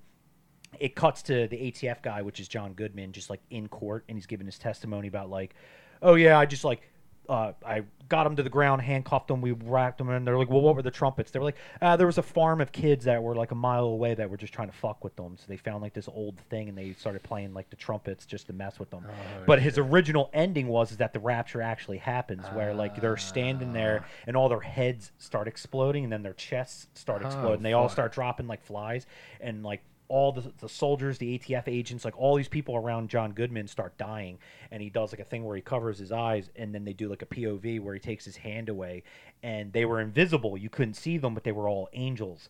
[0.79, 4.17] it cuts to the ATF guy, which is John Goodman, just like in court, and
[4.17, 5.55] he's giving his testimony about like,
[6.01, 6.81] oh yeah, I just like,
[7.29, 10.49] uh, I got him to the ground, handcuffed him, we wrapped him, and they're like,
[10.49, 11.31] well, what were the trumpets?
[11.31, 13.85] They were like, uh, there was a farm of kids that were like a mile
[13.85, 16.37] away that were just trying to fuck with them, so they found like this old
[16.49, 19.03] thing and they started playing like the trumpets just to mess with them.
[19.47, 23.73] but his original ending was is that the rapture actually happens, where like they're standing
[23.73, 27.63] there and all their heads start exploding, and then their chests start Oh, exploding.
[27.63, 29.07] they all start dropping like flies,
[29.41, 33.31] and like all the, the soldiers, the ATF agents, like all these people around John
[33.31, 34.39] Goodman start dying,
[34.71, 37.09] and he does like a thing where he covers his eyes, and then they do
[37.09, 39.03] like a POV where he takes his hand away,
[39.43, 42.49] and they were invisible, you couldn't see them, but they were all angels,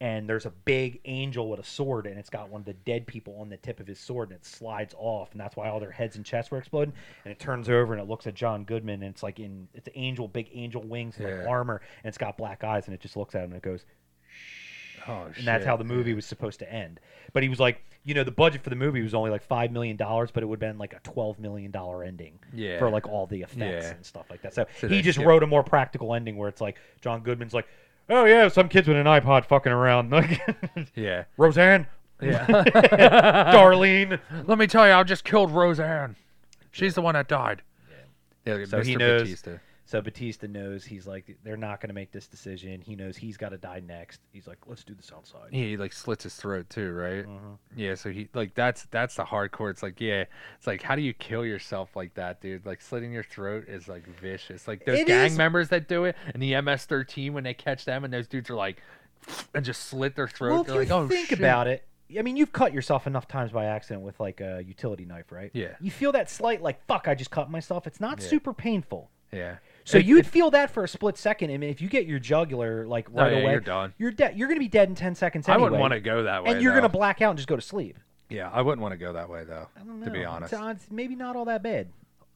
[0.00, 3.06] and there's a big angel with a sword, and it's got one of the dead
[3.06, 5.78] people on the tip of his sword, and it slides off, and that's why all
[5.78, 6.94] their heads and chests were exploding.
[7.24, 9.88] And it turns over, and it looks at John Goodman, and it's like in it's
[9.88, 13.00] an angel, big angel wings and like armor, and it's got black eyes, and it
[13.00, 13.84] just looks at him and it goes,
[15.08, 17.00] Oh, and that's how the movie was supposed to end.
[17.32, 19.70] But he was like, you know, the budget for the movie was only like five
[19.72, 22.78] million dollars, but it would have been like a twelve million dollar ending Yeah.
[22.78, 23.90] for like all the effects Yeah.
[23.94, 24.54] and stuff like that.
[24.54, 27.66] So, So he just wrote a more practical ending where it's like John Goodman's like,
[28.08, 30.40] oh yeah, some kids with an iPod fucking around, like
[30.94, 31.24] Yeah.
[31.36, 31.86] Roseanne,
[32.20, 32.46] Yeah.
[33.54, 34.18] Darlene.
[34.46, 36.16] Let me tell you, I just killed Roseanne.
[36.72, 37.62] She's the one that died.
[38.46, 38.64] Yeah.
[38.64, 38.84] So Mr.
[38.84, 39.50] he knows- Batista.
[39.90, 42.80] So Batista knows he's like they're not going to make this decision.
[42.80, 44.20] He knows he's got to die next.
[44.32, 45.48] He's like, let's do this outside.
[45.50, 47.26] Yeah, he like slits his throat too, right?
[47.26, 47.58] Mhm.
[47.74, 49.68] Yeah, so he like that's that's the hardcore.
[49.68, 50.26] It's like yeah,
[50.56, 52.64] it's like how do you kill yourself like that, dude?
[52.66, 54.68] Like slitting your throat is like vicious.
[54.68, 57.84] Like those It gang is- members that do it and the MS-13 when they catch
[57.84, 58.80] them and those dudes are like
[59.56, 60.52] and just slit their throat.
[60.52, 61.40] Well, if They're you like, oh think shit.
[61.40, 61.84] about it,
[62.16, 65.50] I mean, you've cut yourself enough times by accident with like a utility knife, right?
[65.52, 65.74] Yeah.
[65.80, 67.88] You feel that slight like fuck, I just cut myself.
[67.88, 68.28] It's not Yeah.
[68.28, 69.10] super painful.
[69.32, 69.56] Yeah.
[69.84, 71.50] So It- you'd it- feel that for a split second.
[71.50, 73.94] I mean, if you get your jugular like Oh, right yeah, away, you're done.
[73.98, 74.36] You're dead.
[74.38, 75.48] You're gonna be dead in ten seconds.
[75.48, 76.50] I wouldn't want to go that way.
[76.52, 76.80] and you're though.
[76.80, 77.98] gonna black out and just go to sleep.
[78.28, 79.66] Yeah, I wouldn't want to go that way though.
[79.76, 80.04] I don't know.
[80.06, 81.88] To be honest, it's, maybe not all that bad.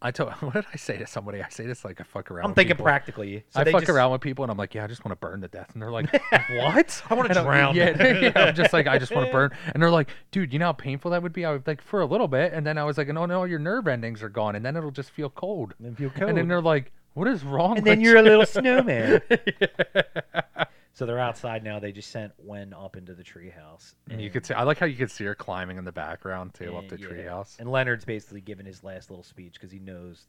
[0.03, 1.41] I told what did I say to somebody?
[1.43, 2.47] I say this like I fuck around.
[2.47, 2.85] I'm thinking people.
[2.85, 3.45] practically.
[3.51, 5.27] So I fuck just- around with people and I'm like, yeah, I just want to
[5.27, 7.03] burn to death, and they're like, what?
[7.11, 7.75] I And I'm- drown.
[7.77, 10.59] Yeah, yeah, I'm just like, I just want to burn, and they're like, dude, you
[10.59, 11.45] know how painful that would be?
[11.45, 13.59] I was like, for a little bit, and then I was like, no, no, your
[13.61, 16.61] nerve endings are gone, and then it'll just feel cold, And feel and then they're
[16.61, 17.70] like, what is wrong?
[17.70, 19.23] With And then you're a little snowman.
[20.93, 21.78] so they're outside now.
[21.78, 23.95] They just sent Wen up into the treehouse.
[24.11, 26.55] And you could see, I like how you could see her climbing in the background
[26.55, 27.07] too, up eh, the yeah.
[27.07, 27.59] treehouse.
[27.59, 30.27] And Leonard's basically giving his last little speech because he knows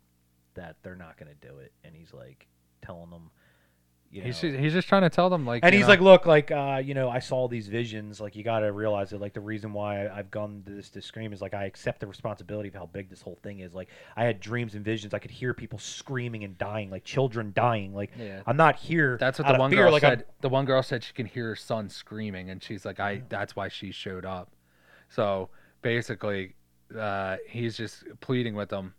[0.54, 2.48] that they're not going to do it, and he's like
[2.82, 3.30] telling them,
[4.16, 6.00] you know, He's just, he's just trying to tell them like, and he's know, like,
[6.00, 8.22] look, like uh, you know, I saw these visions.
[8.22, 11.02] Like you got to realize that, like the reason why I've gone to this to
[11.02, 13.74] scream is like I accept the responsibility of how big this whole thing is.
[13.74, 15.14] Like I had dreams and visions.
[15.14, 17.94] I could hear people screaming and dying, like children dying.
[17.94, 18.42] Like Yeah.
[18.48, 19.18] I'm not here.
[19.20, 19.84] That's what the one fear.
[19.84, 20.26] girl like, I'm- said.
[20.40, 23.56] The one girl said she can hear her son screaming, and she's like, "I." That's
[23.56, 24.50] why she showed up.
[25.10, 25.50] So
[25.82, 26.56] basically,
[26.98, 28.94] uh, he's just pleading with them.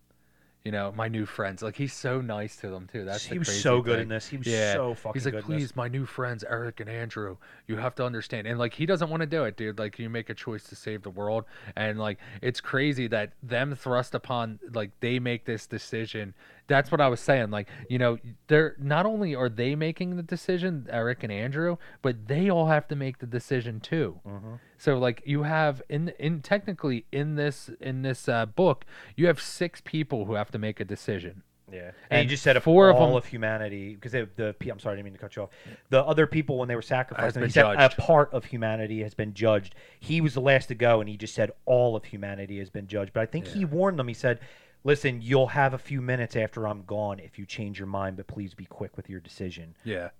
[0.67, 1.63] You know, my new friends.
[1.63, 3.05] Like he's so nice to them too.
[3.05, 4.03] That's he was crazy so good thing.
[4.03, 4.27] in this.
[4.27, 4.73] He was Yeah.
[4.73, 5.45] so fucking He's like, good.
[5.45, 5.61] in this.
[5.69, 7.37] please, my new friends, Eric and Andrew,
[7.69, 8.49] you have to understand.
[8.49, 9.79] And like, he doesn't want to do it, dude.
[9.79, 11.45] Like, you make a choice to save the world,
[11.77, 16.35] and like, it's crazy that them thrust upon, like, they make this decision.
[16.69, 17.51] That's what I was saying.
[17.51, 18.19] Like, you know,
[18.49, 22.89] they're not only are they making the decision, Eric and Andrew, but they all have
[22.89, 24.21] to make the decision too.
[24.27, 24.59] Mhm.
[24.79, 28.85] So like you have in in technically in this in this uh, book
[29.17, 31.43] you have six people who have to make a decision.
[31.73, 34.79] Yeah, and, And he just said four of all them- of humanity because the I'm
[34.79, 35.51] sorry, I didn't mean to cut you off.
[35.91, 39.35] The other people when they were sacrificed, he said a part of humanity has been
[39.35, 39.75] judged.
[39.99, 42.87] He was the last to go, and he just said all of humanity has been
[42.87, 43.13] judged.
[43.13, 44.07] But I think he warned them.
[44.07, 44.39] He said,
[44.85, 48.27] "Listen, you'll have a few minutes after I'm gone if you change your mind, but
[48.27, 50.11] please be quick with your decision." Yeah.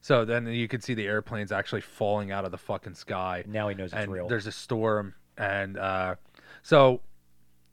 [0.00, 3.44] So then you can see the airplanes actually falling out of the fucking sky.
[3.46, 4.28] Now he knows it's and real.
[4.28, 6.14] there's a storm and uh
[6.62, 7.00] so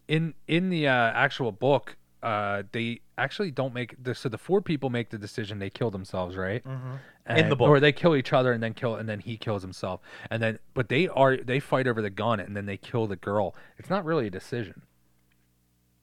[0.08, 4.62] in in the uh, actual book uh they actually don't make the so the four
[4.62, 6.96] people make the decision they kill themselves right Mm-hmm.
[7.38, 7.68] In the book.
[7.70, 10.00] or they kill each other and then kill and then he kills himself
[10.32, 13.16] and then but they are they fight over the gun and then they kill the
[13.18, 14.82] girl it's not really a decision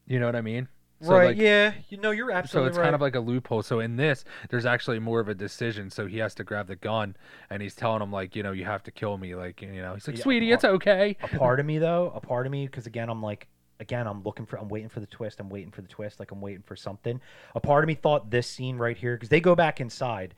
[0.07, 0.69] you know what i mean
[1.01, 1.27] So, right?
[1.27, 2.69] like, yeah, you know you're absolutely.
[2.69, 2.85] so it's right.
[2.85, 3.63] kind of like a loophole.
[3.63, 5.91] So in this, there's actually more of a decision.
[5.91, 7.17] So he has to grab the gun,
[7.51, 9.35] and he's telling him like, you know, you have to kill me.
[9.35, 11.19] Like, you know, he's like, Yeah, sweetie, a it's okay.
[11.23, 13.47] a part of me though a part of me because again i'm like
[13.79, 16.31] again i'm looking for i'm waiting for the twist i'm waiting for the twist like
[16.33, 17.21] i'm waiting for something
[17.55, 20.35] a part of me thought this scene right here because they go back inside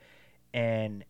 [0.53, 1.05] and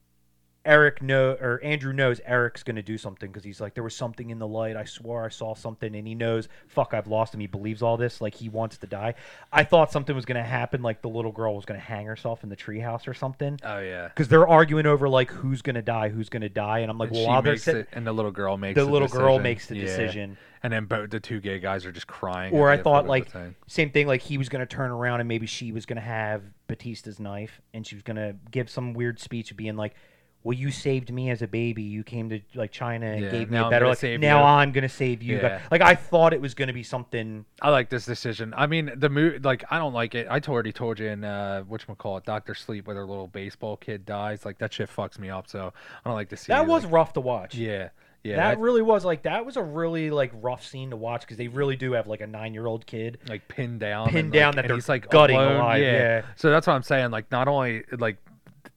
[0.66, 3.96] eric know or andrew knows eric's going to do something because he's like there was
[3.96, 7.34] something in the light i swore i saw something and he knows fuck i've lost
[7.34, 9.14] him he believes all this like he wants to die
[9.54, 12.06] i thought something was going to happen like the little girl was going to hang
[12.06, 14.10] herself in the treehouse or something Oh yeah.
[14.10, 16.98] because they're arguing over like who's going to die who's going to die and i'm
[16.98, 19.08] like And well while they're sit- it, and the little girl makes the the little
[19.08, 19.44] girl decision.
[19.44, 19.86] makes the Yeah.
[19.86, 22.54] decision and then both the two gay guys are just crying.
[22.54, 23.56] Or I thought foot of the like thing.
[23.68, 27.18] same thing, like he was gonna turn around and maybe she was gonna have Batista's
[27.18, 29.96] knife and she was gonna give some weird speech of being like,
[30.44, 31.84] "Well, you saved me as a baby.
[31.84, 33.98] You came to like China and Yeah, gave me now a I'm better gonna life.
[34.00, 35.62] save Now you." I'm gonna save you." Yeah.
[35.72, 37.46] Like I thought it was gonna be something.
[37.62, 38.54] I like this decision.
[38.56, 40.28] I mean, the movie, like, I don't like it.
[40.30, 43.78] I already told you in uh, which call it, Doctor Sleep, where their little baseball
[43.78, 44.46] kid dies.
[44.46, 45.48] Like that shit fucks me up.
[45.48, 45.74] So
[46.06, 46.52] I don't like to see.
[46.54, 47.56] That was like- rough to watch.
[47.56, 47.90] yeah,
[48.24, 48.36] yeah.
[48.38, 51.38] that that- really was like that was a really like rough scene to watch because
[51.38, 53.18] they really do have like a nine year old kid.
[53.28, 55.56] like pinned down, Pinned and, down like, that and they're he's like gutting alone.
[55.58, 56.22] alive, yeah.
[56.36, 57.12] So that's what I'm saying.
[57.12, 58.18] Like, not only like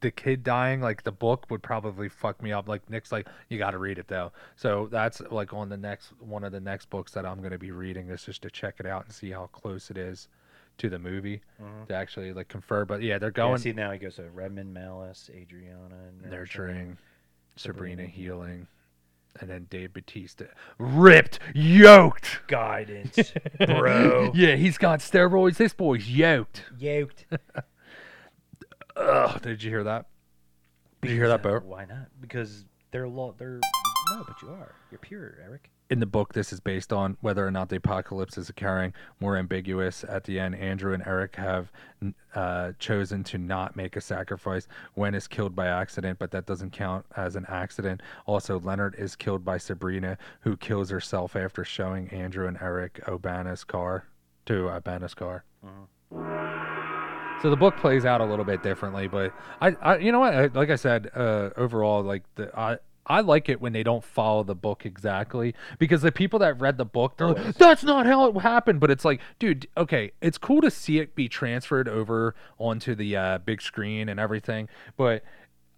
[0.03, 2.69] the kid dying, like the book, would probably fuck me up.
[2.69, 4.33] Like Nick's like, you got to read it though.
[4.57, 7.71] So that's like on the next one of the next books that I'm gonna be
[7.71, 10.29] reading This is just to check it out and see how close it is
[10.79, 11.41] to the movie
[11.89, 12.85] to actually like confer.
[12.85, 13.41] But yeah, they're Mm-hmm.
[13.41, 15.95] Yeah, going see now he goes to Redmond, Malice, Adriana,
[16.29, 16.99] nurturing,
[17.57, 18.67] Sabrina Sabrina healing,
[19.41, 20.47] and then Dave Batista
[20.79, 22.41] ripped, yoked.
[22.49, 23.33] guidance,
[23.67, 24.33] bro.
[24.35, 25.57] yeah, he's got steroids.
[25.59, 26.65] This boy's yoked.
[26.79, 27.27] Yoked.
[28.97, 30.07] Ugh, did you hear that?
[31.01, 31.61] Did you hear that, Bo?
[31.61, 32.09] Why not?
[32.21, 33.61] Because they're a lo- they're
[34.11, 34.75] no, but you are.
[34.91, 35.71] You're pure, Eric.
[35.91, 38.95] In the book, this is based on whether or not the apocalypse is occurring.
[39.21, 40.05] More ambiguous.
[40.05, 41.71] At the end, Andrew and Eric have
[42.35, 44.67] uh, chosen to not make a sacrifice.
[44.97, 48.01] Wen is killed by accident, but that doesn't count as an accident.
[48.27, 53.65] Also, Leonard is killed by Sabrina, who kills herself after showing Andrew and Eric O'Bannon's
[53.65, 54.07] car
[54.47, 55.45] to O'Bannon's car.
[57.43, 60.33] So the book plays out a little bit differently, but I, I you know what,
[60.33, 62.79] I, like I said, uh, overall, like the I.
[63.05, 66.79] I like it when they don't follow the book exactly because the people that read
[66.79, 70.39] the book, they're like, "That's not how it happened." But it's like, dude, okay, it's
[70.39, 75.25] cool to see it be transferred over onto the uh, big screen and everything, but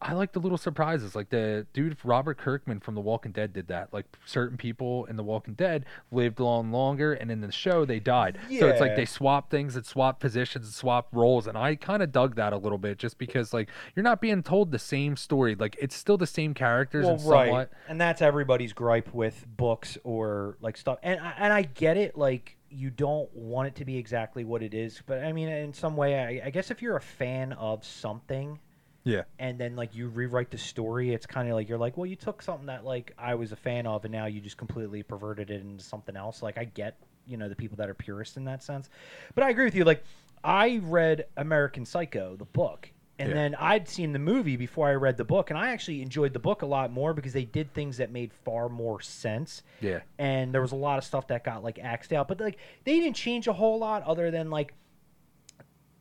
[0.03, 1.15] I like the little surprises.
[1.15, 3.93] Like the dude Robert Kirkman from The Walking Dead did that.
[3.93, 8.01] Like certain people in The Walking Dead lived long longer, and in the show they
[8.01, 8.39] died.
[8.51, 8.61] Yeah.
[8.61, 12.03] So it's like they swap things and swap positions and swap roles, and I kind
[12.03, 15.17] of dug that a little bit, just because like you're not being told the same
[15.17, 15.55] story.
[15.55, 17.73] Like it's still the same characters Well, and right, somewhat.
[17.89, 20.99] and that's everybody's gripe with books or like stuff.
[21.03, 22.19] And I, and I get it.
[22.19, 25.73] Like you don't want it to be exactly what it is, but I mean, in
[25.73, 28.59] some way, I, I guess if you're a fan of something.
[29.05, 29.23] Yeah.
[29.39, 32.17] and then like you rewrite the story it's kind of like you're like well you
[32.17, 35.51] took something that like i was a fan of and now you just completely perverted
[35.51, 38.45] it into something else like i get you know the people that are purists in
[38.45, 38.89] that sense
[39.35, 40.03] but i agree with you like
[40.43, 43.35] i read american psycho the book and Yeah.
[43.35, 46.39] then i'd seen the movie before i read the book and i actually enjoyed the
[46.39, 50.01] book a lot more because they did things that made far more sense Yeah.
[50.19, 53.01] and there was a lot of stuff that got like axed out but like they
[53.01, 54.73] didn't change a whole lot other than like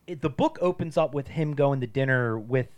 [0.06, 2.68] it, the book opens up with him going to dinner with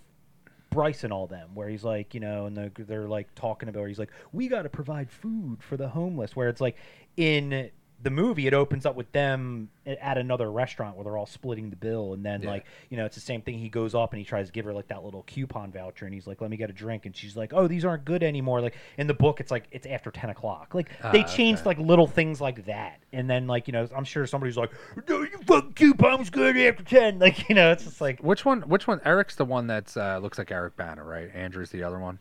[0.71, 3.87] Bryce and all them, where he's like, you know, and they're, they're like talking about,
[3.87, 6.37] he's like, we got to provide food for the homeless.
[6.37, 6.77] Where it's like
[7.17, 7.71] in
[8.03, 11.77] the movie, it opens up with them at another restaurant where they're all splitting the
[11.77, 12.51] bill, and then Yeah.
[12.51, 13.59] like, you know, it's the same thing.
[13.59, 16.13] He goes up and he tries to give her like that little coupon voucher, and
[16.15, 18.61] he's like, let me get a drink, and she's like, oh, these aren't good anymore.
[18.61, 20.75] Like in the book, it's like it's after ten o'clock.
[20.75, 21.71] Like they Ah, changed okay.
[21.71, 24.71] like little things like that, and then like you know, I'm sure somebody's like,
[25.09, 27.19] no, you fucking coupons good after ten.
[27.27, 28.21] Like you know, it's just like.
[28.21, 28.63] Which one?
[28.63, 29.01] Which one?
[29.05, 31.31] Eric's the one that's uh, looks like Eric Bana, right?
[31.35, 32.19] Andrew's the other one.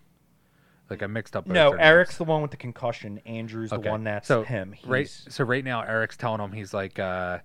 [0.90, 1.48] Like I mixed up.
[1.48, 2.18] No, Eric's names.
[2.20, 3.20] the one with the concussion.
[3.26, 4.72] Andrew's the one that's so him.
[4.72, 5.08] He's, right.
[5.08, 7.40] So right now, Eric's telling him he's like, uh,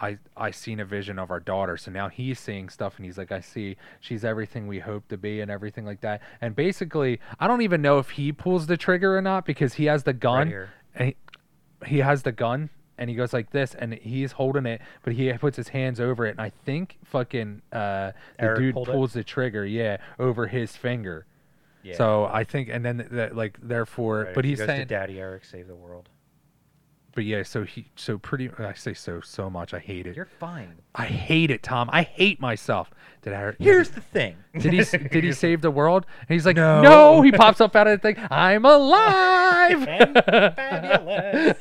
[0.00, 1.76] I I seen a vision of our daughter.
[1.76, 5.18] So now he's seeing stuff, and he's like, I see she's everything we hope to
[5.18, 6.22] be, and everything like that.
[6.40, 9.84] And basically, I don't even know if he pulls the trigger or not because he
[9.86, 10.48] has the gun.
[10.48, 10.70] here.
[10.94, 11.16] and he,
[11.86, 12.70] he has the gun.
[12.98, 16.24] And he goes like this, and he's holding it, but he puts his hands over
[16.24, 18.92] it, and I think fucking uh, the Eric dude pulled it?
[18.92, 21.26] pulls the trigger, yeah, over his finger.
[21.86, 21.96] Yeah.
[21.96, 24.86] So I think, and then that like therefore, Right, but he he's goes to saying,
[24.88, 26.08] Daddy Eric save the world.
[27.16, 28.50] But yeah, so he, so pretty.
[28.58, 29.72] I say so so much.
[29.72, 30.14] I hate it.
[30.16, 30.74] You're fine.
[30.94, 31.88] I hate it, Tom.
[31.90, 32.90] I hate myself.
[33.22, 33.54] Did I?
[33.58, 34.36] Here's the thing.
[34.58, 36.04] Did he did he save the world?
[36.20, 36.82] And he's like, No.
[36.82, 37.22] no.
[37.22, 38.22] He pops up out of the thing.
[38.30, 39.16] I'm alive.
[39.88, 41.56] And fabulous.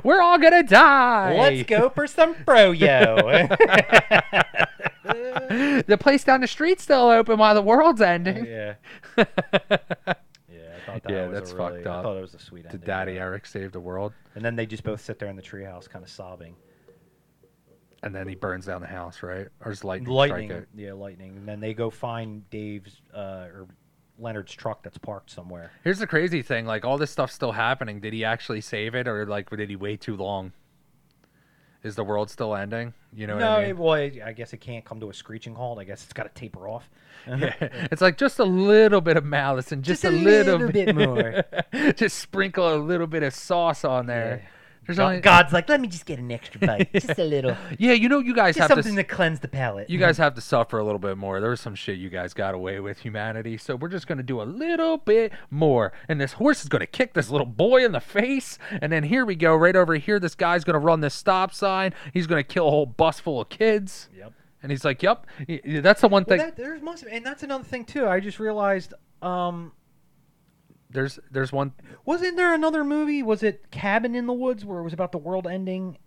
[0.04, 1.36] We're all gonna die.
[1.38, 3.48] Let's go for some froyo.
[5.86, 8.46] the place down the street's still open while the world's ending.
[8.46, 8.74] yeah.
[10.90, 11.98] Yeah, thought that Yeah, was that's a really, fucked up.
[11.98, 12.80] I thought it was a sweet ending.
[12.80, 13.20] Did Daddy yeah.
[13.20, 14.12] Eric save the world?
[14.34, 16.56] And then they just both sit there in the treehouse, kind of sobbing.
[18.02, 19.48] And then he burns down the house, right?
[19.64, 20.68] Or is lightning, lightning, strike it?
[20.74, 21.36] yeah, lightning.
[21.36, 23.68] And then they go find Dave's uh, or
[24.18, 25.72] Leonard's truck that's parked somewhere.
[25.84, 28.00] Here's the crazy thing: like all this stuff's still happening.
[28.00, 30.52] Did he actually save it, or like did he wait too long?
[31.82, 32.92] Is the world still ending?
[33.14, 33.78] You know no, what I mean?
[33.78, 35.78] well, I guess it can't come to a screeching halt.
[35.78, 36.88] I guess it's got to taper off.
[37.26, 37.52] Yeah.
[37.60, 40.96] It's like just a little bit of malice and just, Just a little, little bit
[40.96, 41.44] more.
[41.92, 44.48] just sprinkle a little bit of sauce on there.
[44.90, 47.56] There's God- only God's like, let me just get an extra bite, just a little,
[47.78, 47.92] yeah.
[47.92, 49.88] You know, you guys just have something s- to cleanse the palate.
[49.90, 51.40] You guys have to suffer a little bit more.
[51.40, 54.40] There was some shit you guys got away with humanity, so we're just gonna do
[54.40, 55.92] a little bit more.
[56.08, 59.24] And this horse is gonna kick this little boy in the face, and then here
[59.24, 60.18] we go, right over here.
[60.18, 61.92] This guy's gonna run this stop sign.
[62.12, 64.08] He's gonna kill a whole bus full of kids.
[64.16, 64.32] Yep.
[64.62, 67.24] And he's like, "Yep, Y- y- that's the one Well, thing." that, there's must, and
[67.24, 68.06] that's another thing too.
[68.06, 68.92] I just realized,
[69.22, 69.72] um,
[70.92, 71.72] There's there's one.
[72.04, 73.22] wasn't there another movie?
[73.22, 75.98] Was it Cabin in the Woods, where it was about the world ending?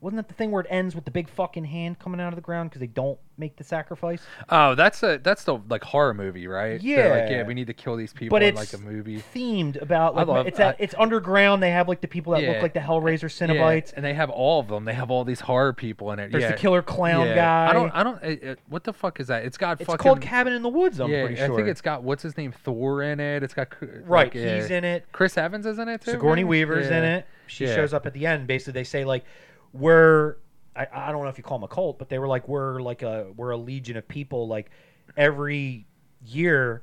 [0.00, 2.36] Wasn't that the thing where it ends with the big fucking hand coming out of
[2.36, 4.22] the ground because they don't make the sacrifice?
[4.48, 6.80] Oh, that's a that's the like horror movie, right?
[6.80, 7.36] They're like, Yeah.
[7.38, 9.22] yeah, we need to kill these people But in it's like a movie.
[9.34, 11.62] themed about I like love- it's at, I- it's underground.
[11.62, 12.50] They have like the people that Yeah.
[12.52, 13.92] look like the Hellraiser Yeah, Cenobites.
[13.96, 14.84] and they have all of them.
[14.84, 16.30] They have all these horror people in it.
[16.30, 16.52] There's yeah.
[16.52, 17.34] the killer clown yeah.
[17.34, 17.70] guy.
[17.70, 17.90] I don't.
[17.90, 18.22] I don't.
[18.22, 19.44] It, it- what the fuck is that?
[19.44, 19.98] It's got it's fucking.
[20.02, 21.00] called Cabin in the Woods.
[21.00, 21.52] I'm yeah, pretty sure.
[21.52, 23.42] I think it's got what's his name Thor in it.
[23.42, 24.26] It's got right.
[24.26, 24.56] like, yeah.
[24.56, 25.06] He's in it.
[25.10, 26.12] Chris Evans is in it too.
[26.12, 26.50] Sigourney right?
[26.50, 27.16] Weaver's in Yeah.
[27.16, 27.26] it.
[27.48, 27.74] She Yeah.
[27.74, 28.46] shows up at the end.
[28.46, 29.24] Basically, they say like,
[29.72, 30.36] we're
[30.76, 32.80] I, I don't know if you call them a cult, but they were like we're
[32.80, 34.46] like a we're a legion of people.
[34.46, 34.70] Like
[35.16, 35.86] every
[36.24, 36.82] year,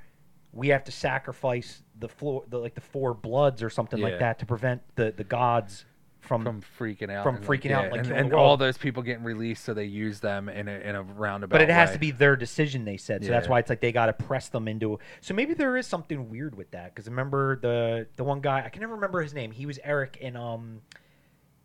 [0.52, 4.08] we have to sacrifice the floor, the, like the four bloods or something Yeah.
[4.08, 5.86] like that to prevent the the gods
[6.20, 6.44] from.
[6.44, 9.24] From freaking out, from and, freaking out, like and, killing and all those people getting
[9.24, 11.54] released, so they use them in a in a roundabout.
[11.54, 11.94] but it has way.
[11.94, 13.24] to be their decision, they said.
[13.24, 13.52] So that's Yeah.
[13.52, 15.00] why it's like they got to press them into.
[15.22, 16.94] So maybe there is something weird with that.
[16.94, 19.52] Because remember the the one guy I can never remember his name.
[19.52, 20.82] He was Eric in um,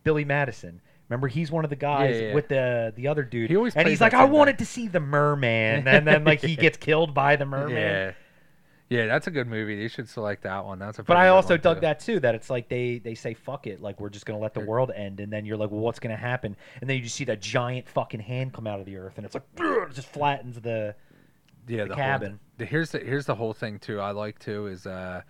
[0.03, 0.79] Billy Madison.
[1.11, 2.33] Remember, he's one of the guys Yeah, yeah.
[2.33, 3.49] with the the other dude.
[3.49, 6.23] He always and he's like, I same guy." wanted to see the merman, and then
[6.23, 7.75] like he gets killed by the merman.
[7.75, 8.11] Yeah,
[8.89, 9.75] yeah, that's a good movie.
[9.75, 10.79] You should select that one.
[10.79, 11.03] That's a.
[11.03, 11.81] But I also dug too.
[11.81, 12.19] that too.
[12.21, 14.91] That it's like they they say fuck it, like we're just gonna let the world
[14.95, 16.55] end, and then you're like, well, what's gonna happen?
[16.79, 19.25] And then you just see that giant fucking hand come out of the earth, and
[19.25, 20.95] it's like it just flattens the.
[21.67, 22.39] yeah, the whole- cabin.
[22.57, 23.99] the, here's the here's the whole thing too.
[23.99, 25.21] I like too is uh,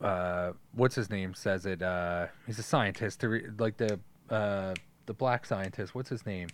[0.00, 1.82] uh, what's his name says it.
[1.82, 3.20] Uh, he's a scientist.
[3.20, 3.98] The re- like the
[4.30, 4.74] uh
[5.08, 5.94] the black scientist.
[5.94, 6.48] What's his name?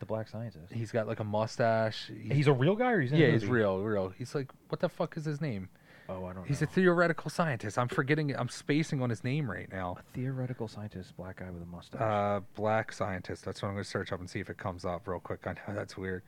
[0.00, 0.72] The black scientist.
[0.72, 2.10] He's got like a mustache.
[2.20, 3.52] He- He's a real guy, or he's in a yeah, he's movie?
[3.52, 4.08] real, real.
[4.08, 5.68] He's like, what the fuck is his name?
[6.08, 6.42] Oh, I don't know.
[6.48, 6.64] He's know.
[6.64, 7.78] a theoretical scientist.
[7.78, 8.34] I'm forgetting.
[8.34, 9.98] I'm spacing on his name right now.
[10.00, 12.00] a theoretical scientist, black guy with a mustache.
[12.00, 13.44] Uh, black scientist.
[13.44, 15.46] That's what I'm going to search up and see if it comes up real quick.
[15.46, 16.22] I know that's weird.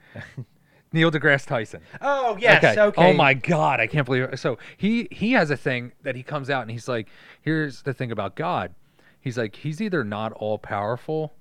[0.92, 1.80] Neil deGrasse Tyson.
[2.02, 3.02] oh yes, okay.
[3.02, 4.38] Oh my god, I can't believe it.
[4.38, 7.08] So he he has a thing that he comes out and he's like,
[7.40, 8.74] here's the thing about God.
[9.18, 11.32] He's like, he's either not all powerful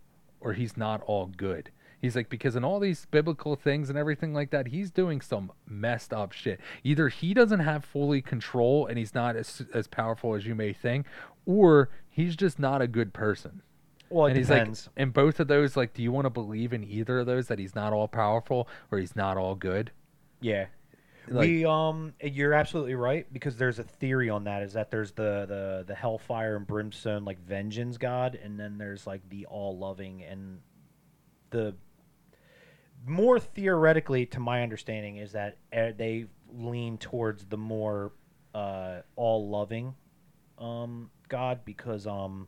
[0.42, 1.72] or he's not all good.
[2.02, 5.52] He's like, because in all these biblical things and everything like that, he's doing some
[5.68, 6.60] messed up shit.
[6.84, 10.74] Either he doesn't have fully control and he's not as, as powerful as you may
[10.74, 11.06] think,
[11.46, 13.62] or he's just not a good person.
[14.10, 14.88] Well, it and he's depends.
[14.88, 17.48] like, in both of those, like, do you want to believe in either of those
[17.48, 19.92] that he's not all powerful or he's not all good?
[20.42, 20.66] Yeah.
[21.28, 25.12] Like- we um you're absolutely right because there's a theory on that is that there's
[25.12, 29.78] the the the hellfire and brimstone like vengeance god and then there's like the all
[29.78, 30.60] loving and
[31.52, 31.76] the
[33.06, 38.12] more theoretically to my understanding is that eh, they lean towards the more
[38.54, 39.94] uh all loving
[40.60, 42.48] um god because um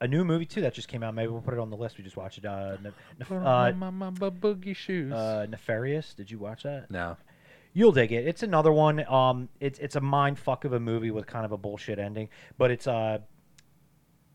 [0.00, 1.96] a new movie too that just came out maybe we'll put it on the list
[1.96, 5.12] we just watched it uh, ne- nef- uh, my, my, my boogie shoes.
[5.12, 7.16] uh nefarious did you watch that no.
[7.74, 8.26] You'll dig it.
[8.26, 9.06] It's another one.
[9.08, 12.28] Um, it's it's a mind fuck of a movie with kind of a bullshit ending,
[12.58, 13.18] but it's uh,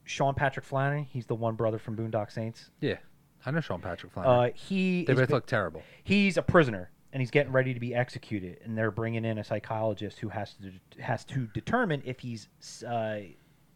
[0.05, 1.07] Sean Patrick Flanery.
[1.11, 2.71] He's the one brother from Boondock Saints.
[2.79, 2.97] Yeah.
[3.45, 4.49] I know Sean Patrick Flanery.
[4.49, 5.83] Uh, he they is both look terrible.
[6.03, 9.43] he's a prisoner and he's getting ready to be executed, and they're bringing in a
[9.43, 12.49] psychologist who has to has to determine if he's
[12.85, 13.19] uh,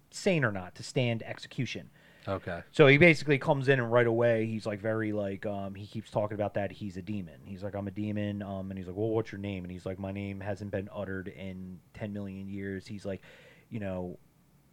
[0.09, 1.89] sane or not to stand execution.
[2.27, 2.61] Okay.
[2.71, 6.11] So he basically comes in and right away he's like very like um he keeps
[6.11, 7.39] talking about that he's a demon.
[7.45, 9.85] He's like I'm a demon um and he's like well what's your name and he's
[9.85, 12.85] like my name hasn't been uttered in 10 million years.
[12.85, 13.21] He's like
[13.69, 14.19] you know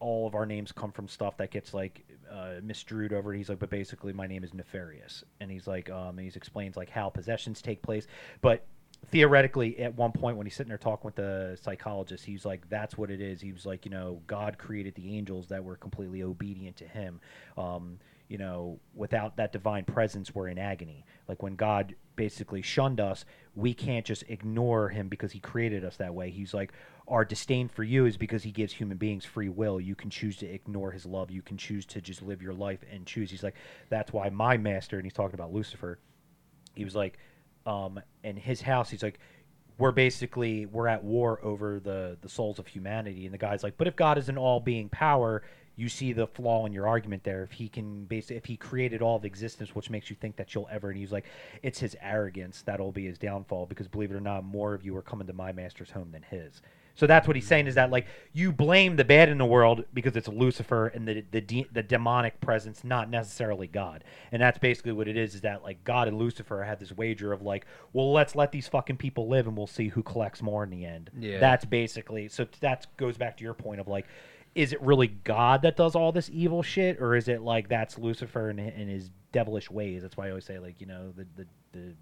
[0.01, 3.33] all of our names come from stuff that gets like uh, misdrewed over.
[3.33, 6.77] He's like, but basically, my name is Nefarious, and he's like, um, and he explains
[6.77, 8.07] like how possessions take place.
[8.41, 8.65] But
[9.11, 12.99] theoretically, at one point when he's sitting there talking with the psychologist, he's like, that's
[12.99, 13.41] what it is.
[13.41, 17.21] He was like, you know, God created the angels that were completely obedient to Him.
[17.57, 17.99] Um,
[18.29, 21.07] you know, without that divine presence, we're in agony.
[21.27, 25.97] Like when God basically shunned us, we can't just ignore Him because He created us
[25.97, 26.31] that way.
[26.31, 26.73] He's like,
[27.07, 29.81] our disdain for you is because He gives human beings free will.
[29.81, 31.31] You can choose to ignore His love.
[31.31, 33.31] You can choose to just live your life and choose.
[33.31, 33.57] He's like,
[33.89, 35.99] that's why my master, and he's talking about Lucifer.
[36.75, 37.19] He was like,
[37.67, 39.19] um, in his house, he's like,
[39.79, 43.25] we're basically we're at war over the the souls of humanity.
[43.25, 45.43] And the guy's like but if god is an all-being power
[45.77, 47.45] you see the flaw in your argument there.
[47.45, 50.55] If he can basically if he created all of existence which makes you think that
[50.55, 51.27] you'll ever and he's like
[51.63, 54.97] it's his arrogance that'll be his downfall because believe it or not more of you
[54.97, 56.61] are coming to my master's home than his
[56.99, 59.85] so that's what he's saying is that like you blame the bad in the world
[59.95, 64.03] because it's Lucifer and the the de- the demonic presence, not necessarily God.
[64.33, 65.37] And that's basically what it is.
[65.37, 68.67] Is that like God and Lucifer had this wager of like, well, let's let these
[68.67, 71.13] fucking people live and we'll see who collects more in the end.
[71.17, 71.39] Yeah.
[71.39, 74.07] That's basically so that goes back to your point of like,
[74.57, 77.97] is it really God that does all this evil shit, or is it like that's
[77.97, 80.03] Lucifer and, and his devilish ways?
[80.03, 81.95] That's why I always say like you know the the the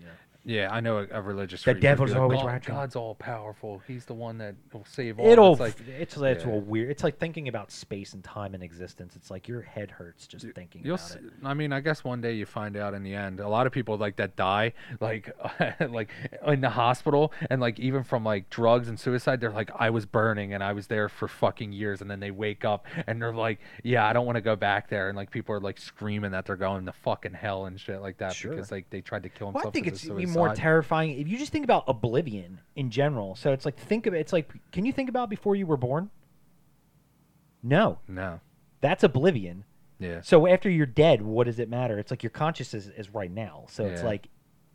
[0.00, 0.12] you know
[0.44, 1.60] Yeah, I know a, a religious.
[1.60, 3.82] The freak would be devil's like, always oh, "God- watching." God's all powerful.
[3.86, 5.26] He's the one that will save all.
[5.26, 5.52] It'll.
[5.52, 6.50] It's like, it's it's yeah.
[6.50, 6.90] a weird.
[6.90, 9.16] It's like thinking about space and time and existence.
[9.16, 10.94] It's like your head hurts just thinking You'll.
[10.94, 11.22] about s- it.
[11.44, 13.40] I mean, I guess one day you find out in the end.
[13.40, 15.30] A lot of people like that die, like,
[15.90, 16.10] like
[16.46, 19.40] in the hospital, and like even from like drugs and suicide.
[19.40, 22.30] They're like, I was burning and I was there for fucking years, and then they
[22.30, 25.30] wake up and they're like, Yeah, I don't want to go back there, and like
[25.30, 28.52] people are like screaming that they're going to fucking hell and shit like that Sure.
[28.52, 29.72] because like they tried to kill Well, themselves.
[29.72, 30.62] I think it's more suicide.
[30.62, 33.34] terrifying if you just think about oblivion in general.
[33.36, 34.18] So it's like think of it.
[34.18, 36.10] It's like, can you think about before you were born?
[37.62, 38.40] No, no.
[38.80, 39.64] that's oblivion.
[39.98, 40.22] Yeah.
[40.22, 41.98] So after you're dead, what does it matter?
[41.98, 43.66] It's like your consciousness is, is right now.
[43.68, 44.28] So it's like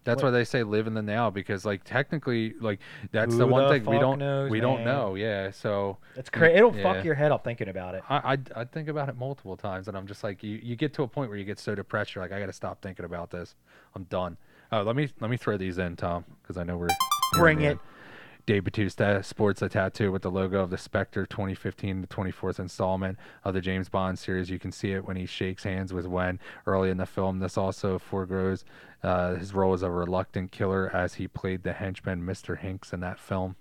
[0.03, 2.79] That's What- why they say live in the now because like technically like
[3.11, 5.15] that's Who the one the thing we don't knows, we don't know.
[5.15, 5.49] Yeah.
[5.49, 6.57] So it's crazy.
[6.57, 6.83] it'll Yeah.
[6.83, 8.03] fuck your head up thinking about it.
[8.07, 10.93] I, I I think about it multiple times and I'm just like you, you get
[10.93, 13.03] to a point where you get so depressed you're like I got to stop thinking
[13.03, 13.55] about this.
[13.95, 14.37] I'm done.
[14.75, 16.89] Oh, let me let me throw these in, Tom, because I know we're
[17.31, 17.79] Bring it.
[18.45, 23.17] Dave Batista sports a tattoo with the logo of the Spectre 2015 to 24th installment
[23.45, 24.49] of the James Bond series.
[24.49, 27.39] You can see it when he shakes hands with Wen early in the film.
[27.39, 28.65] This also foregrows
[29.01, 32.59] uh, his role as a reluctant killer as he played the henchman Mr.
[32.61, 33.55] Hinx in that film.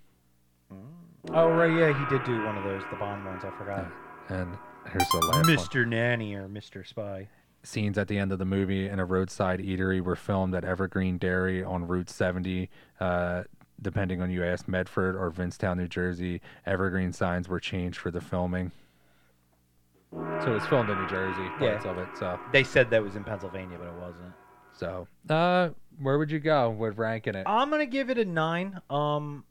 [1.31, 3.45] Oh right, yeah, he did do one of those, the Bond ones.
[3.45, 3.87] I forgot.
[4.31, 4.59] And
[4.91, 5.57] here's the last one.
[5.57, 5.87] Mr.
[5.87, 6.85] Nanny or Mr.
[6.85, 7.29] Spy.
[7.65, 11.17] Scenes at the end of the movie in a roadside eatery were filmed at Evergreen
[11.19, 12.69] Dairy on Route 70.
[13.01, 13.45] Uh,
[13.81, 18.21] depending on you asked Medford or Vincentown, New Jersey, Evergreen signs were changed for the
[18.21, 18.71] filming.
[20.13, 21.71] So it was filmed in New Jersey, Yeah.
[21.79, 22.09] parts of it.
[22.19, 24.33] So, They said that was in Pennsylvania, but it wasn't.
[24.77, 25.71] so uh,
[26.01, 27.45] where would you go with ranking it?
[27.47, 28.81] I'm gonna give it a nine.
[28.91, 29.45] Um,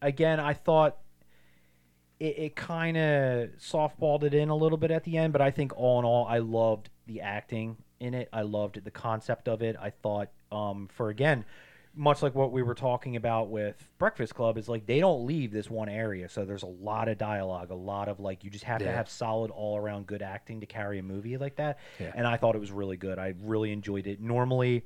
[0.00, 0.96] again, I thought
[2.18, 5.50] it, it kind of softballed it in a little bit at the end, but I
[5.50, 8.28] think all in all, I loved the acting in it.
[8.32, 9.76] I loved the concept of it.
[9.80, 11.44] I thought, um, for again,
[11.94, 15.52] much like what we were talking about with Breakfast Club, is like they don't leave
[15.52, 18.64] this one area, so there's a lot of dialogue, a lot of like you just
[18.64, 21.78] have to have solid all around good acting to carry a movie like that.
[21.98, 22.12] Yeah.
[22.14, 23.18] And I thought it was really good.
[23.18, 24.20] I really enjoyed it.
[24.20, 24.84] Normally,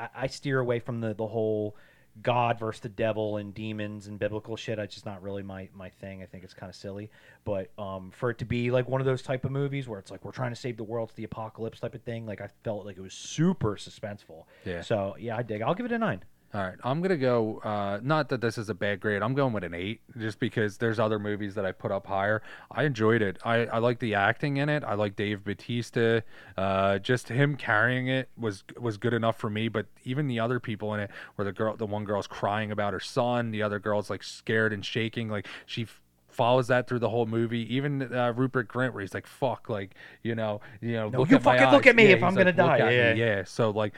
[0.00, 1.76] I, I steer away from the the whole
[2.22, 4.78] God versus the devil and demons and biblical shit.
[4.78, 6.22] It's just not really my my thing.
[6.22, 7.10] I think it's kind of silly.
[7.44, 10.10] But um, for it to be like one of those type of movies where it's
[10.10, 12.26] like we're trying to save the world, it's the apocalypse type of thing.
[12.26, 14.44] Like I felt like it was super suspenseful.
[14.64, 14.82] Yeah.
[14.82, 15.62] So yeah, I dig.
[15.62, 16.22] I'll give it a nine.
[16.54, 17.58] All right, I'm gonna go.
[17.58, 19.22] Uh, not that this is a bad grade.
[19.22, 22.40] I'm going with an eight, just because there's other movies that I put up higher.
[22.70, 23.36] I enjoyed it.
[23.44, 24.82] I, I like the acting in it.
[24.82, 26.20] I like Dave Batista.
[26.56, 29.68] Uh, just him carrying it was was good enough for me.
[29.68, 32.94] But even the other people in it, where the girl, the one girl's crying about
[32.94, 35.82] her son, the other girl's like scared and shaking, like she.
[35.82, 36.00] f-
[36.30, 39.94] follows that through the whole movie even uh, rupert grint where he's like fuck like
[40.22, 42.30] you know you know No, look you at fucking look at me Yeah, if I'm
[42.30, 43.14] he's gonna die." at me." Yeah.
[43.14, 43.94] yeah so like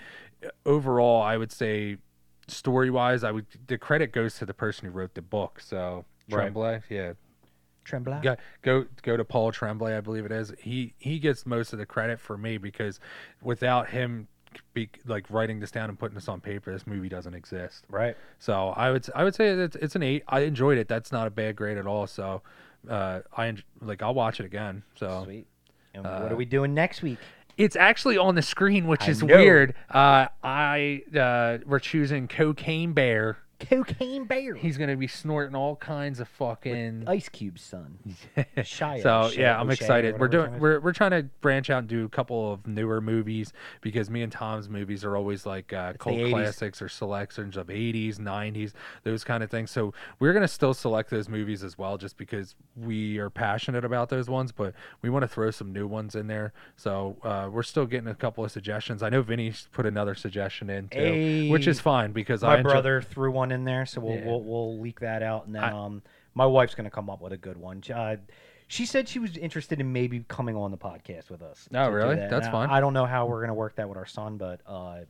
[0.65, 1.97] overall i would say
[2.51, 5.61] story wise, I would the credit goes to the person who wrote the book.
[5.61, 6.53] So Right.
[6.53, 7.13] Tremblay, yeah,
[7.85, 8.21] Tremblay.
[8.23, 10.53] go go go to Paul Tremblay, I believe it is.
[10.61, 13.01] He he gets most of the credit for me because
[13.43, 14.29] without him
[14.75, 17.85] be like writing this down and putting this on paper, this movie doesn't exist.
[17.89, 18.17] Right.
[18.39, 20.23] So I would I would say it's it's an eight.
[20.29, 20.89] I enjoyed it.
[20.89, 22.07] That's not a bad grade at all.
[22.07, 22.43] So
[22.89, 24.83] uh, I like I'll watch it again.
[24.95, 25.47] So Sweet.
[25.93, 27.19] And uh, what are we doing next week?
[27.61, 29.37] It's actually on the screen, which I is know.
[29.37, 29.75] weird.
[29.91, 33.37] Uh, I uh, we're choosing Cocaine Bear.
[33.61, 34.55] Cocaine Bear.
[34.55, 37.05] He's gonna be snorting all kinds of fucking.
[37.07, 37.99] Ice Cube's son.
[38.57, 39.03] Shia.
[39.03, 40.15] so Shia, yeah, I'm O'Shea, excited.
[40.19, 40.61] We're whatever his doing name is.
[40.63, 44.23] we're we're trying to branch out and do a couple of newer movies because me
[44.23, 46.31] and Tom's movies are always like uh, cult 80s.
[46.31, 48.73] classics or selections of 80s, 90s,
[49.05, 49.71] those kind of things.
[49.71, 54.09] So we're gonna still select those movies as well, just because we are passionate about
[54.09, 54.53] those ones.
[54.53, 56.53] But we want to throw some new ones in there.
[56.77, 59.03] So uh, we're still getting a couple of suggestions.
[59.03, 61.71] I know Vinny's put another suggestion in too, which Hey.
[61.71, 64.27] is fine because My I enjoy- brother threw one in there, so we'll Yeah.
[64.27, 66.03] we'll, we'll leak that out, and then I- um,
[66.35, 67.83] my wife's gonna come up with a good one.
[67.93, 68.17] Uh,
[68.69, 71.69] she said she was interested in maybe coming on the podcast with us.
[71.75, 72.15] Oh, really?
[72.17, 72.31] that.
[72.31, 72.71] That's Now, fine.
[72.71, 75.01] I don't know how we're gonna work that with our son, but uh,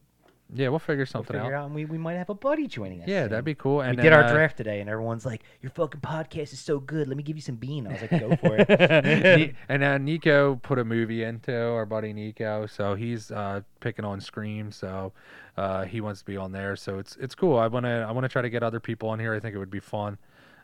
[0.53, 1.63] yeah, we'll figure we'll something figure out.
[1.63, 3.09] out, and we, we might have a buddy joining us.
[3.09, 3.31] Yeah, soon.
[3.31, 3.81] that'd be cool.
[3.81, 6.61] And we then, did our uh, draft today, and everyone's like, "Your fucking podcast is
[6.61, 7.09] so good.
[7.09, 10.57] Let me give you some bean." I was like, "Go for it." And uh, Nico
[10.57, 15.13] put a movie into our buddy Nico, so he's uh, picking on Scream, so
[15.57, 16.77] uh, he wants to be on there.
[16.77, 17.59] So it's it's cool.
[17.59, 19.35] I wanna I wanna try to get other people on here.
[19.35, 20.19] I think it would be fun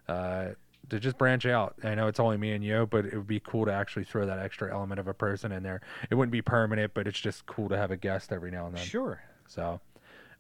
[0.09, 0.49] uh,
[0.89, 1.75] to just branch out.
[1.83, 4.27] I know it's only me and you, but it would be cool to actually throw
[4.27, 5.81] that extra element of a person in there.
[6.11, 8.77] It wouldn't be permanent, but it's just cool to have a guest every now and
[8.77, 8.85] then.
[8.85, 9.21] sure.
[9.49, 9.81] So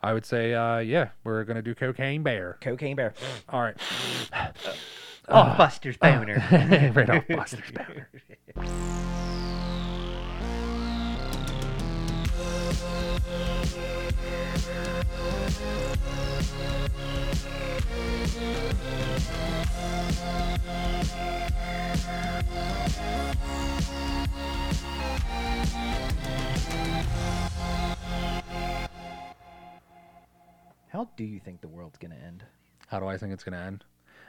[0.02, 2.58] I would say, uh, yeah, we're going to do Cocaine Bear.
[2.60, 3.14] Cocaine Bear.
[3.48, 3.76] All right.
[5.28, 6.38] Off uh, Buster's boner.
[6.52, 8.08] Uh, right off Buster's boner.
[30.96, 32.42] How do you think the world's gonna end?
[32.86, 33.84] How do I think it's gonna end?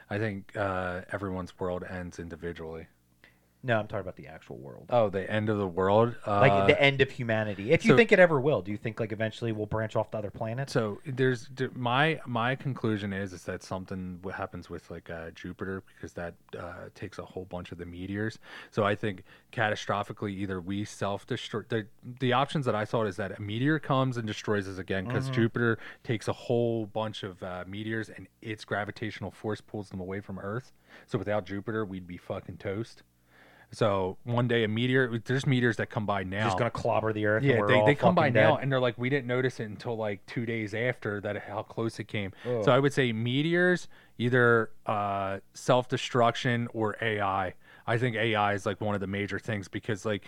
[0.09, 2.87] I think uh, everyone's world ends individually.
[3.63, 4.85] No, I'm talking about the actual world.
[4.91, 6.15] Oh, the end of the world.
[6.25, 7.71] Uh, like the end of humanity.
[7.71, 10.11] If you so- think it ever will, do you think like eventually we'll branch off
[10.11, 10.71] to other planets?
[10.71, 15.83] So there's my my conclusion is is that something what happens with like uh, Jupiter
[15.95, 18.37] because that uh, takes a whole bunch of the meteors.
[18.71, 21.87] So I think catastrophically either we self destroy the
[22.19, 25.29] the options that I thought is that a meteor comes and destroys us again because
[25.29, 30.21] Jupiter takes a whole bunch of uh, meteors and its gravitational force pulls them away
[30.21, 30.71] from Earth.
[31.07, 33.03] So without Jupiter, we'd be fucking toast.
[33.71, 36.45] So one day a meteor, there's meteors that come by now.
[36.45, 37.43] Just gonna clobber the Earth.
[37.43, 39.97] Yeah, they, they come by fucking now and they're like, we didn't notice it until
[39.97, 42.31] like two days after that how close it came.
[42.45, 42.63] Ugh.
[42.63, 43.87] So I would say meteors,
[44.17, 47.53] either uh, self destruction or AI.
[47.85, 50.23] I think AI is like one of the major things because like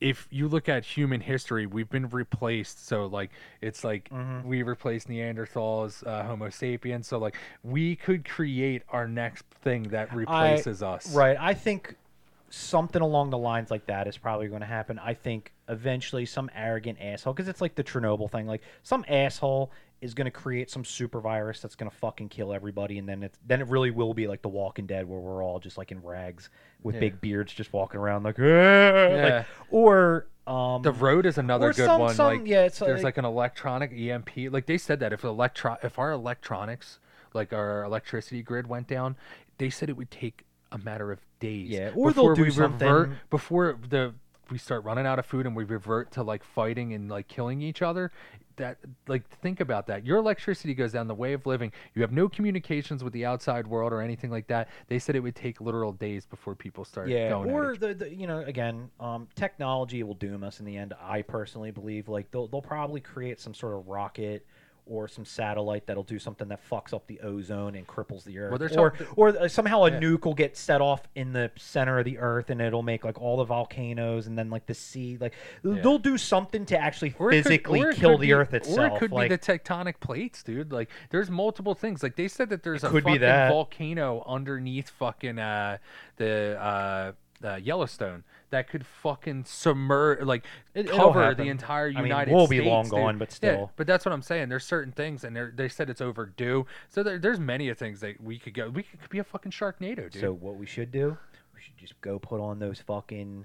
[0.00, 2.86] if you look at human history, we've been replaced.
[2.86, 3.30] So like
[3.60, 4.48] it's like Mm-hmm.
[4.48, 7.06] we replaced Neanderthals, uh, Homo sapiens.
[7.06, 11.14] So like we could create our next thing that replaces us.
[11.14, 11.36] Right.
[11.38, 11.96] I think
[12.50, 14.98] something along the lines like that is probably going to happen.
[14.98, 19.70] I think eventually some arrogant asshole, because it's like the Chernobyl thing, like some asshole
[20.00, 23.22] is going to create some super virus that's going to fucking kill everybody, and then
[23.22, 25.92] it's then it really will be like The Walking Dead, where we're all just like
[25.92, 26.50] in rags
[26.82, 27.00] with Yeah.
[27.00, 29.08] big beards, just walking around like, "Ah,"
[29.38, 32.14] like or um, The road is another good some- one.
[32.14, 34.48] some- like, yeah, it's there's like- like an electronic EMP.
[34.48, 36.98] Like they said that if electro, if our electronics,
[37.34, 39.16] like our electricity grid went down,
[39.58, 41.68] they said it would take a matter of days.
[41.68, 44.14] Yeah, or they'll before do we something- revert before the
[44.50, 47.62] we start running out of food and we revert to like fighting and like killing
[47.62, 48.10] each other.
[48.56, 50.04] That like think about that.
[50.04, 51.06] Your electricity goes down.
[51.06, 51.72] The way of living.
[51.94, 54.68] You have no communications with the outside world or anything like that.
[54.88, 57.48] They said it would take literal days before people start yeah going.
[57.50, 61.22] or the, the you know again um technology will doom us in the end i
[61.22, 64.44] personally believe like they'll, they'll probably create some sort of rocket
[64.90, 68.58] or some satellite that'll do something that fucks up the ozone and cripples the earth
[68.58, 70.00] there's or or somehow a Yeah.
[70.00, 73.20] nuke will get set off in the center of the earth and it'll make like
[73.20, 75.32] all the volcanoes and then like the sea like
[75.64, 75.80] Yeah.
[75.80, 78.96] they'll do something to actually Or it could- physically kill the be- earth itself Or
[78.96, 80.72] it could like be the tectonic plates, dude.
[80.72, 82.02] Like, there's multiple things.
[82.02, 83.50] Like they said that there's a could be fucking that.
[83.50, 85.78] volcano underneath fucking uh,
[86.16, 87.12] the uh,
[87.46, 90.44] uh, Yellowstone that could fucking submerge, like
[90.74, 92.62] It- cover the entire I mean, United we'll States.
[92.64, 92.90] be long dude.
[92.92, 93.72] gone, but Yeah, still.
[93.76, 94.48] but that's what I'm saying.
[94.48, 96.66] There's certain things, and they said it's overdue.
[96.88, 98.68] So there, there's many of things that we could go.
[98.68, 100.20] We could, be a fucking Sharknado, dude.
[100.20, 101.16] so what we should do
[101.54, 103.44] we should just go put on those fucking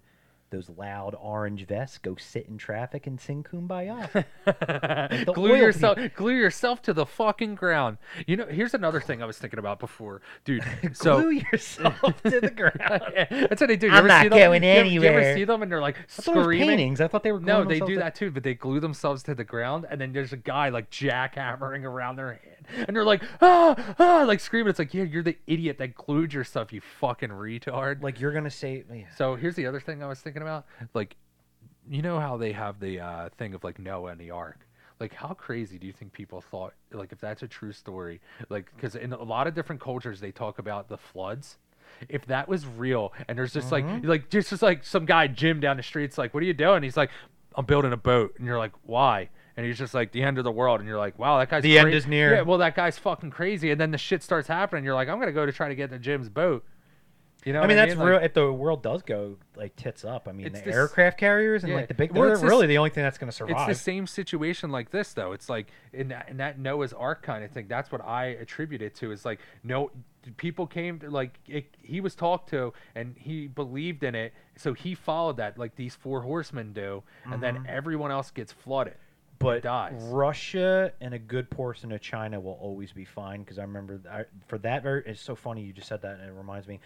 [0.51, 4.25] those loud orange vests go sit in traffic and sing kumbaya
[5.33, 7.97] glue yourself glue yourself to the fucking ground
[8.27, 10.63] you know here's another thing i was thinking about before dude
[10.93, 13.01] so glue yourself to the ground.
[13.49, 14.37] that's what they do you I'm not see them?
[14.37, 17.01] going You ever- you ever see them and they're like I screaming paintings.
[17.01, 17.39] I thought they were.
[17.39, 20.13] no they do to- that too but they glue themselves to the ground and then
[20.13, 24.69] there's a guy like jackhammering around their head, and they're like ah ah like screaming
[24.69, 28.49] it's like yeah you're the idiot that glued yourself you fucking retard Like you're gonna
[28.49, 29.03] say, yeah.
[29.17, 30.65] so here's the other thing I was thinking about.
[30.93, 31.15] Like,
[31.89, 34.59] you know how they have the uh, thing of like Noah and the Ark.
[34.99, 36.73] Like, how crazy do you think people thought?
[36.91, 40.31] Like, if that's a true story, like, because in a lot of different cultures they
[40.31, 41.57] talk about the floods.
[42.09, 45.59] If that was real, and there's just like, like just just like some guy Jim
[45.61, 47.09] down the street's like, "What are you doing?" He's like,
[47.55, 50.43] "I'm building a boat," and you're like, "Why?" And he's just like, "The end of
[50.43, 52.35] the world," and you're like, "Wow, that guy's The end is near.
[52.35, 54.83] Yeah, well, that guy's fucking crazy, and then the shit starts happening.
[54.83, 56.65] You're like, "I'm gonna go to try to get to Jim's boat."
[57.45, 58.17] You know, I mean, that's Like- real.
[58.17, 61.77] If the world does go like tits up, I mean, the aircraft carriers and yeah.
[61.77, 63.69] like the big, Well, they're it's this- really the only thing that's gonna survive.
[63.69, 65.31] It's the same situation like this though.
[65.31, 67.67] It's like in that in that Noah's Ark kind of thing.
[67.67, 69.11] That's what I attribute it to.
[69.11, 69.91] Is like no
[70.37, 74.73] people came to like it, he was talked to and he believed in it, so
[74.73, 78.93] he followed that like these four horsemen do, and then everyone else gets flooded.
[78.93, 79.47] Mm-hmm.
[79.47, 80.01] but dies.
[80.05, 84.23] Russia and a good portion of China will always be fine because I remember I,
[84.47, 84.81] for that.
[84.81, 86.79] Very, it's so funny you just said that, and it reminds me.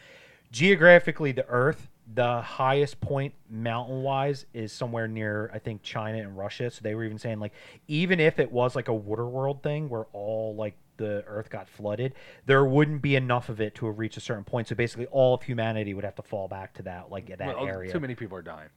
[0.52, 6.38] Geographically, the Earth, the highest point mountain wise is somewhere near I think China and
[6.38, 6.72] Russia.
[6.72, 7.54] So they were even saying like
[7.88, 11.68] even if it was like a water world thing where all like the Earth got
[11.68, 12.14] flooded,
[12.46, 14.68] there wouldn't be enough of it to have reached a certain point.
[14.68, 17.68] So basically, all of humanity would have to fall back to that like that Well,
[17.68, 17.92] area.
[17.92, 18.70] Too many people are dying.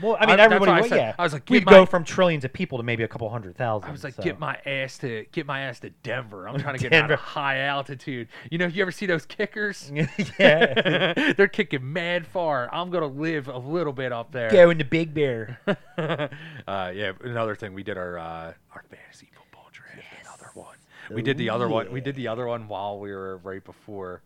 [0.00, 0.70] Well, I mean, I- everybody.
[0.72, 3.08] I said- yeah, I was like, we'd go from trillions of people to maybe a
[3.08, 3.88] couple hundred thousand.
[3.88, 4.22] I was like, so.
[4.22, 6.48] get my ass to get my ass to Denver.
[6.48, 8.28] I'm trying to get out of high altitude.
[8.50, 9.92] You know, if you ever see those kickers?
[10.38, 11.32] yeah.
[11.36, 12.68] They're kicking mad far.
[12.72, 14.50] I'm gonna live a little bit up there.
[14.50, 15.60] Go in the Big Bear.
[15.98, 19.98] uh, yeah, another thing we did our uh, our fantasy football draft.
[20.22, 20.76] Another one.
[21.10, 21.92] We did the Oh, other one.
[21.92, 24.22] We did the other one while we were right before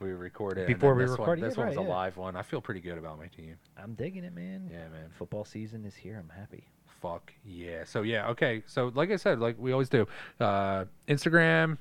[0.00, 0.66] we recorded.
[0.66, 1.94] Before we this recorded, One, this yeah, one was right, a yeah.
[1.94, 2.36] live one.
[2.36, 3.56] I feel pretty good about my team.
[3.82, 4.68] I'm digging it, man.
[4.70, 5.10] Yeah, man.
[5.16, 6.18] Football season is here.
[6.18, 6.64] I'm happy.
[7.00, 7.84] Fuck yeah.
[7.84, 8.62] So yeah, okay.
[8.66, 10.06] So like I said, like we always do,
[10.40, 11.78] uh, Instagram.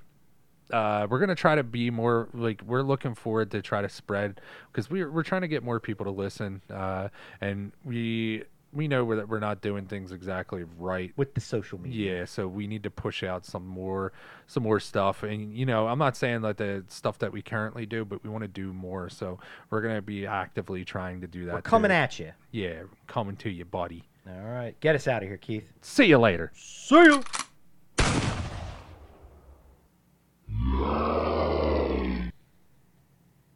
[0.72, 4.42] Uh, we're gonna try to be more like we're looking forward to try to spread
[4.72, 6.62] because we're we're trying to get more people to listen.
[6.72, 7.10] Uh,
[7.40, 8.44] and we
[8.76, 12.20] we know that we're not doing things exactly right with the social media.
[12.20, 14.12] Yeah, so we need to push out some more
[14.48, 15.24] some more stuff.
[15.24, 18.30] And you know, I'm not saying that the stuff that we currently do, but we
[18.30, 19.10] want to do more.
[19.10, 19.40] So
[19.70, 21.56] we're gonna be actively trying to do that.
[21.56, 21.96] We're coming too.
[21.96, 22.32] at you.
[22.52, 24.04] Yeah, coming to you, buddy.
[24.28, 25.72] All right, get us out of here, Keith.
[25.82, 26.52] See you later.
[26.56, 27.24] See you.